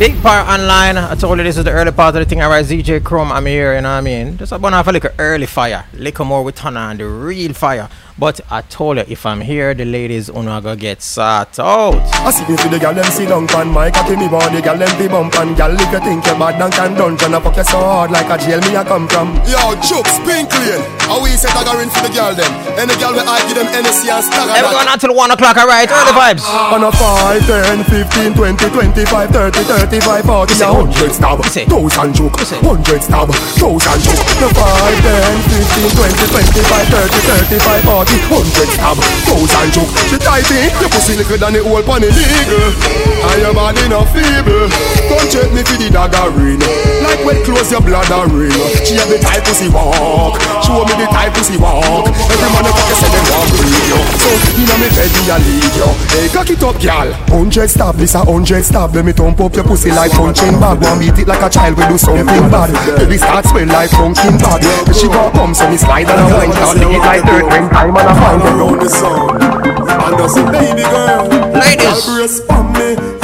Big 0.00 0.16
part 0.22 0.48
online. 0.48 0.96
I 0.96 1.14
told 1.14 1.36
you 1.36 1.44
this 1.44 1.58
is 1.58 1.64
the 1.64 1.72
early 1.72 1.92
part 1.92 2.14
of 2.16 2.20
the 2.20 2.24
thing. 2.24 2.40
Alright, 2.40 2.64
ZJ 2.64 3.04
Chrome, 3.04 3.30
I'm 3.30 3.44
here, 3.44 3.74
you 3.74 3.82
know 3.82 3.90
what 3.90 3.98
I 3.98 4.00
mean? 4.00 4.38
Just 4.38 4.52
a 4.52 4.58
burn 4.58 4.72
off 4.72 4.86
a 4.86 4.92
little 4.92 5.10
early 5.18 5.44
fire. 5.44 5.84
Little 5.92 6.24
more 6.24 6.42
with 6.42 6.56
turn 6.56 6.78
on 6.78 6.96
the 6.96 7.06
real 7.06 7.52
fire. 7.52 7.86
But 8.20 8.38
I 8.50 8.60
told 8.60 8.98
you, 8.98 9.04
if 9.08 9.24
I'm 9.24 9.40
here, 9.40 9.72
the 9.72 9.86
ladies 9.86 10.28
are 10.28 10.44
gonna 10.44 10.76
get 10.76 11.00
sat 11.00 11.58
out. 11.58 11.96
I 12.20 12.30
see 12.30 12.44
me 12.44 12.52
for 12.60 12.68
the 12.68 12.76
gal 12.78 12.92
them 12.92 13.08
sit 13.08 13.32
down 13.32 13.48
pan 13.48 13.72
my 13.72 13.88
cocky 13.90 14.12
me 14.12 14.28
body 14.28 14.60
gal 14.60 14.76
them 14.76 14.92
be 15.00 15.08
bump 15.08 15.32
and 15.40 15.56
gal 15.56 15.72
if 15.72 15.88
you 15.88 16.00
think 16.04 16.20
you 16.28 16.36
bad 16.36 16.60
and 16.60 16.68
can 16.68 16.92
dungeon 17.00 17.32
I 17.32 17.40
fuck 17.40 17.56
you 17.56 17.64
so 17.64 17.80
hard 17.80 18.12
like 18.12 18.28
a 18.28 18.36
jail 18.36 18.60
me 18.60 18.76
I 18.76 18.84
come 18.84 19.08
from 19.08 19.32
Yo, 19.48 19.72
Chooks, 19.80 20.20
pink 20.28 20.52
clean. 20.52 20.84
How 21.08 21.16
we 21.24 21.32
set 21.40 21.48
a 21.56 21.64
in 21.80 21.88
for 21.88 22.04
the 22.04 22.12
girl 22.12 22.36
them? 22.36 22.52
Any 22.76 22.92
girl 23.00 23.16
we 23.16 23.24
I 23.24 23.40
give 23.48 23.56
them 23.56 23.72
NSC 23.72 24.12
and 24.12 24.20
stagger 24.20 24.52
Hey, 24.52 24.68
we're 24.68 24.84
until 24.84 25.16
1 25.16 25.32
o'clock, 25.32 25.56
alright? 25.56 25.88
Early 25.88 26.12
vibes. 26.12 26.44
On 26.44 26.84
a 26.84 26.92
5, 26.92 27.40
10, 27.48 27.88
15, 27.88 28.36
20, 28.36 28.68
25, 28.68 29.32
30, 29.32 29.64
35, 29.96 30.28
40, 30.28 30.60
a 30.60 30.68
hundred 30.68 31.08
stab, 31.16 31.40
thousand 31.40 31.64
joke, 31.72 32.36
hundred 32.36 33.00
stab, 33.00 33.32
thousand 33.32 33.98
joke. 34.04 34.28
The 34.44 34.48
5, 34.52 35.08
10, 35.08 35.40
15, 35.56 35.88
20, 35.88 36.60
25, 36.60 36.84
30, 36.84 37.56
35, 37.56 37.80
40, 37.88 38.09
hundred 38.26 38.68
stab, 38.72 38.96
thousand 39.26 39.70
joke. 39.72 39.92
She 40.08 40.16
tight 40.18 40.46
your 40.80 40.90
pussy 40.90 41.16
liquor 41.16 41.38
than 41.38 41.52
the 41.54 41.60
old 41.60 41.84
pan 41.86 42.02
illegal, 42.02 42.72
and 42.74 43.38
your 43.42 43.54
body 43.54 43.79
not 43.90 44.06
feeble. 44.14 44.70
Come 45.10 45.26
check 45.26 45.50
me 45.50 45.66
for 45.66 45.74
the 45.74 45.90
dagger 45.90 46.30
ring, 46.38 46.62
like 47.02 47.18
when 47.26 47.42
close 47.42 47.74
your 47.74 47.82
bladder 47.82 48.30
ring. 48.30 48.54
She 48.86 48.94
have 48.94 49.10
the 49.10 49.18
type 49.18 49.42
pussy 49.42 49.66
walk, 49.66 50.38
show 50.62 50.86
me 50.86 50.94
the 50.94 51.10
type 51.10 51.34
pussy 51.34 51.58
walk. 51.58 52.06
Every 52.06 52.48
man 52.54 52.64
a 52.64 52.70
fucker 52.70 52.96
say 53.02 53.10
them 53.10 53.26
want 53.34 53.50
breed 53.58 53.84
you, 53.90 54.00
so 54.22 54.30
inna 54.54 54.74
me 54.78 54.88
bed 54.94 55.10
me 55.10 55.22
a 55.26 55.36
lead 55.42 55.74
you. 55.74 55.90
Hey, 56.14 56.28
cock 56.30 56.48
it 56.48 56.62
up, 56.62 56.78
gal. 56.78 57.10
Hundred 57.34 57.68
stab, 57.68 57.98
this 57.98 58.14
a 58.14 58.22
hundred 58.22 58.62
stab. 58.62 58.94
Let 58.94 59.04
me 59.04 59.12
thump 59.12 59.42
up 59.42 59.58
your 59.58 59.66
pussy 59.66 59.90
like 59.90 60.14
punching 60.14 60.54
bag. 60.62 60.78
One 60.78 61.02
beat 61.02 61.18
it 61.18 61.26
like 61.26 61.42
a 61.42 61.50
child, 61.50 61.74
we 61.74 61.82
do 61.90 61.98
something 61.98 62.46
bad. 62.48 62.70
Baby 62.94 63.18
start 63.18 63.44
smell 63.44 63.66
like 63.66 63.90
pumpkin 63.90 64.38
bag. 64.38 64.62
When 64.86 64.94
she 64.94 65.10
gon' 65.10 65.34
come, 65.34 65.52
so 65.52 65.66
me 65.66 65.76
slide 65.76 66.06
and 66.06 66.14
I 66.14 66.30
wine 66.30 66.54
down. 66.54 66.78
Lick 66.78 66.94
it 66.94 67.02
like 67.02 67.26
dirt 67.26 67.44
when 67.50 67.66
time 67.74 67.90
and 67.90 68.06
I 68.06 68.14
find 68.14 68.38
it 68.38 68.54
round 68.54 68.78
the 68.80 68.88
sun. 68.88 69.42
And 69.90 70.14
I 70.14 70.26
say, 70.30 70.46
baby 70.46 70.86
girl, 70.86 71.26
ladies, 71.58 72.06
brace 72.06 72.38
on 72.46 72.72
me, 72.72 72.94
yeah. 72.94 73.19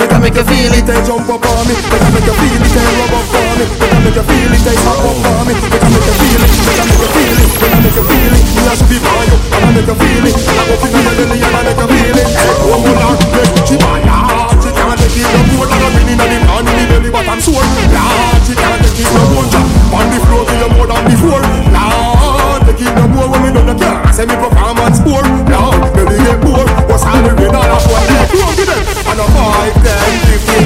Make 0.00 0.12
I 0.12 0.18
make 0.18 0.32
you 0.32 0.44
feel 0.48 0.72
it, 0.72 0.84
they 0.88 0.96
jump 1.04 1.28
up 1.28 1.44
on 1.44 1.62
me. 1.68 1.76
Make 1.76 2.00
I 2.00 2.08
make 2.08 2.24
you 2.24 2.32
feel 2.32 2.62
it, 2.64 2.72
they 2.72 2.88
rub 2.96 3.12
up 3.20 3.34
on 3.36 3.52
me. 3.60 3.64
Make 3.68 3.92
I 3.92 3.98
make 4.00 4.16
you 4.16 4.24
feel 4.24 4.52
it, 4.56 4.62
they 4.64 4.76
hop 4.80 5.04
up 5.04 5.20
on 5.20 5.44
me. 5.44 5.52
Make 5.60 5.84
I 5.84 5.88
make 5.92 6.08
you 6.08 6.16
feel 6.16 6.40
it, 6.40 6.50
make 6.64 6.80
I 6.80 6.84
make 6.88 7.04
you 7.04 7.10
feel 7.12 7.36
it, 7.36 7.50
make 7.60 7.68
I 7.68 7.80
make 7.84 7.96
you 8.00 8.04
feel 8.08 8.32
it. 8.32 8.44
Me 8.56 8.62
I 8.64 8.74
should 8.80 8.88
be 8.88 8.96
by 8.96 9.22
you, 9.28 9.36
and 9.36 9.60
I 9.60 9.70
make 9.76 9.84
you 9.84 9.96
feel 10.00 10.24
it. 10.24 10.34
And 10.40 10.56
I 10.56 10.64
go 10.64 10.74
feel 10.80 11.04
your 11.04 11.14
belly, 11.20 11.38
and 11.44 11.52
I 11.52 11.60
make 11.68 11.76
you 11.76 11.88
feel 11.92 12.16
it. 12.16 12.28
Hey, 12.32 12.48
oh, 12.64 12.80
hold 12.80 13.04
on, 13.04 13.14
hey, 13.36 13.44
she 13.68 13.76
my 13.76 14.00
heart, 14.08 14.56
she 14.64 14.70
can't 14.72 14.96
take 14.96 15.20
it 15.20 15.28
no 15.28 15.40
more. 15.52 15.68
And 15.68 15.84
I'm 15.84 15.92
feeling 15.92 16.16
on 16.16 16.28
the 16.32 16.38
man 16.48 16.64
in 16.64 16.74
the 16.80 16.84
belly, 16.88 17.10
but 17.12 17.28
I'm 17.28 17.40
sore. 17.44 17.60
Lord, 17.60 18.40
she 18.48 18.54
can't 18.56 18.80
take 18.80 19.04
it 19.04 19.08
no 19.12 19.22
more. 19.36 19.44
Drop 19.52 19.68
on 20.00 20.06
the 20.08 20.18
floor, 20.24 20.42
feel 20.48 20.68
more 20.80 20.88
than 20.88 21.02
before. 21.12 21.44
Lord, 21.44 22.60
take 22.64 22.88
it 22.88 22.92
no 22.96 23.04
more 23.12 23.28
when 23.28 23.40
me 23.44 23.50
done 23.52 23.68
the 23.68 23.76
car. 23.76 24.00
Say 24.16 24.24
me 24.24 24.32
performance 24.40 24.96
poor. 25.04 25.20
Lord, 25.52 25.76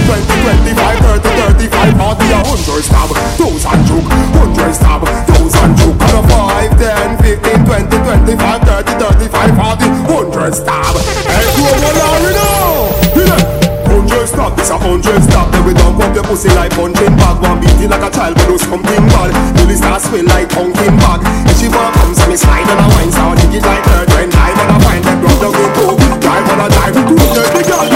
20, 0.04 0.20
25, 0.74 1.00
30, 1.00 1.68
35, 1.68 1.96
40, 1.96 2.28
a 2.28 2.40
hundred 2.44 2.82
stab, 2.84 3.08
thousand 3.40 3.80
joke, 3.88 4.08
hundred 4.36 4.72
stab, 4.74 5.00
thousand 5.28 5.72
joke. 5.80 6.00
And 6.04 6.14
a 6.14 6.22
5, 6.24 6.76
10, 6.76 7.18
15, 7.20 7.64
20, 7.64 8.36
25, 8.36 8.60
30, 8.64 8.92
35, 9.00 9.56
40, 9.56 9.84
hundred 10.12 10.52
stab. 10.54 10.94
Hey, 11.24 11.46
go 11.56 11.64
on, 11.64 11.80
Larry, 11.96 12.32
now. 12.34 12.94
Stab, 14.24 14.56
this 14.56 14.70
a 14.72 14.78
hundred 14.80 15.20
stab. 15.20 15.52
Then 15.52 15.68
we 15.68 15.74
dump 15.74 16.00
up 16.00 16.14
your 16.16 16.24
pussy 16.24 16.48
like 16.56 16.72
punching 16.72 17.12
bag. 17.20 17.36
One 17.44 17.60
beat 17.60 17.76
it 17.76 17.92
like 17.92 18.00
a 18.00 18.08
child, 18.08 18.40
we 18.40 18.44
do 18.48 18.56
something 18.56 19.04
bad. 19.12 19.36
Billy 19.52 19.76
start 19.76 20.00
swell 20.00 20.24
like 20.32 20.48
pumpkin 20.48 20.96
bag. 20.96 21.20
If 21.44 21.60
she 21.60 21.68
want 21.68 21.92
come, 21.92 22.16
so 22.16 22.24
me 22.32 22.36
slide 22.40 22.64
on 22.72 22.80
a 22.80 22.86
wine 22.88 23.12
sound. 23.12 23.36
It 23.52 23.60
like 23.60 23.84
dirt 23.84 24.08
when 24.16 24.32
time 24.32 24.56
and 24.56 24.70
I 24.72 24.78
find 24.80 25.04
them 25.04 25.20
rub 25.20 25.38
down 25.44 25.52
the 25.52 25.66
toe. 25.76 25.96
Drive 26.24 26.48
on 26.56 26.60
a 26.64 26.68
dive, 26.72 26.96
it, 26.96 27.04
the 27.04 27.62
girl, 27.68 27.93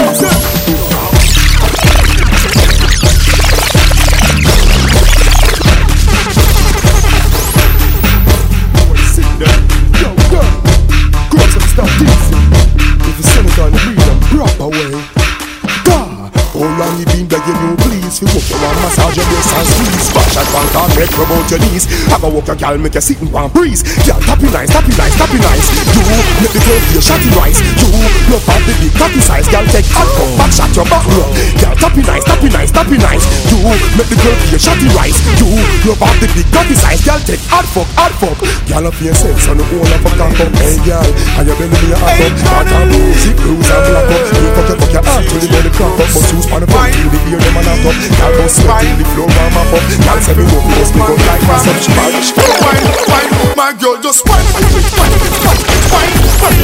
go 20.67 20.83
for 21.13 21.25
one 21.25 21.39
massage 21.39 21.51
your 21.51 21.59
and 21.59 21.71
knees. 21.71 21.85
I 22.11 22.17
go 22.19 22.27
walk 22.29 22.49
a 22.49 22.55
gal, 22.55 22.77
make 22.77 22.95
you 22.95 23.01
sit 23.01 23.21
in 23.21 23.29
palm 23.29 23.51
breeze. 23.51 23.83
Gal, 24.03 24.19
tap 24.21 24.41
you 24.41 24.51
nice, 24.51 24.69
tap 24.69 24.85
you 24.87 24.95
nice, 24.97 25.15
tap 25.15 25.31
you 25.31 25.39
nice. 25.39 25.67
You 25.95 26.03
make 26.43 26.53
the 26.53 26.61
girl 26.63 26.79
feel 26.89 27.03
shotty 27.03 27.29
rice. 27.37 27.59
You 27.79 27.87
love 28.31 28.45
out 28.49 28.61
the 28.65 28.73
big 28.81 28.93
cocky 28.95 29.21
size. 29.21 29.47
Gal, 29.47 29.65
take 29.71 29.87
hot 29.93 30.09
come 30.17 30.33
back, 30.37 30.51
shot 30.51 30.71
your 30.75 30.87
back 30.89 31.05
rub. 31.05 31.29
Gal, 31.59 31.75
tap 31.79 31.95
you 31.95 32.03
nice, 32.03 32.23
tap 32.23 32.41
you 32.43 32.51
nice, 32.51 32.71
tap 32.71 32.87
you 32.89 32.99
nice. 32.99 33.25
You 33.49 33.57
make 33.95 34.09
the 34.09 34.17
girl 34.19 34.35
feel 34.49 34.59
shotty 34.59 34.89
rice. 34.95 35.17
You 35.39 35.47
love 35.87 36.01
out 36.03 36.15
the 36.19 36.27
big 36.35 36.47
cocky 36.51 36.75
size. 36.75 37.01
Gal, 37.05 37.19
take 37.23 37.43
hot 37.47 37.65
fuck, 37.71 37.87
hot 37.95 38.13
fuck. 38.19 38.37
Gal, 38.67 38.85
up 38.85 38.97
your 38.99 39.15
sense 39.15 39.47
on 39.47 39.57
the 39.57 39.65
whole 39.69 39.85
of 39.85 40.05
a 40.05 40.11
cock 40.17 40.35
up. 40.39 40.51
Hey, 40.59 40.77
gal, 40.83 41.09
and 41.39 41.47
your 41.47 41.55
belly 41.55 41.77
me 41.79 41.89
a 41.93 41.97
hot 41.97 42.19
up. 42.19 42.33
Hot 42.49 42.67
and 42.67 42.89
boozy, 42.91 43.31
blues 43.37 43.69
and 43.69 43.83
black 43.89 44.09
up. 44.11 44.23
You 44.29 44.49
fuck 44.55 44.67
your 44.69 44.77
fuck 44.79 44.93
your 44.93 45.03
heart 45.05 45.23
till 45.29 45.39
the 45.39 45.47
belly 45.49 45.71
crack 45.73 45.93
up. 45.95 46.09
But 46.13 46.23
shoes 46.27 46.45
on 46.51 46.59
the 46.61 46.67
front, 46.67 46.93
till 46.93 47.09
the 47.09 47.19
ear 47.31 47.39
them 47.39 47.57
a 47.57 47.61
knock 47.63 47.85
up. 47.87 47.95
Gal, 48.19 48.31
go 48.35 48.45
sweat 48.47 48.81
till 48.83 48.97
the 48.99 49.05
floor 49.13 49.29
warm 49.29 49.57
up 49.57 49.71
up. 49.73 49.83
Gal, 50.03 50.19
say 50.21 50.33
me 50.49 50.57
walk, 50.57 50.65
must 50.77 50.93
be 50.93 50.99
good 50.99 51.21
like 51.27 51.43
myself. 51.47 51.77
She 51.77 51.91
Spanish. 51.91 52.29
Wine, 52.35 52.85
wine, 53.09 53.31
my 53.55 53.71
girl, 53.73 53.97
just 54.01 54.27
wine, 54.27 54.45
wine, 54.53 54.65
wine, 54.97 55.13
wine, 55.37 55.49
wine, 55.91 56.13
wine, 56.41 56.57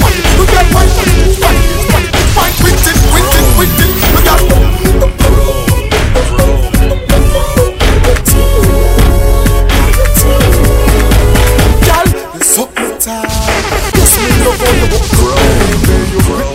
wine, 0.00 0.20
got 0.52 0.66
wine, 0.74 0.92
wine, 1.40 1.60
wine, 1.92 2.08
wine. 2.36 2.54
With 2.62 2.86
it, 2.86 2.98
with 3.12 3.36
it, 3.36 3.46
with 3.58 3.80
it. 3.80 3.92
You 4.12 4.20
got. 4.24 4.40
Girl, 11.86 12.06
you 12.34 12.40
suck 12.42 12.70
me 12.78 12.88
tight. 12.98 13.30
Yes, 13.96 14.12
me 14.20 14.28
love 14.44 14.60
how 14.60 14.72
you. 14.76 14.88
Baby, 15.86 15.96
you 16.12 16.45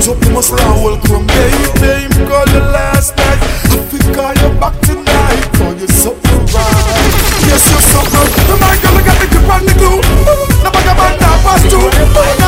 Use 0.00 0.08
up 0.08 0.24
you 0.24 0.30
must 0.30 0.50
roll 0.50 0.96
come 0.96 1.26
baby. 1.26 2.08
Me 2.08 2.24
call 2.24 2.48
last 2.72 3.14
night. 3.18 3.36
I 3.68 3.76
think 3.84 4.16
call 4.16 4.32
you 4.32 4.48
back 4.58 4.72
tonight. 4.80 5.44
For 5.60 5.76
you 5.76 5.88
me 6.24 6.36
right. 6.56 7.12
Yes, 7.44 7.68
you 7.68 7.80
suck 7.92 8.08
me. 8.08 8.24
The 8.48 8.56
my 8.56 8.80
girl, 8.80 8.96
I 8.96 9.02
got 9.04 9.20
the 9.20 9.26
grip 9.28 9.50
on 9.52 9.66
the 9.66 9.74
glue. 9.76 10.00
No 10.64 10.70
bag 10.72 10.88
of 10.88 10.96
man 10.96 11.20
now 11.20 11.36
pass 11.44 11.60
through. 11.68 12.39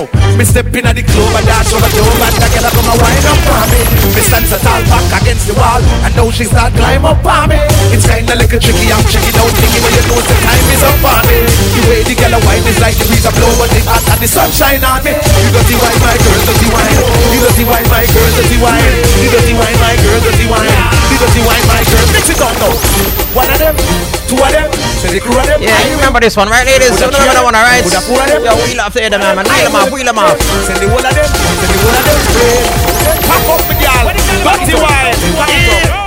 Now, 0.00 0.36
me 0.36 0.44
step 0.44 0.66
in 0.72 0.86
at 0.86 0.96
the 0.96 1.04
club 1.04 1.36
and 1.36 1.44
dance 1.44 1.72
over 1.76 1.88
the 1.88 2.00
and 2.00 2.36
the 2.40 2.48
girl 2.56 2.66
come 2.72 2.88
a 2.88 2.94
wine 2.96 3.26
up 3.28 3.48
on 3.52 3.66
me. 3.68 3.80
Me 4.16 4.20
stand 4.24 4.46
so 4.48 4.56
tall 4.64 4.80
back 4.88 5.20
against 5.20 5.44
the 5.44 5.54
wall 5.56 5.80
and 5.80 6.12
now 6.16 6.28
she 6.32 6.44
start 6.44 6.72
climb 6.72 7.04
up 7.04 7.20
on 7.24 7.52
me. 7.52 7.60
It's 7.92 8.06
kinda 8.08 8.32
like 8.36 8.52
a 8.52 8.58
tricky, 8.60 8.88
I'm 8.88 9.04
checking 9.08 9.36
out 9.36 9.52
thinking 9.52 9.82
when 9.84 9.92
you 9.92 10.04
know 10.08 10.20
the 10.20 10.36
time 10.40 10.66
is 10.72 10.82
up 10.84 11.04
on 11.04 11.22
me. 11.28 11.38
The 11.44 11.82
way 11.88 12.00
the 12.06 12.14
girl 12.16 12.34
a 12.36 12.38
wine 12.48 12.64
is 12.64 12.78
like 12.80 12.96
the 12.96 13.04
breeze 13.08 13.26
a 13.28 13.32
blow 13.36 13.52
but 13.60 13.68
the 13.72 13.80
hot 13.84 14.04
and 14.08 14.20
the 14.20 14.28
sunshine 14.28 14.80
on 14.84 15.00
me. 15.04 15.12
You 15.12 15.50
dirty 15.52 15.76
wine, 15.76 16.00
my 16.00 16.16
girl, 16.16 16.40
dirty 16.48 16.68
wine. 16.72 16.96
You 17.34 17.40
dirty 17.44 17.64
wine, 17.68 17.88
my 17.92 18.04
girl, 18.08 18.30
dirty 18.40 18.58
wine. 18.60 18.94
You 19.20 19.28
dirty 19.28 19.54
wine, 19.56 19.78
my 19.80 19.94
girl, 20.00 20.18
dirty 20.24 20.46
wine. 20.48 20.72
You 21.12 21.16
dirty 21.20 21.40
wine, 21.44 21.64
my 21.68 21.82
girl. 21.84 22.06
Mix 22.14 22.24
it 22.32 22.40
up 22.40 22.54
now. 22.56 22.72
One 23.36 23.46
of 23.46 23.58
them, 23.62 23.76
two 24.26 24.34
of 24.42 24.50
them, 24.50 24.66
say 24.98 25.14
the 25.14 25.20
crew 25.22 25.38
of 25.38 25.46
them. 25.46 25.62
Yeah, 25.62 25.78
you 25.86 25.94
remember 25.94 26.18
this 26.18 26.34
one, 26.34 26.50
right, 26.50 26.66
ladies? 26.66 26.98
You 26.98 27.06
remember 27.06 27.30
that 27.30 27.46
one, 27.46 27.54
alright? 27.54 27.84
Would 27.86 27.94
have 27.94 28.06
four 28.10 28.18
of 28.18 28.26
them. 28.26 28.42
Yo, 28.42 28.58
wheel 28.58 28.80
man. 28.80 29.46
Wheel 29.46 29.64
them 29.70 29.76
off, 29.78 29.89
wheel 29.90 30.04
them 30.04 30.18
off. 30.18 30.40
Send 30.66 30.78
the 30.78 30.88
whole 30.88 31.04
of 31.04 31.14
them, 31.14 31.26
send 31.26 31.72
the 31.72 31.78
whole 31.82 31.96
of 31.98 32.04
them. 32.06 32.18
Pop 33.26 33.48
up 33.50 33.62
the 33.68 33.74
girl, 33.74 34.06
dirty 34.44 34.74
wine. 34.80 35.99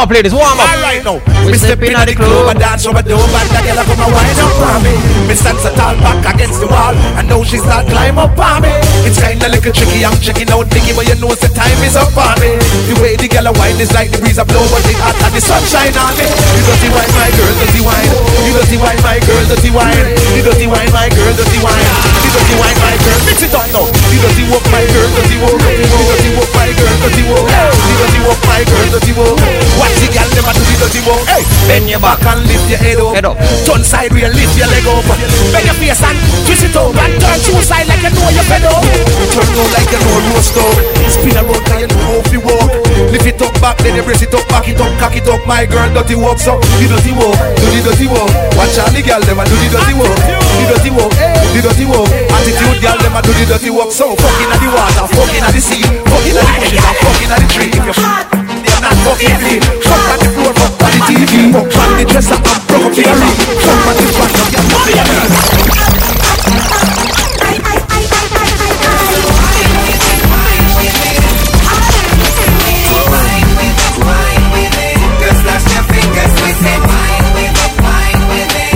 Alright, 0.00 0.08
warm 0.08 0.08
up, 0.08 0.16
ladies, 0.16 0.32
warm 0.32 0.56
up. 0.56 0.64
Alright 0.64 1.04
now, 1.04 1.20
we 1.44 1.60
step 1.60 1.76
in 1.84 1.92
at 1.92 2.08
the 2.08 2.16
club 2.16 2.48
and 2.48 2.56
dance 2.56 2.88
over 2.88 3.04
the 3.04 3.12
and 3.12 3.48
the 3.52 3.60
girl 3.60 3.84
come 3.84 4.00
a 4.00 4.08
wine 4.08 4.40
up 4.40 4.56
on 4.72 4.80
me. 4.80 4.96
Me 5.28 5.36
stand 5.36 5.60
so 5.60 5.68
tall 5.76 5.92
back 6.00 6.24
against 6.24 6.56
the 6.64 6.68
wall, 6.72 6.96
and 7.20 7.28
now 7.28 7.44
she 7.44 7.60
start 7.60 7.84
climb 7.84 8.16
up 8.16 8.32
on 8.32 8.64
me. 8.64 8.72
It's 9.04 9.20
kinda 9.20 9.52
like 9.52 9.60
a 9.60 9.68
tricky, 9.68 10.00
I'm 10.00 10.16
checking 10.24 10.48
out 10.48 10.72
thinking, 10.72 10.96
but 10.96 11.04
you 11.04 11.20
know 11.20 11.36
the 11.36 11.52
time 11.52 11.76
is 11.84 12.00
up 12.00 12.16
on 12.16 12.32
me. 12.40 12.56
The 12.88 12.96
way 12.96 13.20
the 13.20 13.28
girl 13.28 13.44
a 13.44 13.52
wine 13.60 13.76
is 13.76 13.92
like 13.92 14.08
the 14.08 14.24
breeze 14.24 14.40
a 14.40 14.44
blow, 14.48 14.64
but 14.72 14.80
the 14.88 14.96
hot 15.04 15.20
and 15.20 15.36
the 15.36 15.42
sunshine 15.44 15.92
on 15.92 16.16
me. 16.16 16.24
You 16.24 16.62
dirty 16.64 16.88
wine, 16.96 17.12
my 17.12 17.28
girl, 17.36 17.52
dirty 17.60 17.80
wine. 17.84 18.10
You 18.48 18.52
dirty 18.56 18.76
wine, 18.80 19.00
my 19.04 19.20
girl, 19.20 19.44
dirty 19.52 19.68
wine. 19.68 20.00
You 20.32 20.40
dirty 20.48 20.64
wine, 20.64 20.88
my 20.96 21.12
girl, 21.12 21.32
dirty 21.36 21.60
wine. 21.60 21.84
You 22.24 22.30
dirty 22.32 22.56
wine, 22.56 22.78
my 22.80 22.96
girl, 23.04 23.20
mix 23.28 23.44
it 23.44 23.52
up 23.52 23.68
now. 23.68 23.84
You 23.84 24.18
dirty 24.24 24.48
walk, 24.48 24.64
my 24.72 24.80
girl, 24.80 25.08
dirty 25.12 25.36
walk. 25.44 25.60
You 25.60 25.84
dirty 26.08 26.30
walk, 26.40 26.50
my 26.56 26.72
girl, 26.72 26.96
dirty 27.04 27.24
walk. 27.28 27.44
You 27.44 27.96
dirty 28.00 28.20
walk, 28.24 28.40
my 28.48 28.60
girl, 28.64 28.88
dirty 28.96 29.12
walk. 29.12 29.36
The 29.98 30.08
girl 30.14 30.28
never 30.36 30.52
do 30.54 30.62
the 30.62 30.74
dirty 30.86 31.00
walk. 31.08 31.26
Hey, 31.26 31.42
bend 31.66 31.90
your 31.90 32.00
back 32.00 32.22
and 32.22 32.40
lift 32.46 32.66
your 32.70 32.80
head 32.80 33.00
up. 33.02 33.14
Head 33.14 33.26
up. 33.26 33.36
Turn 33.66 33.82
side 33.82 34.12
real, 34.14 34.30
lift 34.30 34.54
your 34.54 34.70
leg 34.70 34.86
up. 34.86 35.02
Bend 35.50 35.66
your 35.66 35.76
face 35.82 36.02
and 36.04 36.18
twist 36.46 36.64
it 36.70 36.76
over 36.78 36.96
and 36.96 37.14
turn 37.18 37.38
two 37.42 37.58
side 37.64 37.86
like 37.90 38.02
you 38.04 38.12
know 38.14 38.30
you're 38.30 38.46
fed 38.46 38.64
up. 38.64 38.82
Turn 39.34 39.48
round 39.50 39.72
like 39.74 39.90
you 39.90 40.00
know 40.00 40.18
roast 40.30 40.56
up. 40.56 40.74
Spin 41.10 41.36
around 41.36 41.64
like 41.66 41.82
you 41.82 41.90
know 41.90 42.00
how 42.06 42.20
to 42.22 42.38
walk. 42.40 42.70
Lift 43.10 43.26
it 43.26 43.42
up 43.42 43.54
back, 43.60 43.76
then 43.82 43.96
you 43.96 44.04
brace 44.04 44.22
it 44.22 44.34
up, 44.34 44.46
back 44.48 44.68
it 44.68 44.80
up, 44.80 44.92
cock 45.00 45.16
it 45.16 45.26
up. 45.26 45.42
My 45.46 45.66
girl, 45.66 45.88
dirty 45.92 46.14
walk 46.14 46.38
so 46.38 46.60
you 46.80 46.88
do 46.88 46.96
the 46.96 47.00
dirty 47.00 47.12
walk, 47.16 47.36
do 47.58 47.66
the 47.72 47.80
dirty 47.90 48.06
walk. 48.06 48.30
Watch 48.56 48.76
all 48.78 48.90
the 48.92 49.02
girl 49.02 49.20
them 49.20 49.40
a 49.40 49.44
do 49.44 49.56
the 49.56 49.68
dirty 49.72 49.94
walk, 49.96 50.16
the 50.16 50.64
dirty 50.70 50.90
walk, 50.90 51.12
eh, 51.18 51.34
the 51.56 51.60
dirty 51.64 51.84
walk. 51.88 52.08
Attitude 52.08 52.78
girl 52.80 52.98
them 53.00 53.16
a 53.16 53.20
do 53.22 53.32
the 53.32 53.44
dirty 53.46 53.70
walk. 53.70 53.90
So 53.92 54.14
fucking 54.14 54.50
at 54.52 54.58
the 54.60 54.68
water, 54.68 55.06
fucking 55.10 55.44
at 55.44 55.52
the 55.52 55.60
sea, 55.60 55.82
fucking 55.82 56.36
at 56.36 56.44
the 56.44 56.54
bushes, 56.60 56.82
and 56.84 56.96
fucking 57.02 57.30
at 57.30 57.38
the 57.40 57.48
tree. 57.52 57.70
If 57.72 57.84
you're 57.84 58.49
they're 58.80 58.88
not 58.88 58.96
fucking 59.04 59.36
me. 59.44 59.60
Fuck 59.84 60.08
on 60.08 60.18
the 60.20 60.28
floor, 60.32 60.52
fuck 60.56 60.80
on 60.80 60.90
the 60.90 61.00
TV, 61.04 61.52
fuck 61.52 61.68
on 61.76 61.90
the 61.98 62.04
dresser, 62.08 62.34
and 62.34 62.62
broke 62.66 62.84
up 62.88 62.96
your 62.96 63.12
ring. 63.12 63.36
Fuck 63.60 63.86
on 63.88 63.94
the 63.96 64.06
front 64.16 64.32
of 64.40 64.48
your 64.52 64.64
body. 64.72 64.94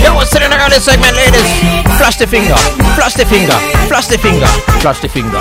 Yo, 0.04 0.14
what's 0.14 0.36
in 0.36 0.42
the 0.42 0.58
early 0.60 0.80
segment, 0.80 1.16
ladies? 1.16 1.48
Flash 1.96 2.16
the 2.16 2.26
finger, 2.26 2.56
flash 2.94 3.14
the 3.14 3.24
finger, 3.24 3.56
flash 3.88 4.06
the 4.08 4.18
finger, 4.18 4.46
flash 4.80 5.00
the 5.00 5.08
finger. 5.08 5.40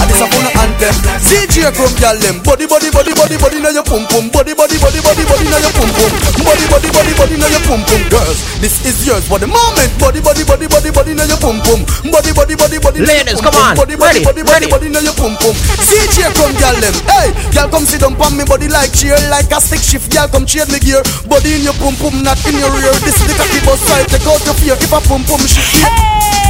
fun 0.27 0.47
anthem. 0.61 0.93
CJ 1.21 1.71
Chrome 1.73 1.95
gyal 1.97 2.17
them, 2.21 2.37
body 2.43 2.65
body 2.67 2.89
body 2.91 3.13
body 3.13 3.37
body 3.37 3.57
na 3.61 3.69
your 3.71 3.85
pum 3.85 4.03
pum, 4.09 4.29
body 4.29 4.53
body 4.53 4.77
body 4.77 4.99
body 5.01 5.23
body 5.25 5.47
na 5.49 5.57
your 5.61 5.73
pum 5.73 5.89
pum, 5.95 6.11
body 6.43 6.65
body 6.67 6.89
body 6.91 7.13
body 7.15 7.35
na 7.37 7.47
your 7.47 7.63
pum 7.65 7.81
pum. 7.85 8.01
Girls, 8.11 8.39
this 8.59 8.75
is 8.85 9.05
yours 9.07 9.23
for 9.27 9.39
the 9.39 9.47
moment. 9.47 9.89
Body 10.01 10.19
body 10.21 10.43
body 10.43 10.67
body 10.67 10.89
body 10.91 11.13
na 11.13 11.23
your 11.25 11.39
pum 11.39 11.57
pum, 11.63 11.81
body 12.11 12.31
body 12.33 12.55
body 12.55 12.77
body. 12.77 12.99
Ladies, 13.01 13.39
come 13.41 13.55
on. 13.55 13.75
Body 13.77 13.95
body 13.95 14.21
body 14.23 14.43
body 14.43 14.67
body 14.67 14.87
na 14.89 14.99
your 14.99 15.15
pum 15.15 15.33
pum. 15.39 15.55
CJ 15.85 16.33
Chrome 16.35 16.55
gyal 16.59 16.75
them, 16.81 16.95
hey, 17.07 17.29
gyal 17.53 17.69
come 17.71 17.85
sit 17.85 18.01
down 18.01 18.15
pon 18.15 18.35
me 18.35 18.43
body 18.43 18.67
like 18.67 18.91
chair, 18.91 19.17
like 19.29 19.49
a 19.53 19.59
stick 19.61 19.81
shift. 19.81 20.11
Gyal 20.11 20.27
come 20.31 20.45
trade 20.45 20.67
me 20.73 20.79
gear, 20.79 21.01
body 21.29 21.55
in 21.55 21.63
your 21.63 21.77
pum 21.79 21.95
pum, 22.01 22.19
not 22.25 22.37
in 22.49 22.57
your 22.59 22.71
rear. 22.75 22.91
This 23.05 23.15
is 23.21 23.27
the 23.29 23.35
cocky 23.37 23.61
bus 23.63 23.79
side, 23.85 24.07
take 24.11 24.25
out 24.27 24.41
your 24.43 24.55
fear. 24.59 24.75
If 24.75 24.91
a 24.91 24.99
pum 25.07 25.23
pum 25.23 25.39
shift, 25.45 25.79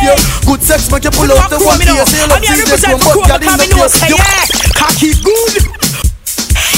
yeah, 0.01 0.17
good 0.49 0.61
sex 0.65 0.89
make 0.89 1.05
you 1.05 1.13
pull 1.13 1.29
out 1.29 1.45
the 1.51 1.61
one 1.61 1.77
Chrome, 1.77 1.85
you 1.85 1.85
know. 1.85 2.01
here. 2.01 2.07
Say 2.09 2.17
you 2.17 2.27
love 2.27 2.41
DJ 2.41 2.65
represent 2.65 2.97
Chrome, 2.97 3.05
for 3.05 3.13
but 3.21 3.29
gyal 3.29 3.37
in 3.37 3.45
because 3.45 3.59
the 3.60 3.60
me 3.61 3.67
know 3.69 3.85
place. 3.85 3.93
say 3.93 4.09
You- 4.09 4.17
yeah, 4.17 4.45
cocky 4.75 5.11
good. 5.21 5.53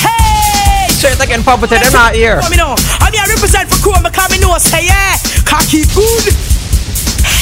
Hey, 0.03 0.87
Say 0.91 1.11
it 1.15 1.19
again, 1.23 1.43
Papa, 1.43 1.67
they're 1.67 1.79
not 1.91 2.15
here. 2.15 2.39
Chrome, 2.39 2.51
you 2.51 2.57
know. 2.59 2.75
I'm 2.99 3.11
here 3.13 3.27
represent 3.27 3.69
for 3.69 3.79
Chrome, 3.83 4.03
because 4.03 4.29
me 4.31 4.39
know 4.39 4.57
say 4.57 4.85
yeah, 4.87 5.17
cocky 5.47 5.83
good. 5.95 6.25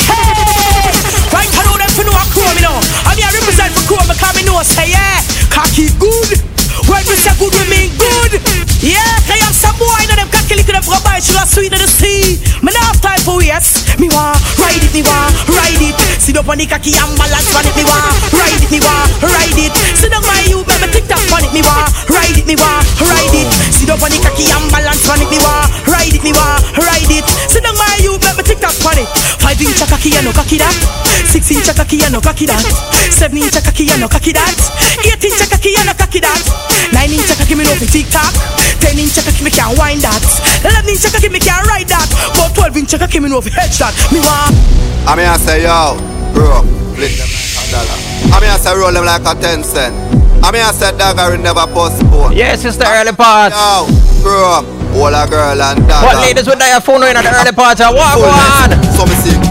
Hey, 0.10 0.90
right 1.34 1.50
I 1.50 1.62
know 1.66 1.78
them 1.78 1.90
to 1.90 2.04
know 2.06 2.16
a 2.18 2.26
Chrome, 2.34 2.56
you 2.58 2.66
know. 2.66 2.78
I'm 3.06 3.18
here 3.18 3.30
represent 3.34 3.72
for 3.74 3.84
Chrome, 3.90 4.08
because 4.10 4.34
me 4.38 4.44
know 4.46 4.62
say 4.64 4.90
yeah, 4.92 5.22
cocky 5.50 5.90
good. 5.98 6.51
When 6.90 7.04
we 7.06 7.16
say 7.18 7.34
good, 7.38 7.54
we 7.54 7.64
mean 7.70 7.92
good. 7.98 8.42
Yeah, 8.82 9.06
they 9.30 9.38
have 9.46 9.54
some 9.54 9.78
boy, 9.78 10.02
know 10.10 10.18
them 10.18 10.30
cocky 10.34 10.58
lick 10.58 10.66
them 10.66 10.82
rubber, 10.90 11.18
she 11.22 11.34
was 11.38 11.50
sweet 11.54 11.70
to 11.70 11.78
the 11.78 11.86
sea. 11.86 12.42
Me 12.66 12.74
not 12.74 12.94
have 12.94 13.02
time 13.02 13.22
for 13.22 13.42
yes. 13.42 13.86
Me 14.02 14.10
want 14.10 14.38
ride 14.58 14.82
it, 14.82 14.90
me 14.90 15.06
want 15.06 15.34
ride 15.46 15.78
it. 15.78 15.94
Sit 16.18 16.38
up 16.38 16.50
on 16.50 16.58
the 16.58 16.66
cocky 16.66 16.98
and 16.98 17.14
balance 17.14 17.54
on 17.54 17.66
it, 17.66 17.74
me 17.78 17.86
want 17.86 18.10
ride 18.34 18.58
it, 18.58 18.72
me 18.74 18.82
want 18.82 19.10
ride 19.22 19.62
it. 19.62 19.74
Sit 19.94 20.10
down 20.10 20.26
my 20.26 20.42
you, 20.50 20.66
me 20.66 20.88
tick 20.90 21.06
tock 21.06 21.22
on 21.30 21.46
it, 21.46 21.54
me 21.54 21.62
want 21.62 21.90
ride 22.10 22.38
it, 22.38 22.46
me 22.50 22.58
want 22.58 22.86
ride 22.98 23.38
it. 23.38 23.50
Sit 23.70 23.90
up 23.90 24.02
on 24.02 24.10
the 24.10 24.18
cocky 24.18 24.50
and 24.50 24.66
balance 24.74 25.06
on 25.06 25.22
it, 25.22 25.30
me 25.30 25.38
want 25.38 25.70
ride 25.86 26.14
it, 26.14 26.22
me 26.26 26.34
want 26.34 26.62
ride 26.82 27.14
it. 27.14 27.26
Sit 27.50 27.62
down 27.62 27.78
my 27.78 28.02
you, 28.02 28.18
me 28.18 28.42
tick 28.42 28.58
tock 28.58 28.74
on 28.82 28.98
it. 28.98 29.10
Five 29.38 29.62
inch 29.62 29.78
a 29.78 29.86
cocky 29.86 30.14
and 30.18 30.26
no 30.26 30.34
cocky 30.34 30.58
that. 30.58 30.74
Six 31.30 31.50
inch 31.54 31.70
a 31.70 31.74
cocky 31.74 32.02
and 32.02 32.14
no 32.14 32.22
cocky 32.22 32.46
that. 32.50 32.66
Seven 33.14 33.38
inch 33.38 33.56
a 33.56 33.62
cocky 33.62 33.90
and 33.90 34.02
no 34.02 34.08
cocky 34.10 34.34
that. 34.34 34.58
Eight 35.06 35.22
inch 35.22 35.42
a 35.42 35.46
cocky 35.46 35.78
and 35.78 35.86
no 35.86 35.94
cocky 35.94 36.20
that. 36.20 36.42
Nine 36.94 37.12
Nine 37.12 37.20
inch 37.20 37.34
cocky 37.36 37.56
me 37.56 37.64
know 37.68 37.76
fi 37.76 37.86
tick 37.86 38.08
tock. 38.08 38.32
Ten 38.80 38.96
inch 38.96 39.20
cocky 39.20 39.44
me 39.44 39.52
can't 39.52 39.76
wind 39.76 40.00
that. 40.00 40.24
Eleven 40.64 40.96
inch 40.96 41.04
cocky 41.04 41.28
me 41.28 41.44
can't 41.44 41.68
ride 41.68 41.90
that. 41.92 42.08
But 42.40 42.56
twelve 42.56 42.78
inch 42.78 42.96
cocky 42.96 43.20
me 43.20 43.28
know 43.28 43.42
fi 43.42 43.52
hedge 43.52 43.76
that. 43.84 43.92
Me 44.16 44.24
want. 44.24 44.56
I 45.04 45.20
mean 45.20 45.28
I 45.28 45.36
say 45.36 45.68
yo, 45.68 46.00
bro, 46.32 46.64
flip 46.96 47.12
them 47.20 47.28
like 47.28 47.58
a 47.58 47.64
dollar. 47.68 47.98
I 48.32 48.38
mean 48.40 48.52
I 48.54 48.56
say 48.56 48.72
roll 48.72 48.96
them 48.96 49.04
like 49.04 49.28
a 49.28 49.36
ten 49.36 49.60
cent. 49.60 49.92
I 50.40 50.56
mean 50.56 50.64
I 50.64 50.72
said 50.72 50.96
dagger 50.96 51.36
never 51.36 51.68
postpone. 51.68 52.32
Yes, 52.32 52.64
it's 52.64 52.78
the 52.80 52.88
early 52.88 53.12
part. 53.12 53.52
Yo, 53.52 53.92
bro, 54.24 54.64
all 54.96 55.12
a 55.12 55.28
girl 55.28 55.60
and 55.60 55.84
dagger. 55.84 56.06
What 56.08 56.24
ladies 56.24 56.48
with 56.48 56.64
their 56.64 56.80
phone 56.80 57.04
in 57.04 57.20
at 57.20 57.28
the 57.28 57.34
early 57.36 57.52
part? 57.52 57.76
What 57.76 58.16
go 58.16 58.30
on? 58.32 58.72
So 58.96 59.04
me 59.04 59.20
sing, 59.20 59.36
touch 59.36 59.51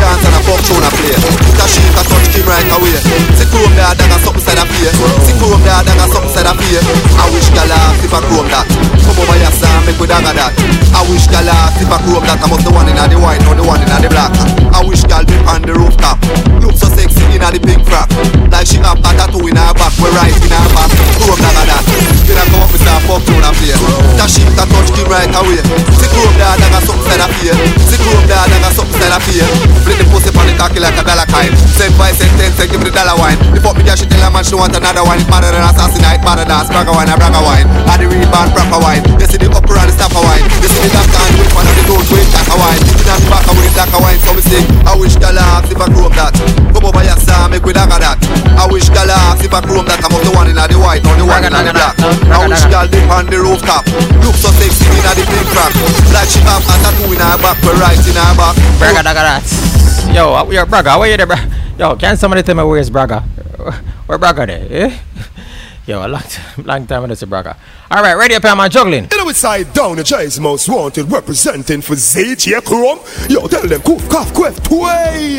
dance 0.00 0.24
and 0.24 0.36
a 0.36 0.40
fuck 0.40 0.60
tune 0.64 0.80
a 0.80 0.90
play. 0.96 1.12
That 1.60 1.68
shit 1.68 1.92
a 1.92 2.02
touch 2.08 2.32
him 2.32 2.48
right 2.48 2.64
away. 2.72 2.96
See 3.36 3.48
chrome 3.52 3.74
there, 3.76 3.92
dagger 3.92 4.20
something 4.24 4.40
said 4.40 4.56
a 4.56 4.64
play. 4.64 4.88
See 5.28 5.36
chrome 5.36 5.60
there, 5.60 5.84
dagger 5.84 6.08
something 6.08 6.32
said 6.32 6.48
a 6.48 6.52
play. 6.56 6.80
I 7.20 7.28
wish 7.30 7.48
gal 7.52 7.68
ask 7.68 8.00
if 8.00 8.12
I 8.16 8.20
chrome 8.24 8.48
that. 8.48 8.64
Come 9.04 9.20
over 9.20 9.36
here, 9.36 9.52
sir, 9.52 9.68
make 9.84 10.00
we 10.00 10.08
dagger 10.08 10.32
that. 10.32 10.56
I 10.96 11.04
wish 11.12 11.28
gal 11.28 11.44
ask 11.44 11.76
if 11.76 11.92
I 11.92 12.00
chrome 12.00 12.24
that. 12.24 12.40
I 12.40 12.46
must 12.48 12.64
the 12.64 12.72
one 12.72 12.88
in 12.88 12.96
the 12.96 13.18
white, 13.20 13.44
not 13.44 13.60
the 13.60 13.64
one 13.66 13.84
in 13.84 13.88
the 13.90 14.08
black. 14.08 14.32
I 14.72 14.80
wish 14.86 15.04
gal 15.04 15.22
be 15.28 15.36
on 15.44 15.60
the 15.62 15.76
rooftop. 15.76 16.16
Look 16.64 16.80
so 16.80 16.88
sexy 16.88 17.20
in 17.36 17.44
the 17.44 17.60
pink 17.60 17.84
frock. 17.84 18.08
Like 18.48 18.69
dollar 33.00 33.16
wine. 33.16 33.38
The 33.56 33.60
fuck 33.64 33.76
me 33.80 33.82
girl, 33.88 33.96
she 33.96 34.04
tell 34.04 34.20
her 34.20 34.28
man 34.28 34.44
she 34.44 34.52
want 34.52 34.76
another 34.76 35.00
one. 35.00 35.16
It's 35.16 35.28
madder 35.32 35.48
than 35.48 35.64
assassinate, 35.64 36.20
madder 36.20 36.44
than 36.44 36.60
bragger 36.68 36.92
wine, 36.92 37.08
a 37.08 37.16
bragger 37.16 37.40
wine. 37.40 37.64
I 37.88 37.96
the 37.96 38.04
real 38.04 38.28
band 38.28 38.52
proper 38.52 38.76
wine. 38.76 39.02
You 39.16 39.24
see 39.24 39.40
the 39.40 39.48
upper 39.48 39.72
and 39.80 39.88
the 39.88 39.94
stopper 39.96 40.20
wine. 40.20 40.44
You 40.60 40.68
see 40.68 40.84
the 40.84 40.90
doctor 40.92 41.20
and 41.24 41.32
the 41.32 41.40
whip 41.40 41.56
and 41.56 41.68
the 41.72 41.84
nose 41.88 42.08
with 42.12 42.28
jacker 42.28 42.58
wine. 42.60 42.80
You 42.84 43.04
know 43.08 43.16
the 43.16 43.28
back 43.32 43.44
with 43.48 43.64
the 43.64 43.72
blacker 43.72 44.00
wine. 44.04 44.20
So 44.20 44.30
we 44.36 44.42
sing. 44.44 44.66
I 44.84 44.92
wish 45.00 45.16
girl 45.16 45.38
ask 45.40 45.72
if 45.72 45.80
I 45.80 45.88
chrome 45.88 46.12
that. 46.20 46.36
Come 46.76 46.84
over 46.84 47.00
here, 47.00 47.16
sir, 47.16 47.40
make 47.48 47.64
we 47.64 47.72
dagger 47.72 48.00
that. 48.04 48.20
I 48.60 48.68
wish 48.68 48.88
girl 48.92 49.08
ask 49.08 49.40
if 49.40 49.54
I 49.54 49.60
chrome 49.64 49.88
that. 49.88 50.04
I'm 50.04 50.12
of 50.12 50.20
the 50.20 50.32
one 50.36 50.52
in 50.52 50.60
the 50.60 50.76
white, 50.76 51.00
not 51.00 51.16
the 51.16 51.24
one 51.24 51.40
in 51.40 51.52
the 51.56 51.72
black. 51.72 51.96
I 52.28 52.36
wish 52.44 52.64
girl 52.68 52.84
dip 52.84 53.08
on 53.08 53.24
the 53.32 53.40
rooftop. 53.40 53.88
Look 54.20 54.36
so 54.36 54.52
sexy 54.60 54.84
in 54.92 55.04
the 55.08 55.24
pink 55.24 55.48
frock. 55.48 55.72
Like 56.12 56.28
she 56.28 56.44
have 56.44 56.60
a 56.68 56.74
tattoo 56.84 57.08
in 57.08 57.20
her 57.20 57.38
back, 57.40 57.56
we 57.64 57.72
right 57.80 57.96
in 57.96 58.16
her 58.18 58.32
back. 58.36 58.54
Braga 58.76 59.00
dagger 59.00 59.24
that. 59.24 59.42
Yo, 60.12 60.34
uh, 60.34 60.44
yo, 60.50 60.66
Braga, 60.66 60.98
where 60.98 61.08
you 61.08 61.16
there, 61.16 61.26
bra? 61.26 61.38
Yo, 61.80 61.96
can 61.96 62.14
somebody 62.14 62.42
tell 62.42 62.54
me 62.54 62.62
where's 62.62 62.90
Braga? 62.90 63.20
Where 64.04 64.18
Braga 64.18 64.44
there? 64.44 64.66
Eh? 64.70 64.98
Yo, 65.86 66.06
a 66.06 66.08
long, 66.08 66.20
time, 66.20 66.64
long 66.66 66.86
time 66.86 67.04
I 67.04 67.06
don't 67.06 67.16
see 67.16 67.24
Braga. 67.24 67.56
All 67.90 68.02
right, 68.02 68.12
ready 68.12 68.34
up 68.34 68.42
here, 68.42 68.54
man, 68.54 68.68
juggling. 68.70 69.08
You 69.10 69.16
know 69.16 69.32
side 69.32 69.72
down, 69.72 69.96
the 69.96 70.04
Jay's 70.04 70.38
most 70.38 70.68
wanted, 70.68 71.10
representing 71.10 71.80
for 71.80 71.94
ZJ 71.94 72.66
Chrome. 72.66 73.00
Yo, 73.30 73.48
tell 73.48 73.66
them, 73.66 73.80
cough, 73.80 74.06
cough, 74.10 74.34
quiff, 74.34 74.62
tway. 74.62 75.38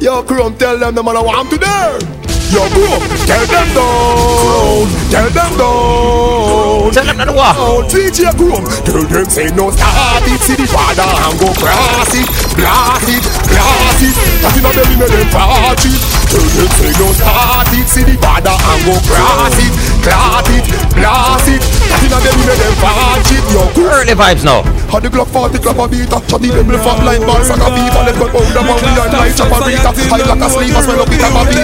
Yo, 0.00 0.22
Chrome, 0.24 0.58
tell 0.58 0.76
them 0.76 0.94
the 0.94 1.02
man 1.02 1.16
I 1.16 1.22
want 1.22 1.48
to 1.48 1.56
there. 1.56 2.19
Yo, 2.50 2.66
Chrome, 2.74 3.06
tell 3.26 3.46
them 3.46 3.68
down, 3.74 4.86
tell 5.08 5.30
them 5.30 5.56
down. 5.56 6.90
Tell 6.90 7.06
them 7.06 7.22
to 7.22 7.30
what? 7.30 7.54
Oh, 7.54 7.86
DJ 7.86 8.34
Chrome, 8.34 8.66
tell 8.82 9.06
them 9.06 9.30
say 9.30 9.46
no 9.54 9.70
start 9.70 10.26
it, 10.26 10.42
see 10.42 10.58
the 10.58 10.66
father 10.66 11.06
and 11.06 11.38
go 11.38 11.46
cross 11.54 12.10
it, 12.10 12.26
blast 12.58 13.06
it, 13.06 13.22
blast 13.46 14.02
it. 14.02 14.14
That 14.42 14.58
in 14.58 14.66
a 14.66 14.70
belly 14.74 14.98
make 14.98 15.14
them 15.14 15.30
it. 15.30 16.02
Tell 16.26 16.42
them 16.42 16.70
say 16.74 16.90
no 16.98 17.06
start 17.14 17.70
it, 17.70 17.86
see 17.86 18.02
the 18.02 18.18
father 18.18 18.50
and 18.50 18.80
go 18.82 18.98
cross 19.06 19.54
it, 19.54 19.70
clot 20.00 20.48
it, 20.50 20.66
blast 20.96 21.48
it. 21.48 21.62
That 21.90 22.02
in 22.04 22.12
a 22.12 22.18
make 22.20 22.56
them 22.56 22.74
watch 22.80 23.30
it. 23.32 23.44
Yo, 23.52 23.62
Early 23.84 24.14
vibes 24.16 24.44
now. 24.44 24.64
Had 24.90 25.06
the 25.06 25.08
Glock 25.08 25.30
40 25.30 25.62
clap 25.62 25.78
a 25.78 25.86
beat 25.86 26.10
Shot 26.10 26.42
the 26.42 26.50
devil 26.50 26.74
fat 26.82 26.98
line 27.06 27.22
ball 27.22 27.38
Sack 27.46 27.62
a 27.62 27.70
beat 27.70 27.94
Let 27.94 28.10
go 28.18 28.26
pound 28.26 28.50
a 28.50 28.62
pound 28.66 28.82
And 28.82 29.14
light 29.14 29.38
chop 29.38 29.54
a 29.54 29.62
beat 29.62 29.78
High 29.78 30.26
like 30.26 30.42
a 30.42 30.48
sleep 30.50 30.74
As 30.74 30.82
well 30.82 30.98
up 30.98 31.14
it 31.14 31.22
a 31.22 31.30
beat 31.46 31.62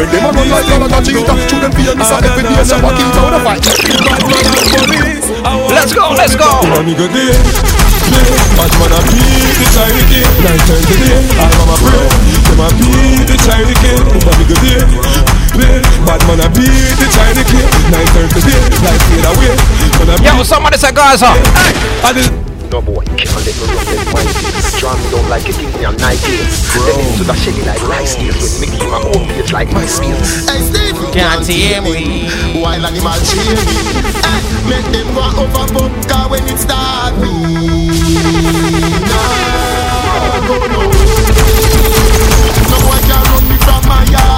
When 0.00 0.08
them 0.08 0.24
a 0.24 0.30
run 0.32 0.48
like 0.48 0.64
a 0.64 0.76
like 0.80 0.96
a 0.96 1.00
cheetah 1.04 1.36
Shoot 1.44 1.60
them 1.60 1.72
fear 1.76 1.92
me 1.92 2.04
So 2.08 2.16
every 2.24 2.40
day 2.40 2.64
Shop 2.64 2.80
a 2.80 2.90
keep 2.96 3.20
out 3.20 3.36
a 3.36 3.40
fight? 3.44 3.64
Let's 5.76 5.92
go, 5.92 6.08
let's 6.16 6.32
go. 6.40 6.48
nigga 6.88 7.04
there. 7.12 7.36
Bad 8.56 8.72
man 8.80 8.96
a 8.96 9.00
beat 9.12 9.60
the 9.60 9.66
Chinese 9.76 10.08
kid 10.08 10.24
Nine 10.40 10.62
times 10.64 10.88
a 10.88 10.96
day 11.04 11.20
I 11.36 11.52
am 11.52 11.68
a 11.68 11.76
pray. 11.84 12.08
Them 12.48 12.64
a 12.64 12.68
beat 12.80 13.28
the 13.28 13.36
Chinese 13.44 13.76
kid 13.84 14.00
Bad 14.24 14.40
nigga 14.40 14.56
there 14.64 15.33
Play. 15.54 15.78
Bad 16.04 16.20
man 16.26 16.40
a 16.42 16.48
beat 16.50 16.98
the 16.98 17.06
Chinese 17.14 17.46
kid. 17.46 17.66
Nine 17.90 18.10
times 18.10 18.34
a 18.34 18.40
day 18.42 18.58
Life 18.82 19.02
fade 19.06 19.24
away. 19.30 19.54
Man 20.02 20.10
a 20.10 20.22
Yo, 20.22 20.34
beat 20.38 20.46
somebody 20.46 20.76
say 20.76 20.90
Gaza. 20.92 21.30
Hey, 21.54 21.72
I 22.02 22.10
did 22.12 22.26
No 22.74 22.82
boy, 22.82 23.04
can't 23.14 23.38
let 23.46 23.54
me 23.54 23.64
run 23.70 23.86
them 23.86 24.02
wine 24.12 24.26
things 24.34 24.66
Strong 24.74 24.98
down 25.14 25.22
like 25.30 25.46
a 25.48 25.52
thing 25.54 25.70
on 25.86 25.94
Nike's 26.02 26.74
Then 26.74 26.98
into 27.06 27.22
the 27.22 27.34
shelly 27.38 27.62
like 27.62 27.80
rice 27.86 28.16
deals 28.18 28.42
When 28.42 28.66
me 28.66 28.66
give 28.74 28.90
my 28.90 28.98
own 28.98 29.24
page 29.30 29.52
like 29.54 29.70
my 29.70 29.86
skills 29.86 30.50
Hey 30.50 30.58
Steve, 30.66 30.98
Can't 31.14 31.46
see 31.46 31.70
me. 31.86 32.26
wild 32.60 32.82
animal 32.84 33.14
chain 33.22 33.54
Hey, 34.26 34.42
make 34.66 34.88
them 34.90 35.06
go 35.14 35.22
over 35.38 35.66
bump 35.70 35.94
Cause 36.10 36.26
when 36.34 36.42
it 36.50 36.58
start 36.58 37.14
me. 37.22 37.30
Nah, 39.06 40.34
no, 40.50 40.58
no 40.66 40.82
No. 42.66 42.76
One 42.90 43.02
can 43.06 43.22
run 43.30 43.44
me 43.48 43.56
from 43.62 43.82
my 43.88 44.02
yard 44.10 44.33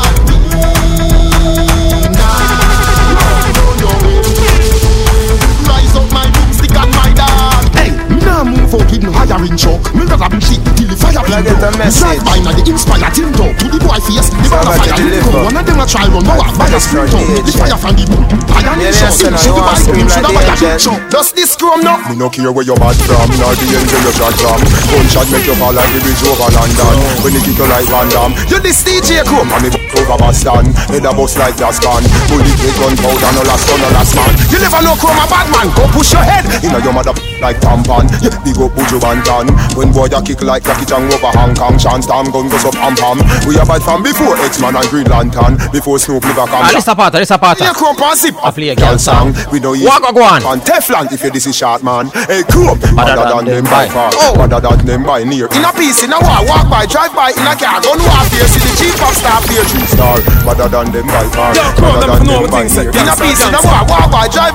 nah 8.77 8.85
move 8.85 8.85
out 8.85 8.93
with 8.93 9.03
no 9.03 9.13
hiring 9.13 9.57
truck 9.57 9.83
Me 9.95 10.05
rather 10.05 10.29
be 10.29 10.41
shit 10.41 10.61
till 10.77 10.89
the 10.89 10.97
fire 10.97 11.21
I 11.21 11.41
a 11.41 11.71
message? 11.79 12.03
Drive 12.03 12.25
by 12.25 12.39
now 12.45 12.53
the 12.53 12.63
inspire 12.69 13.11
till 13.13 13.31
talk 13.33 13.57
To 13.57 13.67
the 13.73 13.79
boy 13.81 14.01
face, 14.05 14.29
the 14.29 14.49
ball 14.53 14.69
of 14.69 14.77
fire. 14.77 14.93
Come 14.93 15.45
one 15.45 15.57
of 15.57 15.65
them 15.65 15.81
a 15.81 15.85
try 15.87 16.07
run. 16.09 16.25
Now 16.25 16.41
by 16.57 16.69
a 16.69 16.81
screen 16.81 17.09
The 17.09 17.53
fire 17.57 17.79
from 17.79 17.97
the 17.97 18.05
boom 18.05 18.25
Iron 18.53 18.81
Yeah, 18.81 18.93
in 18.93 18.95
shot 18.95 19.13
listen, 19.17 19.35
Should 19.37 19.49
you 19.49 19.57
the 19.57 19.65
want 19.65 19.73
boy 19.73 19.81
scream 19.81 20.07
boom 20.07 20.13
Should 20.13 20.27
buy 20.27 20.45
a 20.45 20.55
big 20.57 20.71
angel. 20.77 20.97
Does 21.09 21.29
this 21.33 21.57
chrome 21.57 21.83
now? 21.83 21.99
Me 22.09 22.17
no 22.17 22.29
care 22.29 22.53
where 22.53 22.67
you 22.67 22.77
bad 22.77 22.97
from. 23.01 23.29
Nor 23.41 23.55
the 23.57 23.67
angel 23.67 24.01
you 24.05 24.13
shot 24.13 24.35
from 24.37 24.61
Gunshot 24.93 25.27
make 25.33 25.47
you 25.47 25.57
fall 25.57 25.73
like 25.73 25.91
the 25.93 26.01
bridge 26.03 26.23
over 26.27 26.49
London. 26.53 26.97
When 27.23 27.33
they 27.33 27.43
kick 27.43 27.57
you 27.57 27.69
like 27.69 27.89
Van 27.89 28.09
Damme 28.13 28.35
You 28.51 28.59
this 28.61 28.83
DJ 28.85 29.25
Chrome 29.25 29.51
And 29.53 29.63
me 29.65 29.86
over 30.01 30.19
Boston 30.21 30.73
Head 30.93 31.05
a 31.05 31.13
bust 31.13 31.39
like 31.39 31.57
Gascon 31.57 32.03
Bullet 32.29 32.57
with 32.61 32.77
gunpowder 32.77 33.31
No 33.37 33.43
last 33.47 33.65
gun 33.69 33.79
no 33.81 33.89
last 33.97 34.13
man. 34.17 34.31
You 34.53 34.59
never 34.61 34.81
know 34.85 34.97
Chrome 35.01 35.21
a 35.21 35.27
bad 35.29 35.47
man. 35.53 35.69
Go 35.77 35.85
push 35.93 36.13
your 36.13 36.25
head. 36.25 36.45
Inna 36.65 36.81
your 36.83 36.93
mother 36.93 37.13
like 37.41 37.61
tampon 37.61 38.09
You 38.25 38.31
big 38.45 38.59
up 38.61 38.73
Buju 38.77 38.99
Banton 39.01 39.53
When 39.77 39.93
boy 39.93 40.09
ya 40.11 40.21
kick 40.21 40.43
like 40.43 40.65
Jackie 40.65 40.87
Chan 40.87 41.05
over 41.05 41.33
Hong 41.37 41.55
Kong. 41.55 41.77
Chance 41.79 42.07
damn 42.07 42.29
gun 42.31 42.49
goes 42.49 42.65
up 42.65 42.75
pam 42.75 42.95
pam. 42.97 43.19
We 43.49 43.57
a 43.59 43.65
bad 43.65 43.83
from 43.83 44.03
before 44.03 44.37
X-Man 44.47 44.77
and 44.77 44.89
Green 44.89 45.09
Lantern. 45.09 45.57
Before 45.73 45.99
Snoop 45.99 46.25
liver 46.25 46.47
come 46.49 46.65
Ah, 46.67 46.73
this 46.73 46.89
a 46.89 46.95
part, 46.95 47.13
this 47.13 47.31
a 47.31 47.39
part. 47.39 47.61
Yeah, 47.61 47.73
Chrome 47.73 47.97
pass 47.97 48.25
it. 48.25 48.35
I 48.43 48.51
play 48.51 48.71
a 48.71 48.77
Girl 48.77 48.99
song. 48.99 49.35
We 49.53 49.61
know 49.61 49.73
you 49.73 49.87
Walk 49.87 50.03
go 50.15 50.23
on. 50.23 50.43
on 50.45 50.61
Teflon 50.61 51.11
if 51.13 51.23
you 51.23 51.31
this 51.31 51.47
is 51.47 51.57
short 51.57 51.83
man. 51.83 52.09
Hey 52.29 52.43
Chrome. 52.49 52.79
Better 52.81 53.25
than 53.25 53.45
them 53.45 53.65
by 53.65 53.89
far. 53.89 54.11
Oh. 54.15 54.35
Better 54.37 54.61
than 54.61 54.87
them 54.87 55.03
by 55.05 55.25
near. 55.25 55.47
In 55.53 55.65
a 55.65 55.73
piece, 55.73 56.03
in 56.05 56.13
a 56.13 56.19
war, 56.21 56.41
walk 56.49 56.69
by, 56.69 56.87
drive 56.87 57.15
by, 57.15 57.31
in 57.31 57.47
a 57.47 57.55
car, 57.57 57.81
gun 57.81 57.99
warfare, 58.01 58.49
see 58.49 58.61
the 58.61 58.73
chief 58.77 58.97
of 59.01 59.15
staff 59.17 59.45
here. 59.49 59.65
Three 59.87 59.99
star 59.99 60.19
Better 60.43 60.69
than 60.69 60.91
them 60.93 61.07
by 61.07 61.27
far. 61.31 61.55
Yo, 61.55 61.63
Chrome, 61.79 61.95
Better 62.01 62.07
them 62.07 62.19
than 62.19 62.27
know 62.27 62.33
them 62.33 62.43
what 62.43 62.51
by 62.51 62.61
things 62.67 62.75
near 62.77 62.93
say. 62.93 63.01
In 63.03 63.07
a 63.07 63.15
piece, 63.15 63.43
in 63.47 63.55
a 63.55 63.61
war, 63.63 63.83
walk 63.87 64.11
by, 64.11 64.27
drive. 64.27 64.55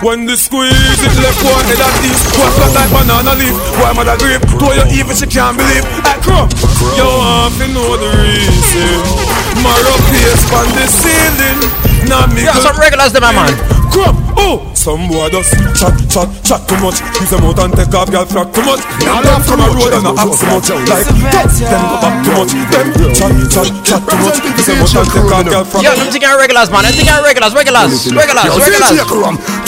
When 0.00 0.24
the 0.24 0.32
squeeze 0.32 0.72
it 1.04 1.12
left 1.20 1.44
one 1.44 1.60
head 1.68 1.76
and 1.76 2.08
east 2.08 2.24
One 2.40 2.48
flat 2.56 2.72
like 2.72 2.88
banana 2.88 3.36
leaf. 3.36 3.52
Why 3.76 3.92
mother 3.92 4.16
grape 4.16 4.40
Throw 4.56 4.72
you 4.72 4.88
even 4.96 5.12
she 5.12 5.28
can't 5.28 5.60
believe. 5.60 5.84
I 6.08 6.16
crumb 6.24 6.48
You 6.96 7.04
want 7.04 7.52
to 7.60 7.68
know 7.68 8.00
the 8.00 8.08
reason. 8.24 9.04
Marrow 9.60 10.00
paste 10.08 10.48
on 10.56 10.72
the 10.72 10.88
ceiling. 10.88 11.60
Now 12.08 12.24
me 12.32 12.48
Yeah, 12.48 12.56
some 12.64 12.80
regulars 12.80 13.12
them, 13.12 13.28
man. 13.28 13.52
Crumb 13.92 14.16
Oh 14.40 14.69
Some 14.80 15.12
boy 15.12 15.28
just 15.28 15.52
chat 15.76 15.92
chat 16.08 16.24
chat 16.40 16.64
too 16.64 16.72
much. 16.80 17.04
Use 17.20 17.28
them 17.28 17.44
out 17.44 17.60
and 17.60 17.72
take 17.76 17.92
off 17.92 18.08
girl 18.08 18.24
flock 18.24 18.48
too 18.48 18.64
much. 18.64 18.80
Now 19.04 19.20
them 19.20 19.44
come 19.44 19.60
a 19.60 19.68
road 19.76 19.92
and 19.92 20.08
a 20.08 20.12
act 20.16 20.32
so 20.40 20.48
much. 20.48 20.72
Like 20.88 21.04
touch 21.04 21.60
them 21.60 21.84
go 21.84 21.96
back 22.00 22.16
too 22.24 22.32
much. 22.32 22.56
Them 22.56 22.88
chat 23.12 23.28
chat 23.52 23.68
chat 23.84 24.00
too 24.08 24.16
much. 24.24 24.40
Use 24.40 24.64
them 24.72 24.80
out 24.80 24.96
and 24.96 25.08
take 25.12 25.28
off 25.28 25.44
girl 25.52 25.64
flock 25.68 25.84
Yo, 25.84 25.92
them 25.92 26.08
thinking 26.08 26.32
regulars, 26.32 26.72
man. 26.72 26.88
Them 26.88 26.96
thinking 26.96 27.12
regulars, 27.12 27.52
regulars, 27.52 27.92
regulars, 28.08 28.48
regulars. 28.56 28.96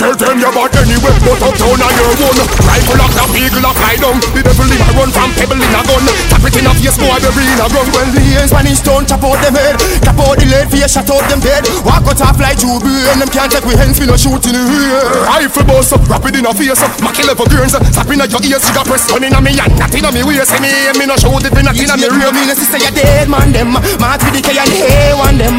Tell 0.03 0.19
them 0.19 0.43
you're 0.43 0.51
bad 0.51 0.75
anyway, 0.83 1.15
but 1.23 1.39
uptown 1.47 1.79
on 1.79 1.95
your 1.95 2.11
own. 2.27 2.39
Rifle 2.67 3.03
up 3.07 3.13
the 3.15 3.39
eagle 3.39 3.63
a 3.63 3.71
fly 3.71 3.95
down. 4.03 4.19
The 4.35 4.43
devil 4.43 4.67
in 4.67 4.83
a 4.83 4.91
run 4.99 5.11
from 5.15 5.31
pebble 5.39 5.63
in 5.63 5.71
a 5.71 5.81
gun. 5.87 6.05
Tap 6.27 6.43
it 6.43 6.59
in 6.59 6.67
a 6.67 6.73
face, 6.75 6.99
boy, 6.99 7.23
bury 7.23 7.47
in 7.47 7.63
a 7.63 7.67
gun. 7.71 7.87
Well, 7.95 8.11
the 8.11 8.33
when 8.51 8.67
his 8.67 8.83
stone 8.83 9.07
chop 9.07 9.23
out 9.23 9.39
them 9.39 9.55
head 9.55 9.79
Chop 10.03 10.19
out 10.19 10.35
the 10.35 10.47
lead 10.51 10.67
face, 10.67 10.91
shot 10.91 11.07
out 11.07 11.23
them 11.31 11.39
dead 11.39 11.63
Walk 11.87 12.03
out 12.03 12.19
off 12.19 12.39
like 12.43 12.59
two 12.59 12.75
brain 12.83 13.23
Them 13.23 13.31
can't 13.31 13.47
take 13.47 13.63
we 13.63 13.79
hands, 13.79 14.03
we 14.03 14.11
no 14.11 14.19
shoot 14.19 14.43
in 14.51 14.59
the 14.59 14.63
rear 14.67 14.99
Rifle 15.23 15.63
boss 15.63 15.95
up, 15.95 16.03
rapid 16.11 16.35
in 16.35 16.47
a 16.47 16.51
face 16.51 16.83
up. 16.83 16.91
Macky 16.99 17.23
level 17.23 17.47
girls, 17.47 17.79
slapping 17.79 18.19
at 18.19 18.35
your 18.35 18.43
ears. 18.43 18.67
She 18.67 18.75
got 18.75 18.91
press 18.91 19.07
gun 19.07 19.23
in 19.23 19.33
a 19.33 19.41
me 19.41 19.55
and 19.55 19.73
not 19.79 19.95
in 19.95 20.03
a 20.03 20.11
me 20.11 20.27
waist. 20.27 20.51
Me, 20.59 20.71
me 20.99 21.07
no 21.07 21.15
shoot 21.15 21.47
if 21.47 21.55
in 21.55 21.71
a 21.71 21.73
me 21.73 22.09
rear. 22.11 22.33
mean 22.35 22.51
is 22.51 22.59
say 22.59 22.83
you're 22.83 22.91
dead 22.91 23.31
man 23.31 23.55
them 23.55 23.79
Mad 24.03 24.19
with 24.27 24.35
the 24.35 24.43
K 24.43 24.59
and 24.59 24.73
A 24.73 25.15
on 25.23 25.39
them 25.39 25.57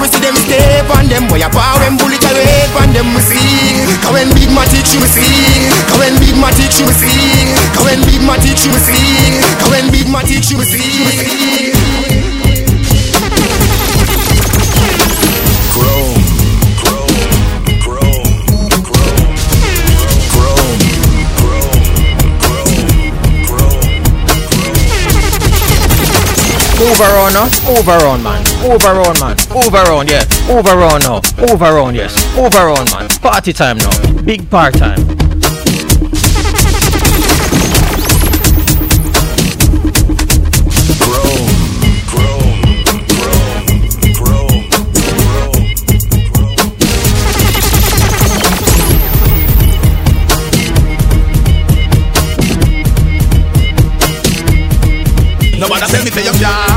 we 0.00 0.08
see 0.08 0.20
them 0.20 0.36
step 0.36 0.88
on 0.90 1.06
them 1.06 1.28
Boy 1.28 1.40
a 1.40 1.48
power 1.48 1.78
when 1.80 1.96
bullet 1.96 2.22
a 2.22 2.30
rape 2.34 2.74
on 2.80 2.90
them 2.92 3.14
we 3.14 3.20
see 3.22 3.75
Cause 4.02 4.12
when 4.12 4.28
big 4.34 4.50
matic 4.50 4.84
she 4.86 4.98
we 4.98 5.08
see. 5.08 5.68
Cause 5.88 5.98
when 5.98 6.14
big 6.20 6.36
matic 6.36 6.70
she 6.72 6.82
we 6.84 6.92
see. 6.92 7.48
Cause 7.74 7.84
when 7.84 8.00
big 8.06 8.20
matic 8.22 8.56
she 8.56 8.68
we 8.70 8.80
see. 8.80 9.40
Cause 9.60 9.70
when 9.70 9.90
big 9.90 10.06
matic 10.06 10.42
she 10.44 10.54
we 10.56 10.64
see 10.64 11.55
Now. 26.86 27.48
Move 27.66 27.88
around, 27.88 28.22
man. 28.22 28.44
Move 28.62 28.84
around, 28.84 29.18
man. 29.18 29.36
Move 29.52 29.74
around, 29.74 30.08
yeah. 30.08 30.22
Now. 31.02 31.20
Move 31.36 31.60
around, 31.60 31.96
yes. 31.96 32.14
Move 32.36 32.54
around, 32.54 32.88
man. 32.92 33.08
Party 33.20 33.52
time 33.52 33.78
now. 33.78 34.22
Big 34.22 34.48
party 34.48 34.78
time. 34.78 35.04
Nobody 55.58 55.86
tell 55.86 56.04
me. 56.04 56.75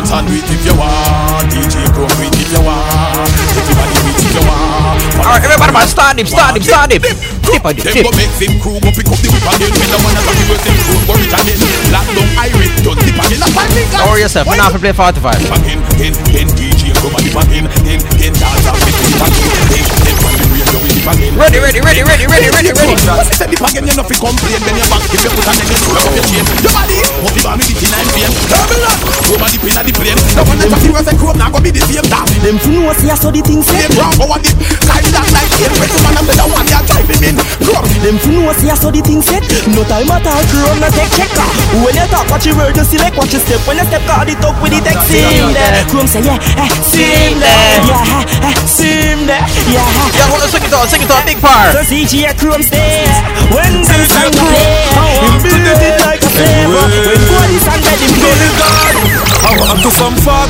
Dance 0.00 0.16
and 0.16 0.24
do 0.24 0.32
it 0.32 0.48
if 0.48 0.64
you 0.64 0.72
want. 0.80 1.44
DJ 1.52 1.84
do 1.92 2.08
it 2.08 2.32
if 2.32 2.48
you 2.56 2.62
want. 2.64 3.28
Everybody 3.52 3.92
do 4.00 4.08
it 4.08 4.16
if 4.16 4.32
you 4.32 4.44
want. 4.48 4.96
Alright, 5.20 5.44
everybody, 5.44 5.72
man, 5.76 5.84
start 5.84 6.16
him, 6.16 6.24
start 6.24 6.56
him, 6.56 6.64
start 6.64 6.88
him. 6.88 7.04
Dip, 7.04 7.20
dip, 7.20 7.60
Them 7.60 7.76
dip. 7.76 8.04
go 8.08 8.12
make 8.16 8.32
them 8.40 8.56
crew 8.64 8.80
go 8.80 8.88
pick 8.96 9.04
up 9.12 9.20
the 9.20 9.28
whip 9.28 9.44
again. 9.44 9.68
When 9.76 9.92
the 9.92 10.00
man 10.00 10.16
a 10.16 10.20
rocky 10.24 10.44
work 10.48 10.62
them 10.64 10.72
crew 10.88 11.04
go 11.04 11.12
rich 11.20 11.36
again. 11.36 11.60
Lock 11.92 12.08
down 12.16 12.32
don't 12.80 12.96
dip 12.96 13.12
again. 13.12 13.40
That's 13.44 13.52
why 13.52 13.68
me 13.76 13.84
Don't 13.92 14.16
yourself, 14.16 14.48
we're 14.48 14.56
not 14.56 14.72
play 14.72 14.96
45. 14.96 15.20
again, 15.36 15.84
again, 15.92 16.16
again, 16.32 16.48
DJ 16.56 16.96
come 16.96 17.12
and 17.12 17.20
dip 17.20 17.36
again, 17.36 17.68
again, 17.68 18.00
again, 18.00 18.32
dance 18.40 18.64
and 18.72 18.80
make 18.80 18.96
it 18.96 19.04
dip 19.04 19.20
again, 19.20 19.52
again, 19.68 20.16
again, 20.16 20.59
on 20.70 20.78
the 20.78 20.78
radio 20.78 20.78
we 20.78 20.90
dip 20.94 21.08
again. 21.10 21.34
Ready, 21.34 21.58
ready, 21.58 21.80
ready, 21.82 22.02
ready, 22.02 22.26
ready, 22.26 22.48
ready, 22.50 22.70
ready. 22.70 22.94
When 22.94 23.26
you 23.26 23.34
say 23.34 23.46
dip 23.50 23.62
again, 23.62 23.84
you 23.86 23.94
know 23.98 24.06
fi 24.06 24.14
complain. 24.14 24.60
Then 24.62 24.76
you 24.78 24.86
back 24.86 25.02
if 25.10 25.18
you 25.18 25.30
put 25.34 25.46
a 25.46 25.52
name, 25.58 25.70
you 25.70 25.90
up 25.90 26.14
your 26.14 26.24
chain. 26.30 26.44
Your 26.62 26.72
body, 26.74 26.98
must 27.26 27.34
be 27.34 27.42
me 27.58 27.64
fifty 27.74 27.86
nine 27.90 28.08
pain. 28.14 28.30
Turbulent, 28.46 28.98
come 29.26 29.42
and 29.42 29.50
dip 29.50 29.64
inna 29.66 29.82
the 29.82 29.92
plane. 29.94 30.20
The 30.20 30.42
one 30.46 30.58
that 30.62 30.70
you 30.70 30.92
say 30.94 31.16
chrome, 31.18 31.38
now 31.38 31.50
go 31.50 31.58
be 31.58 31.70
the 31.74 31.82
same 31.82 32.06
time. 32.06 32.28
Them 32.40 32.56
fu 32.62 32.70
know 32.70 32.92
see 32.94 33.10
I 33.10 33.16
saw 33.18 33.30
the 33.34 33.42
things 33.42 33.66
Them 33.66 33.90
wrong 33.98 34.14
for 34.14 34.26
what 34.30 34.40
dip, 34.44 34.56
kind 34.86 35.06
that 35.10 35.26
like 35.34 35.52
eight. 35.58 35.72
Press 35.74 35.94
man 36.04 36.18
and 36.20 36.28
the 36.28 36.46
one 36.46 36.66
you 36.68 36.80
drive 36.86 37.08
him 37.10 37.24
in. 37.24 37.36
Chrome. 37.64 37.86
Them 38.04 38.16
fu 38.22 38.30
know 38.38 38.52
see 38.54 38.70
I 38.70 38.76
saw 38.78 38.90
the 38.90 39.02
things 39.02 39.26
set 39.26 39.44
No 39.74 39.82
time 39.84 40.08
at 40.08 40.24
all 40.24 40.42
chrome 40.48 40.80
no 40.80 40.88
take 40.88 41.12
checker 41.12 41.48
When 41.84 41.92
you 41.92 42.06
talk 42.08 42.26
watch 42.32 42.46
your 42.48 42.56
word 42.56 42.72
you 42.76 42.84
select 42.84 43.16
watch 43.16 43.32
your 43.34 43.42
step 43.44 43.60
When 43.68 43.76
you 43.76 43.84
step 43.84 44.02
call 44.08 44.24
it 44.24 44.40
up 44.40 44.56
with 44.62 44.72
the 44.72 44.80
text 44.80 45.12
in 45.12 45.52
there 45.52 45.84
Chrome 45.92 46.08
say 46.08 46.24
yeah, 46.24 46.40
eh, 46.56 46.70
seem 46.80 47.36
there 47.36 47.76
Yeah, 47.84 48.24
eh, 48.24 48.48
eh, 48.48 48.56
seem 48.64 49.18
there 49.28 49.44
Yeah, 49.68 49.84
eh. 49.84 50.08
Yeah, 50.16 50.26
hold 50.32 50.42
on, 50.42 50.48
sing 50.48 50.59
it 50.64 50.72
out, 50.72 50.88
sing 50.88 51.02
it 51.02 51.10
out, 51.10 51.24
big 51.24 51.40
part. 51.40 51.72
So 51.72 51.82
CG 51.84 52.28
a 52.28 52.32
chrome 52.36 52.62
stay 52.62 53.08
When 53.52 53.84
them 53.84 54.02
song 54.08 54.28
a 54.28 54.40
play 54.40 54.88
Him 55.22 55.34
build 55.42 55.80
it 55.80 55.96
like 56.04 56.22
a 56.22 56.30
flavor 56.30 56.84
When 56.84 57.20
police 57.28 57.66
and 57.68 57.80
bed 57.84 58.00
him 58.00 58.12
play 58.16 59.20
I 59.40 59.56
want 59.56 59.82
to 59.82 59.90
some 59.90 60.14
fuck. 60.22 60.46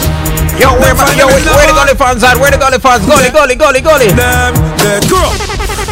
Yo, 0.61 0.77
where, 0.77 0.93
man, 0.93 1.17
yo, 1.17 1.25
where, 1.25 1.41
where 1.41 1.69
the 1.71 1.73
gully 1.73 1.97
fans 1.97 2.21
at? 2.21 2.37
Where 2.37 2.51
the 2.51 2.59
gully 2.59 2.77
fans? 2.77 3.07
Gully, 3.07 3.31
gully, 3.33 3.57
gully, 3.57 3.81
gully. 3.81 4.13
Them, 4.13 4.53
they 4.83 5.01
grow. 5.09 5.31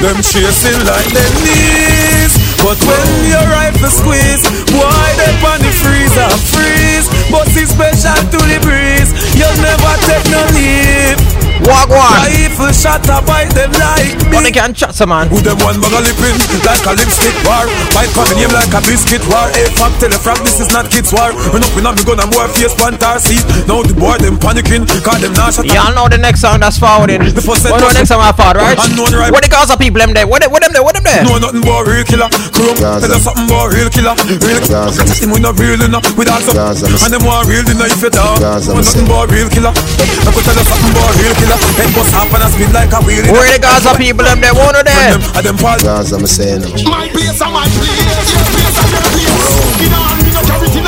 Them 0.03 0.19
chasing 0.21 0.83
like 0.85 1.09
them 1.15 1.33
knees. 1.41 2.35
But 2.61 2.77
when 2.85 3.09
your 3.31 3.47
rifle 3.49 3.89
squeeze, 3.89 4.45
boy, 4.75 5.09
they 5.17 5.33
on 5.47 5.63
the 5.63 5.73
freezer 5.73 6.29
freeze. 6.53 7.07
But 7.31 7.49
it's 7.55 7.73
special 7.73 8.19
to 8.19 8.41
the 8.45 8.59
breeze. 8.61 9.15
You'll 9.39 9.57
never 9.63 9.95
take 10.05 10.27
no 10.29 10.43
leave. 10.53 11.18
Walk 11.67 11.89
one. 11.91 12.23
Rifle 12.29 12.73
shot 12.73 13.05
up 13.11 13.27
by 13.27 13.45
them 13.53 13.73
like 13.77 14.15
But 14.31 14.43
me. 14.45 14.51
they 14.51 14.55
can't 14.55 14.75
chat 14.77 14.95
some 14.95 15.11
man. 15.11 15.29
Who 15.29 15.41
them 15.43 15.59
one 15.65 15.81
bag 15.81 15.93
of 15.93 16.03
lippin 16.05 16.37
like 16.65 16.85
a 16.87 16.93
lipstick 16.97 17.37
war 17.45 17.65
Fight 17.93 18.11
for 18.13 18.25
me 18.31 18.41
name 18.45 18.53
like 18.55 18.73
a 18.73 18.81
biscuit 18.85 19.21
war 19.29 19.49
Hey 19.53 19.69
fuck 19.77 19.93
tell 20.01 20.13
a 20.13 20.19
frag 20.21 20.39
this 20.45 20.61
is 20.61 20.69
not 20.73 20.89
kids 20.93 21.13
war 21.13 21.33
Run 21.53 21.65
up 21.65 21.73
in 21.77 21.85
a 21.87 21.91
me 21.93 22.03
gun 22.05 22.21
and 22.21 22.31
boy 22.33 22.47
face 22.57 22.73
pantar 22.77 23.17
seat 23.21 23.43
Now 23.69 23.83
the 23.85 23.93
boy 23.97 24.17
them 24.21 24.37
panicking 24.41 24.85
Cause 25.05 25.21
them 25.21 25.33
not 25.37 25.53
shut 25.57 25.67
Y'all 25.69 25.93
know 25.97 26.09
the 26.09 26.17
next 26.21 26.41
song 26.45 26.61
that's 26.61 26.79
forwarding. 26.79 27.21
The 27.25 27.41
first 27.45 27.63
set 27.65 27.73
What 27.73 27.81
know 27.81 27.89
was- 27.89 27.97
the 27.97 28.01
next 28.05 28.11
song 28.13 28.21
I 28.25 28.33
forward, 28.33 28.61
right? 28.61 28.79
Unknown 28.89 29.13
right 29.17 29.33
What 29.33 29.43
the 29.45 29.51
Gaza 29.53 29.77
people 29.77 30.01
them 30.01 30.13
there? 30.13 30.27
What 30.29 30.41
them, 30.45 30.53
what 30.53 30.61
them 30.63 30.73
there? 30.73 30.85
What 30.85 30.95
them 30.95 31.05
there? 31.05 31.25
No 31.25 31.37
nothing 31.41 31.61
but 31.65 31.85
real 31.89 32.05
killer 32.05 32.29
Chrome 32.53 32.77
Gaza. 32.81 33.09
Tell 33.09 33.17
us 33.17 33.25
something 33.25 33.49
about 33.49 33.73
real 33.73 33.89
killer 33.91 34.15
Real 34.45 34.61
Gaza. 34.69 35.03
Him 35.21 35.31
we 35.33 35.41
not 35.41 35.57
real 35.59 35.81
enough 35.81 36.05
With 36.17 36.29
all 36.29 36.41
some 36.45 36.57
Gaza. 36.57 36.87
And 37.05 37.13
them 37.13 37.25
want 37.25 37.49
real 37.49 37.65
dinner 37.65 37.89
if 37.89 38.01
you 38.03 38.11
talk 38.13 38.41
Gaza, 38.41 38.73
No 38.77 38.81
nothing 38.85 39.05
say. 39.05 39.09
but 39.09 39.27
real 39.33 39.49
killer 39.49 39.73
I 39.73 40.31
could 40.33 40.45
tell 40.45 40.59
us 40.59 40.67
something 40.69 40.93
about 40.93 41.13
real 41.17 41.35
killer 41.37 41.48
Head 41.79 41.91
bust 41.95 42.13
half 42.13 42.29
and 42.29 42.43
I 42.43 42.51
spin 42.53 42.73
like 42.73 42.93
a 42.93 43.01
wheel 43.01 43.25
Where 43.33 43.49
the 43.49 43.59
Gaza 43.63 43.97
people 43.97 44.25
them 44.25 44.41
there? 44.41 44.53
One 44.53 44.77
of 44.77 44.85
them. 44.85 45.23
And 45.33 45.45
them 45.47 45.57
fall 45.57 45.79
Gaza, 45.81 46.17
I'm 46.17 46.27
saying. 46.27 46.61
My 46.85 47.09
place 47.09 47.41
and 47.41 47.53
my 47.55 47.65
place 47.65 48.29
Your 48.35 48.45
place 48.53 48.77
and 48.77 48.91
your 48.93 49.05
place 49.09 49.81
In 49.81 49.93
a 49.95 49.99
hand 49.99 50.21
me 50.27 50.31
no 50.35 50.43
carry 50.45 50.69
it 50.69 50.77
in 50.77 50.85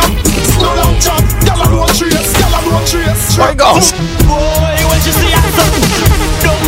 No 0.61 0.71
long 0.77 0.97
chat 1.01 1.25
Gyal 1.47 1.65
a 1.65 1.67
road 1.73 1.89
trace 1.97 2.33
Gyal 2.37 2.53
a 2.53 2.61
road 2.69 2.85
trace 2.85 3.39
Where 3.39 3.53
it 3.55 3.59
goes? 3.59 3.95
Boy 4.29 4.83
when 4.91 5.01
you 5.01 5.15
see 5.17 5.33
a 5.33 5.41
son 5.57 5.73
Dumb, 6.45 6.61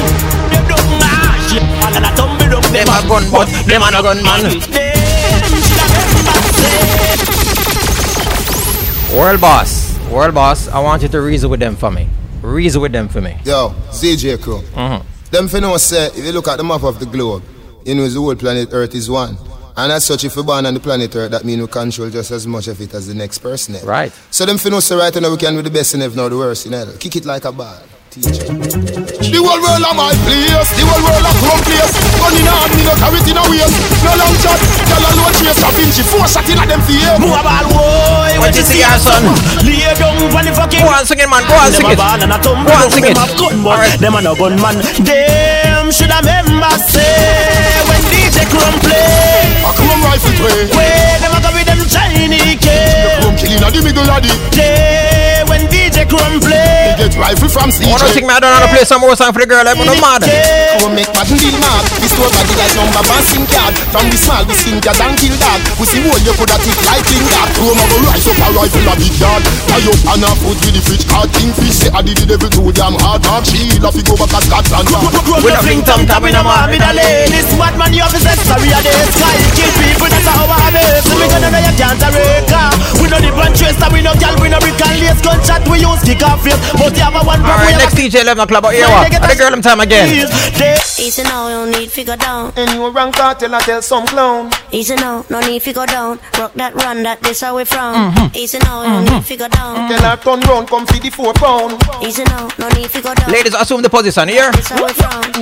them 0.49 0.65
dumb 0.71 1.03
Shit, 1.51 1.61
all 1.85 1.93
of 1.93 2.01
that 2.01 2.15
tumble 2.17 2.49
dumb 2.49 2.65
Them 2.73 2.89
a 2.89 2.99
gun, 3.05 3.25
but 3.29 3.49
them 3.69 3.83
a 3.85 3.91
no 3.93 4.01
gun 4.01 4.25
man. 4.25 4.43
Them 4.49 4.63
should 5.61 5.81
have 5.83 5.93
never 5.93 6.49
said 6.57 7.21
World 9.13 9.41
boss, 9.43 9.99
world 10.09 10.33
boss. 10.33 10.69
I 10.69 10.81
want 10.81 11.03
you 11.03 11.09
to 11.09 11.21
reason 11.21 11.51
with 11.51 11.61
them 11.61 11.77
for 11.77 11.91
me. 11.91 12.09
Reason 12.53 12.81
with 12.81 12.93
them 12.93 13.09
for 13.09 13.21
me. 13.21 13.37
Yo, 13.45 13.75
CJ 13.91 14.41
Crew. 14.41 14.63
Mhm. 14.75 15.03
Them 15.31 15.49
for 15.49 15.61
know 15.61 15.77
say, 15.79 16.07
if 16.09 16.19
you 16.25 16.33
look 16.33 16.49
at 16.49 16.59
the 16.59 16.65
map 16.65 16.83
of 16.83 16.99
the 16.99 17.07
globe, 17.07 17.43
you 17.85 17.95
know 17.95 18.07
the 18.07 18.21
whole 18.21 18.35
planet 18.35 18.69
Earth 18.73 18.95
is 18.95 19.09
one. 19.09 19.39
And 19.75 19.91
as 19.91 20.05
such, 20.05 20.25
if 20.25 20.37
you're 20.37 20.45
born 20.45 20.67
on 20.67 20.75
the 20.75 20.81
planet 20.81 21.17
Earth, 21.17 21.31
that 21.31 21.45
means 21.45 21.63
we 21.63 21.67
control 21.67 22.11
just 22.11 22.31
as 22.31 22.47
much 22.47 22.69
of 22.69 22.79
it 22.81 22.93
as 22.93 23.07
the 23.07 23.15
next 23.15 23.39
person. 23.39 23.77
Right. 23.83 24.13
So 24.31 24.45
them 24.45 24.59
for 24.59 24.69
know 24.69 24.81
say 24.81 24.95
right 24.97 25.15
now 25.15 25.31
we 25.31 25.39
can 25.39 25.55
do 25.55 25.63
the 25.63 25.71
best 25.71 25.95
and 25.95 26.03
if 26.03 26.15
not 26.15 26.29
the 26.29 26.37
worst, 26.37 26.67
you 26.67 26.71
know. 26.73 26.87
Kick 26.99 27.17
it 27.17 27.25
like 27.25 27.47
a 27.47 27.53
ball. 27.53 27.79
Teacher. 28.13 28.45
The 28.45 29.41
whole 29.41 29.57
world 29.57 29.89
a 29.89 29.91
my 29.97 30.13
place 30.29 30.69
The 30.77 30.85
whole 30.85 31.01
world 31.01 31.25
a 31.25 31.33
chrome 31.41 31.65
place 31.65 31.93
Gun 32.21 32.37
in 32.37 32.45
hand 32.45 32.69
me 32.77 32.85
no 32.85 32.93
carry 33.01 33.17
it 33.25 33.29
in 33.33 33.41
a 33.41 33.45
waist 33.49 33.73
No 34.05 34.13
long 34.21 34.37
chat 34.37 34.61
Gyal 34.85 35.01
a 35.01 35.11
road 35.17 35.33
trace 35.41 35.65
A 35.65 35.69
Vinci 35.73 36.05
Four 36.05 36.29
shot 36.29 36.45
in 36.45 36.61
a 36.61 36.65
them 36.69 36.85
face 36.85 37.09
Move 37.17 37.33
a 37.33 37.41
ball, 37.41 37.65
boy. 37.73 38.37
What 38.37 38.53
you 38.53 38.69
see, 38.69 38.85
your 38.85 39.01
son? 39.01 39.25
Lay 39.65 39.89
down 39.97 40.21
on 40.29 40.45
the 40.45 40.53
fucking. 40.53 40.85
Go 40.85 40.93
on, 40.93 41.09
sing 41.09 41.25
it, 41.25 41.29
man. 41.33 41.41
Go 41.49 41.57
on, 41.57 41.73
Them 41.73 41.81
sing 41.81 41.89
it. 41.89 41.97
ball 41.97 42.21
and 42.21 42.33
a 42.33 42.39
tumble. 42.43 42.69
Go 42.69 42.73
on, 42.77 42.89
sing 42.93 43.09
it. 43.09 43.17
a 43.17 43.25
gun, 43.33 43.57
but 43.65 43.81
Alright. 43.81 43.97
them 43.97 44.13
a 44.13 44.21
no 44.21 44.37
gunman. 44.37 44.77
Them 45.09 45.89
shoulda 45.89 46.21
remember 46.21 46.69
say 46.93 47.81
when 47.89 48.03
DJ 48.13 48.45
Chrome 48.53 48.77
play. 48.85 49.57
A 49.65 49.73
chrome 49.73 50.05
rifle 50.05 50.37
tray 50.37 50.69
Where 50.77 51.17
them 51.17 51.33
a 51.33 51.39
go 51.41 51.49
with 51.57 51.65
them 51.65 51.81
shiny 51.89 52.29
The 52.29 52.61
kill. 52.61 53.09
chrome 53.25 53.37
killing 53.41 53.65
a 53.65 53.69
the 53.73 53.81
middle 53.81 54.05
of 54.05 54.21
the 54.21 54.37
Day 54.53 55.22
when 56.11 56.33
DJ 56.35 56.43
play. 56.43 56.97
They 56.99 57.07
get 57.07 57.13
Get 57.13 57.21
rifle 57.21 57.51
from 57.53 57.69
CJ. 57.71 57.93
Wanna 57.93 58.09
think 58.11 58.27
me 58.27 58.35
I 58.35 58.41
don't 58.41 58.51
wanna 58.51 58.71
play 58.73 58.85
some 58.89 59.01
more 59.05 59.15
song 59.15 59.31
for 59.31 59.41
the 59.43 59.47
girl, 59.47 59.63
I'm 59.63 59.79
no 59.79 59.95
mad. 60.03 60.25
Go 60.81 60.89
make 60.91 61.11
Madden 61.15 61.37
deal 61.39 61.57
mad. 61.63 61.85
We 62.01 62.09
store 62.11 62.31
body 62.33 62.55
guys 62.57 62.75
number 62.75 63.03
one 63.07 63.25
SIM 63.29 63.45
card. 63.47 63.75
From 63.93 64.07
the 64.11 64.19
small 64.19 64.43
we 64.49 64.55
sing 64.57 64.81
cat 64.83 64.99
and 64.99 65.15
kill 65.21 65.37
dog. 65.39 65.61
We 65.79 65.85
see 65.87 66.03
what 66.03 66.19
you 66.25 66.35
coulda 66.35 66.57
take 66.65 66.83
like 66.89 67.05
king 67.07 67.27
dog. 67.31 67.49
Chrome 67.55 67.79
a 67.79 67.85
go 67.87 67.97
rise 68.09 68.27
up 68.27 68.41
a 68.43 68.47
rifle 68.57 68.89
a 68.89 68.95
big 68.99 69.15
dog. 69.21 69.43
Tie 69.71 69.87
up 69.87 70.01
and 70.17 70.25
a 70.27 70.31
foot 70.41 70.59
with 70.59 70.75
the 70.75 70.83
fish 70.83 71.07
hard 71.07 71.29
kingfish. 71.37 71.77
Say 71.77 71.91
I 71.93 72.01
did 72.03 72.19
the 72.19 72.27
devil 72.35 72.51
too 72.51 72.71
damn 72.73 72.97
hard. 72.99 73.23
Hard 73.29 73.45
shield 73.47 73.85
off 73.85 73.95
he 73.95 74.03
go 74.03 74.17
back 74.17 74.33
a 74.33 74.41
Scotland. 74.41 74.89
We 75.43 75.51
don't 75.53 75.63
fling 75.63 75.83
tongue 75.85 76.07
tam 76.09 76.25
in 76.25 76.37
a 76.39 76.43
man 76.43 76.71
with 76.71 76.81
a 76.81 76.93
ladies 76.97 77.49
Bad 77.59 77.77
man 77.77 77.93
you 77.93 78.01
have 78.01 78.13
to 78.15 78.21
set 78.23 78.39
sorry 78.49 78.73
a 78.73 78.81
day 78.81 79.03
Sky 79.13 79.37
kill 79.53 79.73
people 79.77 80.09
that's 80.09 80.25
how 80.25 80.47
I 80.49 80.57
have 80.71 80.77
it 80.79 81.05
So 81.05 81.13
we 81.19 81.27
gonna 81.29 81.51
know 81.53 81.61
you 81.61 81.75
can't 81.77 82.01
break 82.01 82.49
ah. 82.55 82.73
We 83.01 83.07
know 83.13 83.21
the 83.21 83.31
brand 83.35 83.55
trace 83.59 83.77
that 83.77 83.91
we 83.93 84.01
know 84.01 84.15
gal 84.17 84.33
We 84.41 84.49
know 84.49 84.61
brick 84.63 84.81
and 84.81 84.97
lace 85.03 85.21
gunshot 85.21 85.67
we 85.69 85.85
use 85.85 85.92
kick 86.01 86.23
off 86.25 86.41
face 86.43 86.57
But 86.73 86.97
you 86.97 87.03
have 87.05 87.15
a 87.15 87.23
one 87.27 87.41
Alright, 87.43 87.77
next 87.77 87.95
DJ 87.95 88.23
11 88.23 88.41
o'clock, 88.45 88.63
but 88.63 88.75
here 88.75 88.89
what? 88.89 89.11
The 89.11 89.37
girl 89.37 89.51
them 89.51 89.63
time 89.63 89.81
again. 89.81 90.09
Easy 90.99 91.23
now, 91.25 91.49
you 91.49 91.55
don't 91.55 91.71
need 91.73 91.91
figure 91.91 92.17
down. 92.17 92.53
And 92.57 92.71
you 92.73 92.89
rank 92.91 93.17
Kartel, 93.17 93.53
I 93.55 93.61
tell 93.61 93.83
some 93.83 94.07
clown. 94.07 94.51
Easy 94.71 94.95
now, 94.95 95.25
no 95.31 95.41
need 95.41 95.63
figure 95.63 95.87
down. 95.87 96.21
Rock 96.39 96.53
that 96.55 96.75
run, 96.75 97.03
that 97.03 97.21
this 97.23 97.41
how 97.41 97.57
we 97.57 97.65
from. 97.65 98.13
Mhm. 98.15 98.37
Easy 98.37 98.59
now, 98.61 98.83
you 98.83 98.89
don't 98.89 99.11
need 99.11 99.25
figure 99.25 99.49
down. 99.49 99.89
Tell 99.89 100.03
her 100.03 100.17
turn 100.17 100.41
round, 100.47 100.69
come 100.69 100.87
feed 100.87 101.03
the 101.03 101.11
four 101.11 101.33
pound. 101.35 101.75
Easy 102.03 102.23
now, 102.25 102.47
no 102.59 102.69
need 102.71 102.91
figure 102.91 103.15
down. 103.15 103.31
Ladies, 103.31 103.55
assume 103.55 103.83
the 103.83 103.91
position 103.91 104.29
here. 104.29 104.51
This 104.53 104.69
how. 104.69 104.79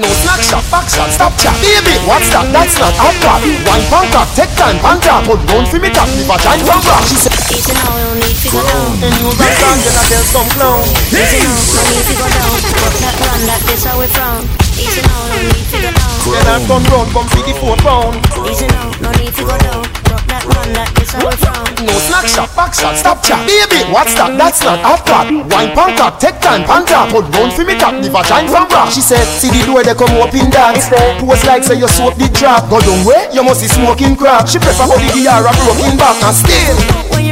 No 0.00 0.08
snack 0.22 0.40
shot, 0.40 0.64
back 0.70 0.86
shot, 0.88 1.10
stop 1.12 1.32
chat. 1.36 1.52
Baby, 1.60 1.98
what's 2.08 2.30
that? 2.30 2.46
That's 2.52 2.78
not 2.78 2.94
hot 2.96 3.16
pot. 3.20 3.40
One 3.68 3.82
pound 3.90 4.08
cock, 4.14 4.28
take 4.38 4.52
time, 4.56 4.78
pan 4.80 5.00
top. 5.02 5.24
Put 5.26 5.40
round 5.50 5.68
for 5.68 5.78
me 5.78 5.90
top, 5.90 6.08
leave 6.16 6.30
a 6.30 6.36
giant 6.40 6.62
from 6.64 6.80
rock. 6.88 7.04
She 7.04 7.16
said, 7.20 7.36
Easy 7.52 7.74
now, 7.74 7.90
you 7.98 8.06
don't 8.06 8.20
need 8.22 8.36
figure 8.38 8.62
down. 8.64 8.96
and 9.04 9.14
you 9.20 9.28
rank 9.36 9.56
Kartel, 9.60 9.92
I 9.98 10.02
tell 10.08 10.24
some 10.30 10.39
clown. 10.56 10.84
Easy 11.12 11.40
now, 11.42 11.58
no 11.74 11.82
need 11.90 12.04
figure 12.08 12.30
down. 12.30 12.54
Rock 12.80 12.94
that 13.02 13.16
run, 13.20 13.40
that 13.48 13.60
this 13.66 13.84
how 13.84 13.96
we 14.00 14.06
from. 14.12 14.46
Easy 14.78 15.02
now, 15.04 15.20
you 15.28 15.44
don't 15.44 15.52
need 15.52 15.66
figure 15.68 15.92
down. 15.92 16.08
Tell 16.20 16.46
her 16.46 16.58
turn 16.68 16.82
round, 16.88 17.08
come 17.12 17.28
feed 17.34 17.46
the 17.48 17.54
four 17.58 17.76
pound. 17.82 18.16
Easy 18.48 18.66
now, 18.70 18.88
no 19.02 19.10
need 19.18 19.32
figure 19.34 19.60
down. 19.66 19.82
Rock 20.08 20.24
that 20.30 20.44
run, 20.48 20.68
that 20.72 20.88
this 20.96 21.10
how 21.12 21.26
we 21.26 21.34
from. 21.36 21.60
No 21.84 21.94
snack 21.96 22.26
shot, 22.28 22.50
back 22.54 22.72
shot, 22.76 22.94
stop 22.96 23.18
chat. 23.24 23.40
Baby, 23.48 23.84
what's 23.88 24.14
that? 24.14 24.36
That's 24.36 24.60
not 24.60 24.80
hot 24.84 25.02
pot. 25.04 25.26
Wine 25.50 25.72
pan 25.72 25.96
cock, 25.96 26.20
take 26.20 26.38
time, 26.40 26.64
pan 26.64 26.84
top. 26.84 27.08
Put 27.10 27.28
round 27.32 27.52
for 27.52 27.64
me 27.64 27.74
top, 27.80 27.96
leave 28.00 28.14
a 28.14 28.22
giant 28.24 28.52
from 28.52 28.68
rock. 28.68 28.92
She 28.92 29.00
said, 29.00 29.24
see 29.24 29.48
the 29.48 29.64
door 29.64 29.82
they 29.82 29.96
come 29.96 30.12
open 30.20 30.52
dance. 30.52 30.88
Pose 31.20 31.44
like 31.48 31.64
say 31.64 31.80
your 31.80 31.88
soap 31.88 32.20
did 32.20 32.32
drop. 32.36 32.68
Go 32.68 32.80
down 32.80 33.00
where 33.04 33.28
you 33.32 33.42
must 33.42 33.64
be 33.64 33.68
smoking 33.68 34.16
crack. 34.16 34.48
She 34.48 34.60
prefer 34.60 34.84
how 34.84 34.96
the 35.00 35.08
DR 35.12 35.40
a 35.40 35.52
broken 35.64 35.96
back 35.96 36.20
and 36.20 36.36
still. 36.36 37.29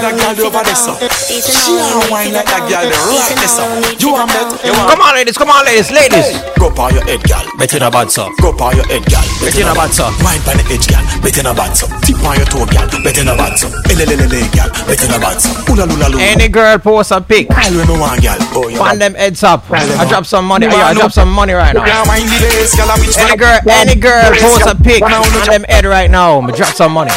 Easy 0.00 0.10
Better 0.10 0.16
that 0.16 0.36
girl 0.36 0.46
over 0.48 0.64
there, 0.64 0.76
so. 0.76 0.96
She 1.28 1.76
a 1.76 2.00
wine 2.08 2.32
like 2.32 2.48
that 2.48 2.64
girl, 2.64 2.84
the 2.88 2.96
right 2.96 3.36
there, 3.36 3.50
so. 3.50 3.64
You 4.00 4.16
want 4.16 4.32
bet? 4.32 4.48
You 4.64 4.72
want 4.72 4.88
Come 4.88 5.00
on, 5.04 5.12
ladies, 5.14 5.36
come 5.36 5.50
on, 5.52 5.64
ladies, 5.64 5.92
ladies. 5.92 6.40
Go 6.56 6.72
pa 6.72 6.88
your 6.88 7.04
head, 7.04 7.20
girl. 7.24 7.44
Bet 7.60 7.72
in 7.74 7.82
a 7.84 7.90
bad 7.90 8.08
so. 8.08 8.28
Go 8.40 8.52
pa 8.56 8.72
your 8.72 8.86
head, 8.88 9.04
girl. 9.04 9.24
Bet 9.44 9.56
in 9.56 9.68
a 9.68 9.74
bad 9.76 9.92
so. 9.92 10.08
Wine 10.24 10.40
pan 10.44 10.56
the 10.56 10.64
edge, 10.72 10.88
girl. 10.88 11.04
Bet 11.20 11.36
in 11.36 11.46
a 11.46 11.52
bad 11.52 11.76
so. 11.76 11.84
Tip 12.04 12.20
on 12.24 12.36
your 12.36 12.48
toe, 12.48 12.64
girl. 12.64 12.88
Bet 13.04 13.16
in 13.20 13.28
a 13.28 13.34
bad 13.36 13.56
so. 13.60 13.68
Elelelele, 13.92 14.40
girl. 14.56 14.70
Bet 14.88 15.02
in 15.04 15.12
a 15.12 15.18
bad 15.20 15.36
so. 15.40 15.52
Ula 15.68 15.84
lula 15.84 16.06
lula. 16.08 16.22
Any 16.24 16.48
girl 16.48 16.78
post 16.80 17.12
a 17.12 17.20
pic. 17.20 17.50
I 17.52 17.68
will 17.68 17.84
know 17.84 18.00
one, 18.00 18.20
girl. 18.20 18.40
Oh, 18.56 18.68
you 18.68 18.80
Pan 18.80 18.98
them 18.98 19.14
heads 19.14 19.44
up. 19.44 19.68
I 19.70 20.08
drop 20.08 20.24
some 20.24 20.48
money. 20.48 20.66
You 20.66 20.72
Yeah, 20.72 20.92
I 20.92 20.94
drop 20.94 21.12
some 21.12 21.32
money 21.32 21.52
right 21.52 21.74
now. 21.74 21.84
Yeah, 21.84 22.04
wine 22.08 22.24
the 22.24 22.38
days, 22.40 22.72
girl. 22.72 22.88
Which 22.96 23.16
Any 23.20 23.36
girl, 23.36 23.60
any 23.68 23.96
girl 24.00 24.32
One 24.32 24.40
post 24.40 24.66
a 24.68 24.74
pic 24.76 25.00
One 25.02 25.12
on 25.12 25.24
on 25.24 25.32
the 25.32 25.44
them 25.50 25.64
head 25.68 25.84
right 25.84 26.10
now. 26.10 26.40
Me 26.40 26.52
drop 26.52 26.72
some 26.72 26.92
money. 26.92 27.12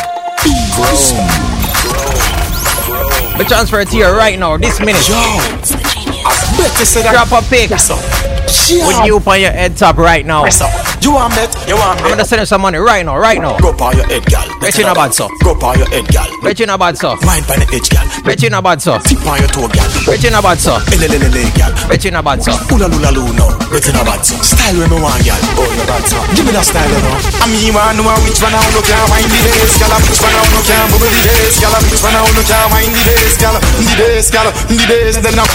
Me 3.37 3.45
transfer 3.45 3.79
it 3.79 3.89
to 3.89 3.97
you 3.97 4.05
right 4.05 4.37
now, 4.37 4.57
this 4.57 4.79
minute. 4.79 5.01
Better 6.55 6.85
say 6.85 7.01
that. 7.01 7.13
Drop 7.13 7.43
a 7.43 7.49
pic 7.49 7.69
with 7.71 9.05
you 9.05 9.17
on 9.17 9.41
your 9.41 9.51
head 9.51 9.75
top 9.75 9.97
right 9.97 10.25
now. 10.25 10.41
Press 10.41 10.61
up. 10.61 10.82
You 11.03 11.11
want 11.11 11.35
bet? 11.35 11.51
You 11.67 11.75
want 11.75 11.99
I'm 11.99 12.15
gonna 12.15 12.23
send 12.23 12.39
you 12.39 12.45
some 12.45 12.61
money 12.61 12.79
right 12.79 13.05
now, 13.05 13.19
right 13.19 13.35
now. 13.35 13.59
Go 13.59 13.75
pa 13.75 13.91
your 13.91 14.07
head, 14.07 14.23
girl. 14.23 14.47
Bet 14.63 14.77
you 14.79 14.87
no 14.87 14.95
bad 14.95 15.13
so. 15.13 15.27
Go 15.43 15.51
pa 15.53 15.75
your 15.75 15.87
head, 15.91 16.07
girl. 16.07 16.31
Bet 16.41 16.59
you 16.59 16.65
no 16.65 16.77
bad 16.79 16.95
so. 16.97 17.19
Wine 17.27 17.43
pan 17.43 17.59
the 17.59 17.67
edge, 17.75 17.91
girl. 17.91 18.07
Bet 18.23 18.41
you 18.41 18.49
no 18.49 18.61
bad 18.63 18.81
so. 18.81 18.97
Tip 19.03 19.19
on 19.27 19.35
your 19.43 19.51
toe, 19.51 19.67
girl. 19.67 19.89
Bet 20.07 20.23
you 20.23 20.31
no 20.31 20.39
bad 20.39 20.63
so. 20.63 20.79
Elelelele, 20.95 21.43
girl. 21.59 21.75
Bet 21.91 22.07
you 22.07 22.11
no 22.15 22.23
bad 22.23 22.39
so. 22.39 22.55
Ula 22.71 22.87
lula 22.87 23.11
lula. 23.11 23.51
Bet 23.73 23.89
in 23.89 23.97
a 23.97 24.05
bad 24.05 24.21
so. 24.21 24.37
Style 24.39 24.77
when 24.79 24.85
me 24.85 25.01
want, 25.01 25.17
girl. 25.25 25.35
Oh, 25.57 25.65
you 25.65 25.83
bad 25.89 26.05
so. 26.05 26.21
Give 26.37 26.45
me 26.45 26.53
that 26.53 26.61
style, 26.61 26.85
you 26.85 27.01
know. 27.01 27.17
I 27.41 27.49
mean, 27.49 27.73
want 27.73 27.97
know 27.97 28.05
which 28.21 28.37
one 28.37 28.53
I 28.53 28.61
look 28.71 28.85
can 28.85 29.01
wine 29.09 29.25
the 29.25 29.39
days, 29.43 29.75
girl. 29.81 29.97
Which 29.97 30.21
one 30.21 30.29
I 30.29 30.45
look 30.55 30.61
can 30.61 30.87
bubble 30.93 31.09
the 31.09 31.19
days, 31.25 31.57
girl. 31.57 31.73
Which 31.89 32.05
one 32.05 32.13
I 32.13 32.21
look 32.21 32.45
can 32.45 32.69
wine 32.69 32.93
the 32.93 33.01
days, 33.01 33.35
girl. 33.41 33.57
The 33.59 33.93
days, 33.97 34.29
girl. 34.29 34.53
The 34.69 34.77
days, 34.87 35.17
then 35.19 35.41
I. 35.41 35.49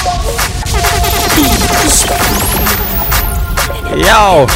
Yo, 3.96 4.46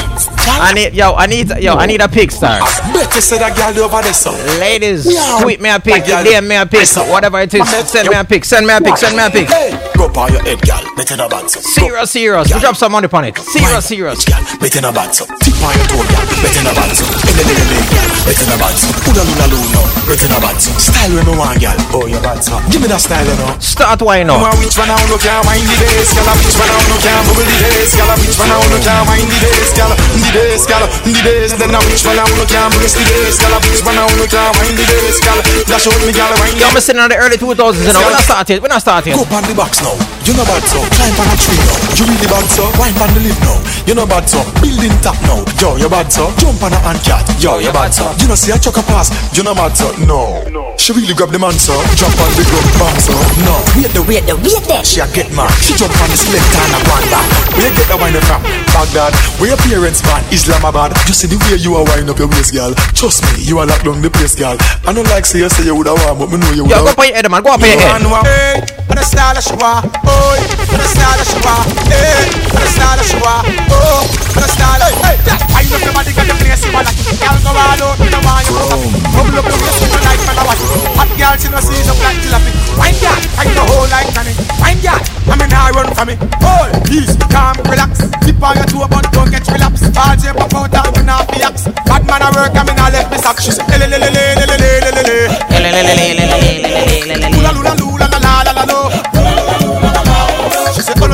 I 0.60 0.72
need 0.74 0.94
yo, 0.94 1.14
I 1.14 1.26
need 1.26 1.48
yo, 1.58 1.74
I 1.74 1.86
need 1.86 2.00
a 2.00 2.08
pic 2.08 2.30
star. 2.30 2.60
Better 2.92 3.20
say 3.20 3.38
that 3.38 3.56
girl 3.56 3.84
over 3.84 4.02
there, 4.02 4.12
so. 4.12 4.30
Ladies, 4.60 5.04
tweet 5.40 5.60
me 5.60 5.70
a 5.70 5.80
pic. 5.80 6.04
DM 6.04 6.46
me 6.46 6.56
a 6.56 6.66
pic, 6.66 6.86
whatever 7.10 7.40
it 7.40 7.52
is. 7.54 7.68
Send 7.88 8.08
me 8.08 8.16
a 8.16 8.24
pic, 8.24 8.44
send 8.44 8.66
me 8.66 8.74
a 8.74 8.80
pic, 8.80 8.96
send 8.96 9.16
me 9.16 9.24
a 9.24 9.30
pic. 9.30 9.48
Rub 10.02 10.18
on 10.18 10.34
your 10.34 10.42
head, 10.42 10.58
girl. 10.66 10.82
Better 10.98 11.14
not 11.14 11.30
bounce 11.30 11.54
up. 11.54 11.62
Serious, 11.62 12.10
serious. 12.10 12.50
We 12.50 12.58
drop 12.58 12.74
some 12.74 12.90
money 12.90 13.06
on 13.06 13.22
it. 13.22 13.38
Serious, 13.38 13.86
serious. 13.86 14.26
Girl, 14.26 14.42
better 14.58 14.82
not 14.82 14.98
bounce 14.98 15.22
up. 15.22 15.30
Tip 15.38 15.54
on 15.62 15.70
your 15.78 15.86
toe, 15.86 16.02
girl. 16.02 16.26
Better 16.42 16.62
a 16.66 16.72
bounce 16.74 17.06
up. 17.06 17.22
Ele, 17.22 17.38
ele, 17.38 17.54
ele, 17.54 17.78
girl. 17.86 18.08
Better 18.26 18.46
not 18.50 18.58
bounce 18.58 18.82
up. 18.82 18.98
Una, 19.06 19.22
luna, 19.22 19.46
luna. 19.46 19.80
Better 20.10 20.26
not 20.26 20.42
bounce 20.42 20.66
up. 20.66 20.74
Style 20.82 21.14
when 21.14 21.22
me 21.22 21.34
want, 21.38 21.54
girl. 21.62 21.78
Oh, 21.94 22.10
you 22.10 22.18
bounce 22.18 22.50
up. 22.50 22.66
Give 22.66 22.82
me 22.82 22.90
that 22.90 22.98
style, 22.98 23.22
you 23.22 23.38
know. 23.38 23.54
Start 23.62 24.02
why 24.02 24.26
now. 24.26 24.42
Now 24.42 24.50
which 24.58 24.74
one 24.74 24.90
I 24.90 24.98
want 24.98 25.14
to 25.14 25.22
can 25.22 25.38
Mind 25.46 25.70
the 25.70 25.76
days, 25.78 26.10
girl. 26.10 26.34
Which 26.34 26.58
one 26.58 26.66
I 26.66 26.74
want 26.82 26.90
to 26.90 26.98
can 26.98 27.22
bubble 27.22 27.46
the 27.46 27.56
days, 27.62 27.92
girl. 27.94 28.10
Which 28.18 28.38
one 28.42 28.50
I 28.50 28.56
want 28.58 28.74
to 28.74 28.78
can 28.82 29.02
Mind 29.06 29.30
the 29.30 29.38
days, 29.38 29.70
girl. 29.78 29.92
The 29.94 30.30
days, 30.34 30.64
girl. 30.66 30.84
The 31.06 31.12
days. 31.22 31.50
Then 31.54 31.70
now 31.70 31.82
which 31.86 32.02
one 32.02 32.18
I 32.18 32.26
want 32.26 32.42
to 32.42 32.46
can 32.50 32.66
brace 32.74 32.98
the 32.98 33.06
days, 33.06 33.38
girl. 33.38 33.54
Which 33.70 33.86
one 33.86 33.94
I 33.94 34.02
want 34.02 34.18
to 34.18 34.26
can 34.26 34.50
Mind 34.50 34.74
the 34.74 34.82
days, 34.82 35.18
girl. 35.22 35.38
That's 35.70 35.86
out 35.86 35.94
me, 36.02 36.10
girl. 36.10 36.34
Wind. 36.42 36.58
Y'all 36.58 36.74
missing 36.74 36.98
on 36.98 37.06
the 37.06 37.22
early 37.22 37.38
2000s, 37.38 37.54
you 37.86 37.94
know. 37.94 38.02
When 38.02 38.18
I 38.18 38.26
started, 38.26 38.58
when 38.58 38.74
I 38.74 38.82
started. 38.82 39.14
Go 39.14 39.22
on 39.30 39.46
the 39.46 39.54
box 39.54 39.78
now. 39.78 39.91
You 40.26 40.32
know 40.38 40.46
bad 40.46 40.62
so. 40.66 40.78
Climb 40.94 41.18
on 41.18 41.28
a 41.28 41.36
tree 41.36 41.58
now. 41.58 41.76
You 41.98 42.04
really 42.06 42.28
bad 42.30 42.46
so. 42.48 42.64
Wine 42.78 42.96
on 43.02 43.10
the 43.14 43.20
leaf 43.20 43.38
now. 43.42 43.58
You 43.86 43.94
know 43.94 44.06
bad 44.06 44.28
so. 44.28 44.40
Building 44.62 44.94
top 45.02 45.18
now. 45.26 45.42
Yo, 45.58 45.76
you 45.76 45.88
bad 45.88 46.12
so. 46.12 46.30
Jump 46.38 46.62
on 46.62 46.72
a 46.72 46.78
hand 46.80 47.00
cat. 47.02 47.26
Yo, 47.42 47.58
you 47.58 47.72
bad 47.72 47.92
so. 47.92 48.06
You 48.22 48.28
know 48.28 48.38
see 48.38 48.52
a 48.52 48.58
chuck 48.58 48.78
a 48.78 48.82
pass. 48.86 49.10
You 49.36 49.42
know 49.42 49.54
bad 49.54 49.74
so. 49.76 49.90
No. 50.06 50.44
She 50.78 50.92
really 50.92 51.14
grab 51.14 51.30
the 51.30 51.38
man 51.38 51.54
so. 51.58 51.74
Jump 51.98 52.14
on 52.18 52.30
the 52.38 52.44
ground 52.46 52.70
bam 52.78 52.96
so. 53.02 53.14
No. 53.46 53.54
Wait 53.74 53.90
the 53.94 54.02
wait 54.06 54.24
the 54.26 54.34
wait 54.38 54.62
there. 54.70 54.84
She 54.86 55.02
a 55.02 55.06
get 55.10 55.30
mad. 55.34 55.50
She 55.58 55.74
jump 55.74 55.94
on 55.98 56.08
the 56.10 56.18
slip 56.18 56.42
and 56.42 56.74
a 56.74 56.80
one 56.90 57.06
back. 57.10 57.26
Where 57.58 57.66
you 57.66 57.74
get 57.74 57.86
the 57.90 57.96
wine 57.98 58.16
from? 58.26 58.42
Baghdad. 58.70 59.12
Where 59.42 59.50
your 59.50 59.60
parents 59.62 60.02
born? 60.02 60.22
Islamabad. 60.30 60.94
Just 61.06 61.22
see 61.22 61.28
the 61.28 61.38
way 61.46 61.58
you 61.58 61.74
are 61.74 61.84
wind 61.84 62.08
up 62.10 62.18
your 62.18 62.30
waist, 62.30 62.54
girl. 62.54 62.74
Trust 62.94 63.22
me, 63.26 63.42
you 63.42 63.58
are 63.58 63.66
locked 63.66 63.84
down 63.84 64.00
the 64.00 64.10
place, 64.10 64.34
girl. 64.34 64.56
I 64.86 64.94
don't 64.94 65.06
like 65.10 65.26
say 65.26 65.42
you 65.42 65.48
say 65.50 65.66
you 65.66 65.74
woulda 65.74 65.94
warm, 66.06 66.18
but 66.18 66.30
me 66.30 66.38
know 66.38 66.50
you 66.54 66.64
woulda. 66.64 66.82
go 66.82 66.94
put 66.94 67.06
your 67.10 67.16
head, 67.18 67.30
man. 67.30 67.42
Go 67.42 67.50
up 67.54 67.62
on 67.62 67.68
your 67.68 67.78
head. 67.78 68.02
Hey, 68.22 68.62
what 68.86 68.98
a 68.98 69.04
style 69.04 69.38
she 69.40 69.54
want, 69.58 69.81
oh, 69.82 70.38
what 70.70 70.80
a 70.80 70.88
style 70.88 71.22
she 71.26 71.38
want, 71.42 71.66
hey, 71.90 72.30
what 72.54 72.62
a 72.62 72.68
style 72.70 73.02
she 73.02 73.18
want, 73.18 73.44
oh, 73.70 74.06
a 74.38 74.48
style, 74.48 74.82
hey, 75.02 75.18
I 75.54 75.66
know 75.66 75.78
somebody 75.82 76.12
got 76.14 76.26
the 76.30 76.36
place, 76.38 76.62
man, 76.70 76.86
like, 76.86 76.98
girl 77.18 77.36
go 77.42 77.50
all 77.50 77.82
out, 77.82 77.98
you 77.98 78.10
know 78.10 78.22
why 78.22 78.42
you 78.46 78.54
come 79.10 79.28
up 79.34 79.46
your 79.46 79.58
waist, 79.58 79.82
you 79.82 80.00
like, 80.06 80.22
watch, 80.46 80.62
hot 80.94 81.10
girl, 81.18 81.34
she 81.38 81.48
no 81.50 81.58
see 81.58 81.82
no 81.86 81.94
black 81.98 82.18
it, 82.18 82.30
wine 82.78 82.96
girl, 83.02 83.18
I 83.38 83.44
know 83.54 83.66
whole 83.66 83.88
like 83.90 84.10
Johnny, 84.14 84.34
wine 84.62 84.78
girl, 84.78 85.00
I 85.26 85.34
mean, 85.34 85.50
I 85.50 85.70
run 85.74 85.88
from 85.94 86.06
me, 86.08 86.14
hold, 86.38 86.70
peace, 86.86 87.14
calm, 87.30 87.58
relax, 87.66 88.06
tip 88.22 88.38
on 88.42 88.54
your 88.56 88.66
toe, 88.70 88.86
but 88.86 89.06
don't 89.10 89.30
get 89.30 89.46
relapse, 89.50 89.82
all 89.98 90.14
J 90.14 90.30
pop 90.30 90.54
out, 90.54 90.70
you 90.96 91.02
not 91.02 91.26
be 91.30 91.42
axe, 91.42 91.66
bad 91.86 92.06
man, 92.06 92.22
I 92.22 92.30
work, 92.30 92.54
I 92.54 92.62
mean, 92.62 92.78
I 92.78 92.90
left 92.90 93.10
me 93.10 93.18
sack, 93.18 93.40
she 93.42 93.50
say, 93.50 93.66
le 93.66 93.86
le 93.90 93.98
le 93.98 94.08
le 94.14 94.38
le 94.38 94.46
le 94.46 94.56
le 94.56 94.78
le 94.78 94.90
le 94.94 95.02
le, 95.02 95.42
lula 97.34 97.50
lula 97.52 97.74
lula 97.74 98.06
la 98.08 98.18
la 98.18 98.42
la 98.42 98.52
la 98.52 98.64
lo. 98.64 99.11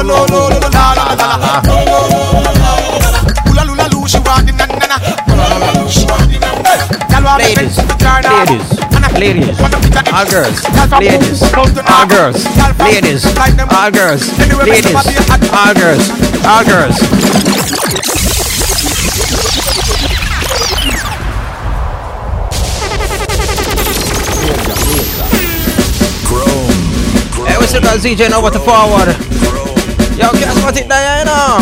She 0.09 0.15
say 0.15 0.25
lo 0.25 0.25
lo 0.25 0.49
lo 0.49 0.59
lo 0.59 0.69
la 0.73 0.95
la. 0.95 1.05
La 1.13 1.37
la. 1.37 1.61
Lula 3.45 3.65
lula 3.65 4.09
she 4.09 4.19
want 4.21 4.47
the 4.47 4.53
na 4.53 4.65
na 4.65 4.87
na. 4.87 4.97
Ladies, 7.37 7.77
ladies, 7.77 8.65
ladies, 9.19 9.61
all 10.13 10.25
girls, 10.25 10.65
ladies, 10.99 11.43
all 11.53 12.07
girls, 12.09 12.41
ladies, 12.79 13.27
all 13.69 13.91
girls, 13.91 14.33
ladies, 14.65 14.95
all 15.53 15.75
girls, 15.75 16.11
All 16.47 16.65
girls. 16.65 16.97
Hey, 27.45 27.57
we 27.59 27.67
still 27.67 27.83
got 27.83 27.99
ZJ 27.99 28.33
over 28.33 28.51
to 28.51 28.59
forward. 28.59 29.68
Yo, 30.19 30.33
guess 30.33 30.64
what 30.64 30.77
it 30.77 30.89
there, 30.89 31.19
you 31.21 31.25
know? 31.27 31.59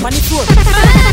Wildlife. 0.00 1.05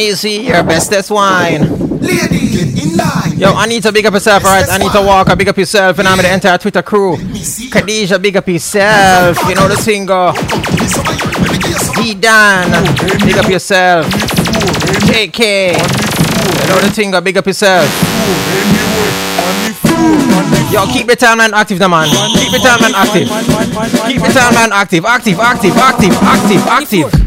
See 0.00 0.48
your 0.48 0.62
bestest 0.62 1.10
wine. 1.10 1.60
Lady, 2.00 2.48
get 2.48 2.72
in 2.72 2.96
line. 2.96 3.36
Yo, 3.36 3.52
Anita, 3.54 3.92
big 3.92 4.06
up 4.06 4.14
yourself, 4.14 4.42
alright? 4.46 4.66
Anita 4.70 5.00
Walker, 5.06 5.36
big 5.36 5.46
up 5.48 5.58
yourself, 5.58 5.98
and 5.98 6.08
I'm 6.08 6.16
the 6.16 6.32
entire 6.32 6.56
Twitter 6.56 6.80
crew. 6.82 7.16
Khadija, 7.16 8.20
big 8.20 8.34
up 8.34 8.48
yourself. 8.48 9.36
You 9.46 9.54
know 9.54 9.68
the 9.68 9.76
go. 10.06 10.32
D 12.02 12.14
Dan, 12.14 12.70
big 13.26 13.36
up 13.36 13.50
yourself. 13.50 14.06
JK, 15.04 15.76
you 15.76 16.66
know 16.66 16.80
the 16.80 17.08
go. 17.12 17.20
Big 17.20 17.36
up 17.36 17.46
yourself. 17.46 17.86
Yo, 20.72 20.86
keep 20.86 21.06
the 21.06 21.16
timeline 21.16 21.52
active, 21.52 21.78
the 21.78 21.88
man. 21.88 22.08
Keep 22.08 22.52
the 22.52 22.58
timeline 22.58 22.94
active. 22.94 23.28
Keep 24.08 24.22
the 24.22 24.28
timeline 24.28 24.70
active. 24.70 25.04
Active, 25.04 25.38
active, 25.38 25.76
active, 25.76 26.14
active, 26.22 26.66
active. 26.66 27.19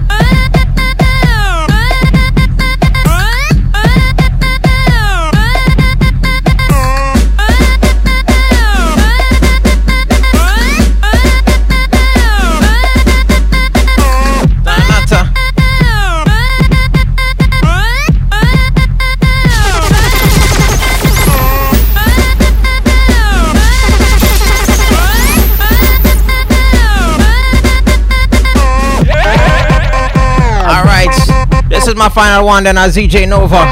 Is 31.93 31.99
my 31.99 32.09
final 32.09 32.47
one 32.47 32.63
then 32.63 32.75
as 32.75 32.97
ZJ 32.97 33.27
Nova. 33.29 33.65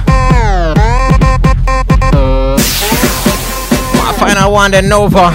My 3.98 4.14
final 4.20 4.52
one 4.54 4.70
then 4.70 4.88
Nova. 4.88 5.32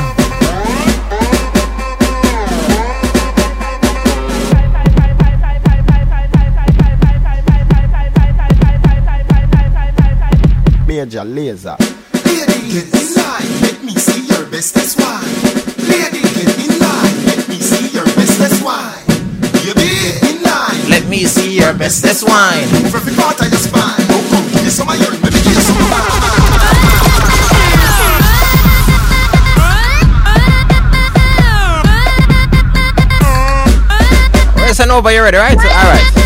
Major 10.87 11.25
Lazer. 11.25 11.77
Lady, 12.25 12.73
get 12.73 12.87
in 12.95 13.15
line. 13.15 13.63
Let 13.63 13.83
me 13.83 13.95
see 13.97 14.27
your 14.29 14.47
bestest 14.47 15.01
wine. 15.01 15.25
Lady, 15.89 16.23
get 16.23 16.57
in 16.65 16.79
line. 16.79 17.27
Let 17.27 17.49
me 17.49 17.57
see 17.57 17.89
your 17.89 18.05
bestest 18.05 18.63
wine. 18.65 19.03
Baby, 19.75 19.91
get 19.91 20.23
in 20.23 20.43
line. 20.45 20.89
Let 20.89 21.09
me 21.09 21.25
see 21.25 21.46
your 21.67 21.75
bestest 21.75 22.23
wine. 22.29 22.63
Move 22.71 22.95
every 22.95 23.15
part 23.15 23.37
the 23.39 23.47
Nova? 34.87 35.13
You 35.13 35.23
ready, 35.23 35.39
right? 35.39 35.59
Alright. 35.59 36.26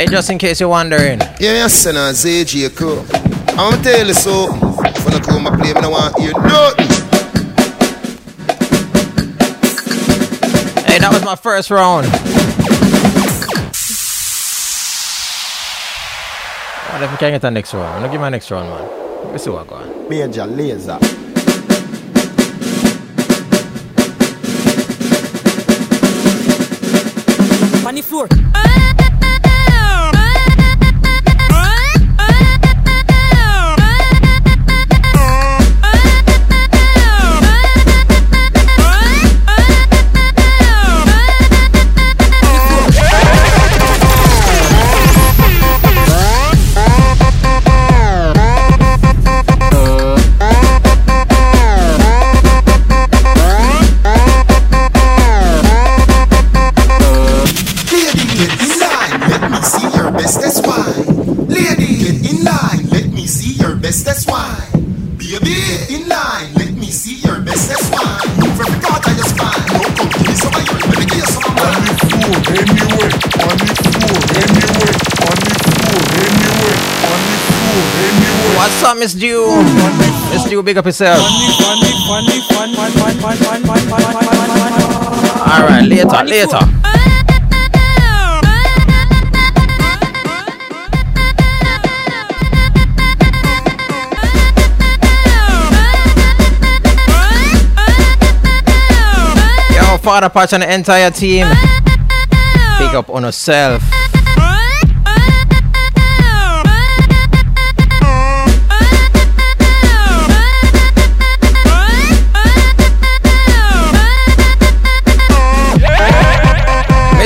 Hey, 0.00 0.06
just 0.06 0.30
in 0.30 0.38
case 0.38 0.60
you're 0.60 0.68
wondering. 0.70 1.20
Yeah, 1.38 1.60
yes, 1.60 1.84
and 1.84 1.98
ZJ 1.98 2.74
crew. 2.74 3.00
I'm 3.48 3.72
gonna 3.72 3.82
tell 3.82 4.06
you 4.06 4.14
so. 4.14 4.50
When 4.50 5.12
the 5.12 5.20
crew 5.22 5.38
my 5.38 5.54
play, 5.54 5.74
me 5.74 5.80
no 5.82 5.90
want 5.90 6.18
hear 6.18 6.32
nothing. 6.32 6.86
Hey, 10.86 11.00
that 11.00 11.10
was 11.12 11.22
my 11.22 11.36
first 11.36 11.70
round. 11.70 12.06
What 16.86 17.02
if 17.02 17.10
we 17.10 17.18
can 17.18 17.32
get 17.32 17.42
the 17.42 17.50
next 17.50 17.74
round? 17.74 17.84
I'm 17.84 18.00
gonna 18.00 18.10
give 18.10 18.22
my 18.22 18.30
next 18.30 18.50
round, 18.50 18.70
man. 18.70 19.32
Let's 19.32 19.44
see 19.44 19.50
what 19.50 19.68
go 19.68 19.74
on. 19.74 20.08
Major 20.08 20.46
Lazer. 20.46 21.19
Dew, 80.60 80.64
big 80.64 80.76
up 80.76 80.84
yourself. 80.84 81.20
Alright, 85.48 85.84
later, 85.84 86.24
later. 86.24 86.58
Yo, 99.74 99.96
Father 99.98 100.28
Patch 100.28 100.52
and 100.52 100.62
the 100.62 100.74
entire 100.74 101.10
team. 101.10 101.46
Big 102.78 102.94
up 102.94 103.08
on 103.08 103.22
yourself. 103.22 104.09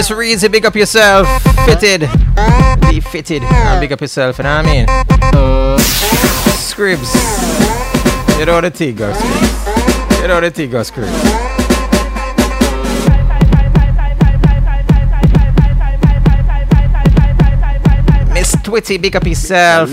Miss 0.04 0.18
Reezy, 0.18 0.52
big 0.52 0.66
up 0.66 0.76
yourself. 0.76 1.26
Fitted. 1.64 2.00
Be 2.90 3.00
fitted. 3.00 3.42
And 3.42 3.80
big 3.80 3.90
up 3.90 4.02
yourself, 4.02 4.36
you 4.36 4.44
know 4.44 4.56
what 4.56 4.66
I 4.66 4.70
mean? 4.70 4.86
Uh, 4.86 5.78
Scribs. 6.60 7.08
You 8.38 8.44
know 8.44 8.60
the 8.60 8.70
T 8.70 8.92
go 8.92 9.10
Scribs. 9.14 10.20
You 10.20 10.28
know 10.28 10.42
the 10.42 10.50
T 10.50 10.66
go 10.66 10.80
Scribs. 10.80 11.08
Miss 18.34 18.56
Twitty, 18.56 19.00
big 19.00 19.16
up 19.16 19.26
yourself. 19.26 19.90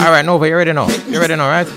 Alright, 0.00 0.24
Nova, 0.24 0.48
you 0.48 0.56
ready 0.56 0.72
now? 0.72 0.88
You 1.06 1.20
ready 1.20 1.36
now, 1.36 1.48
right? 1.48 1.68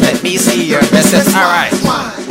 Let 0.00 0.22
me 0.22 0.38
see 0.38 0.64
your 0.70 0.80
business. 0.80 1.28
Alright. 1.36 2.23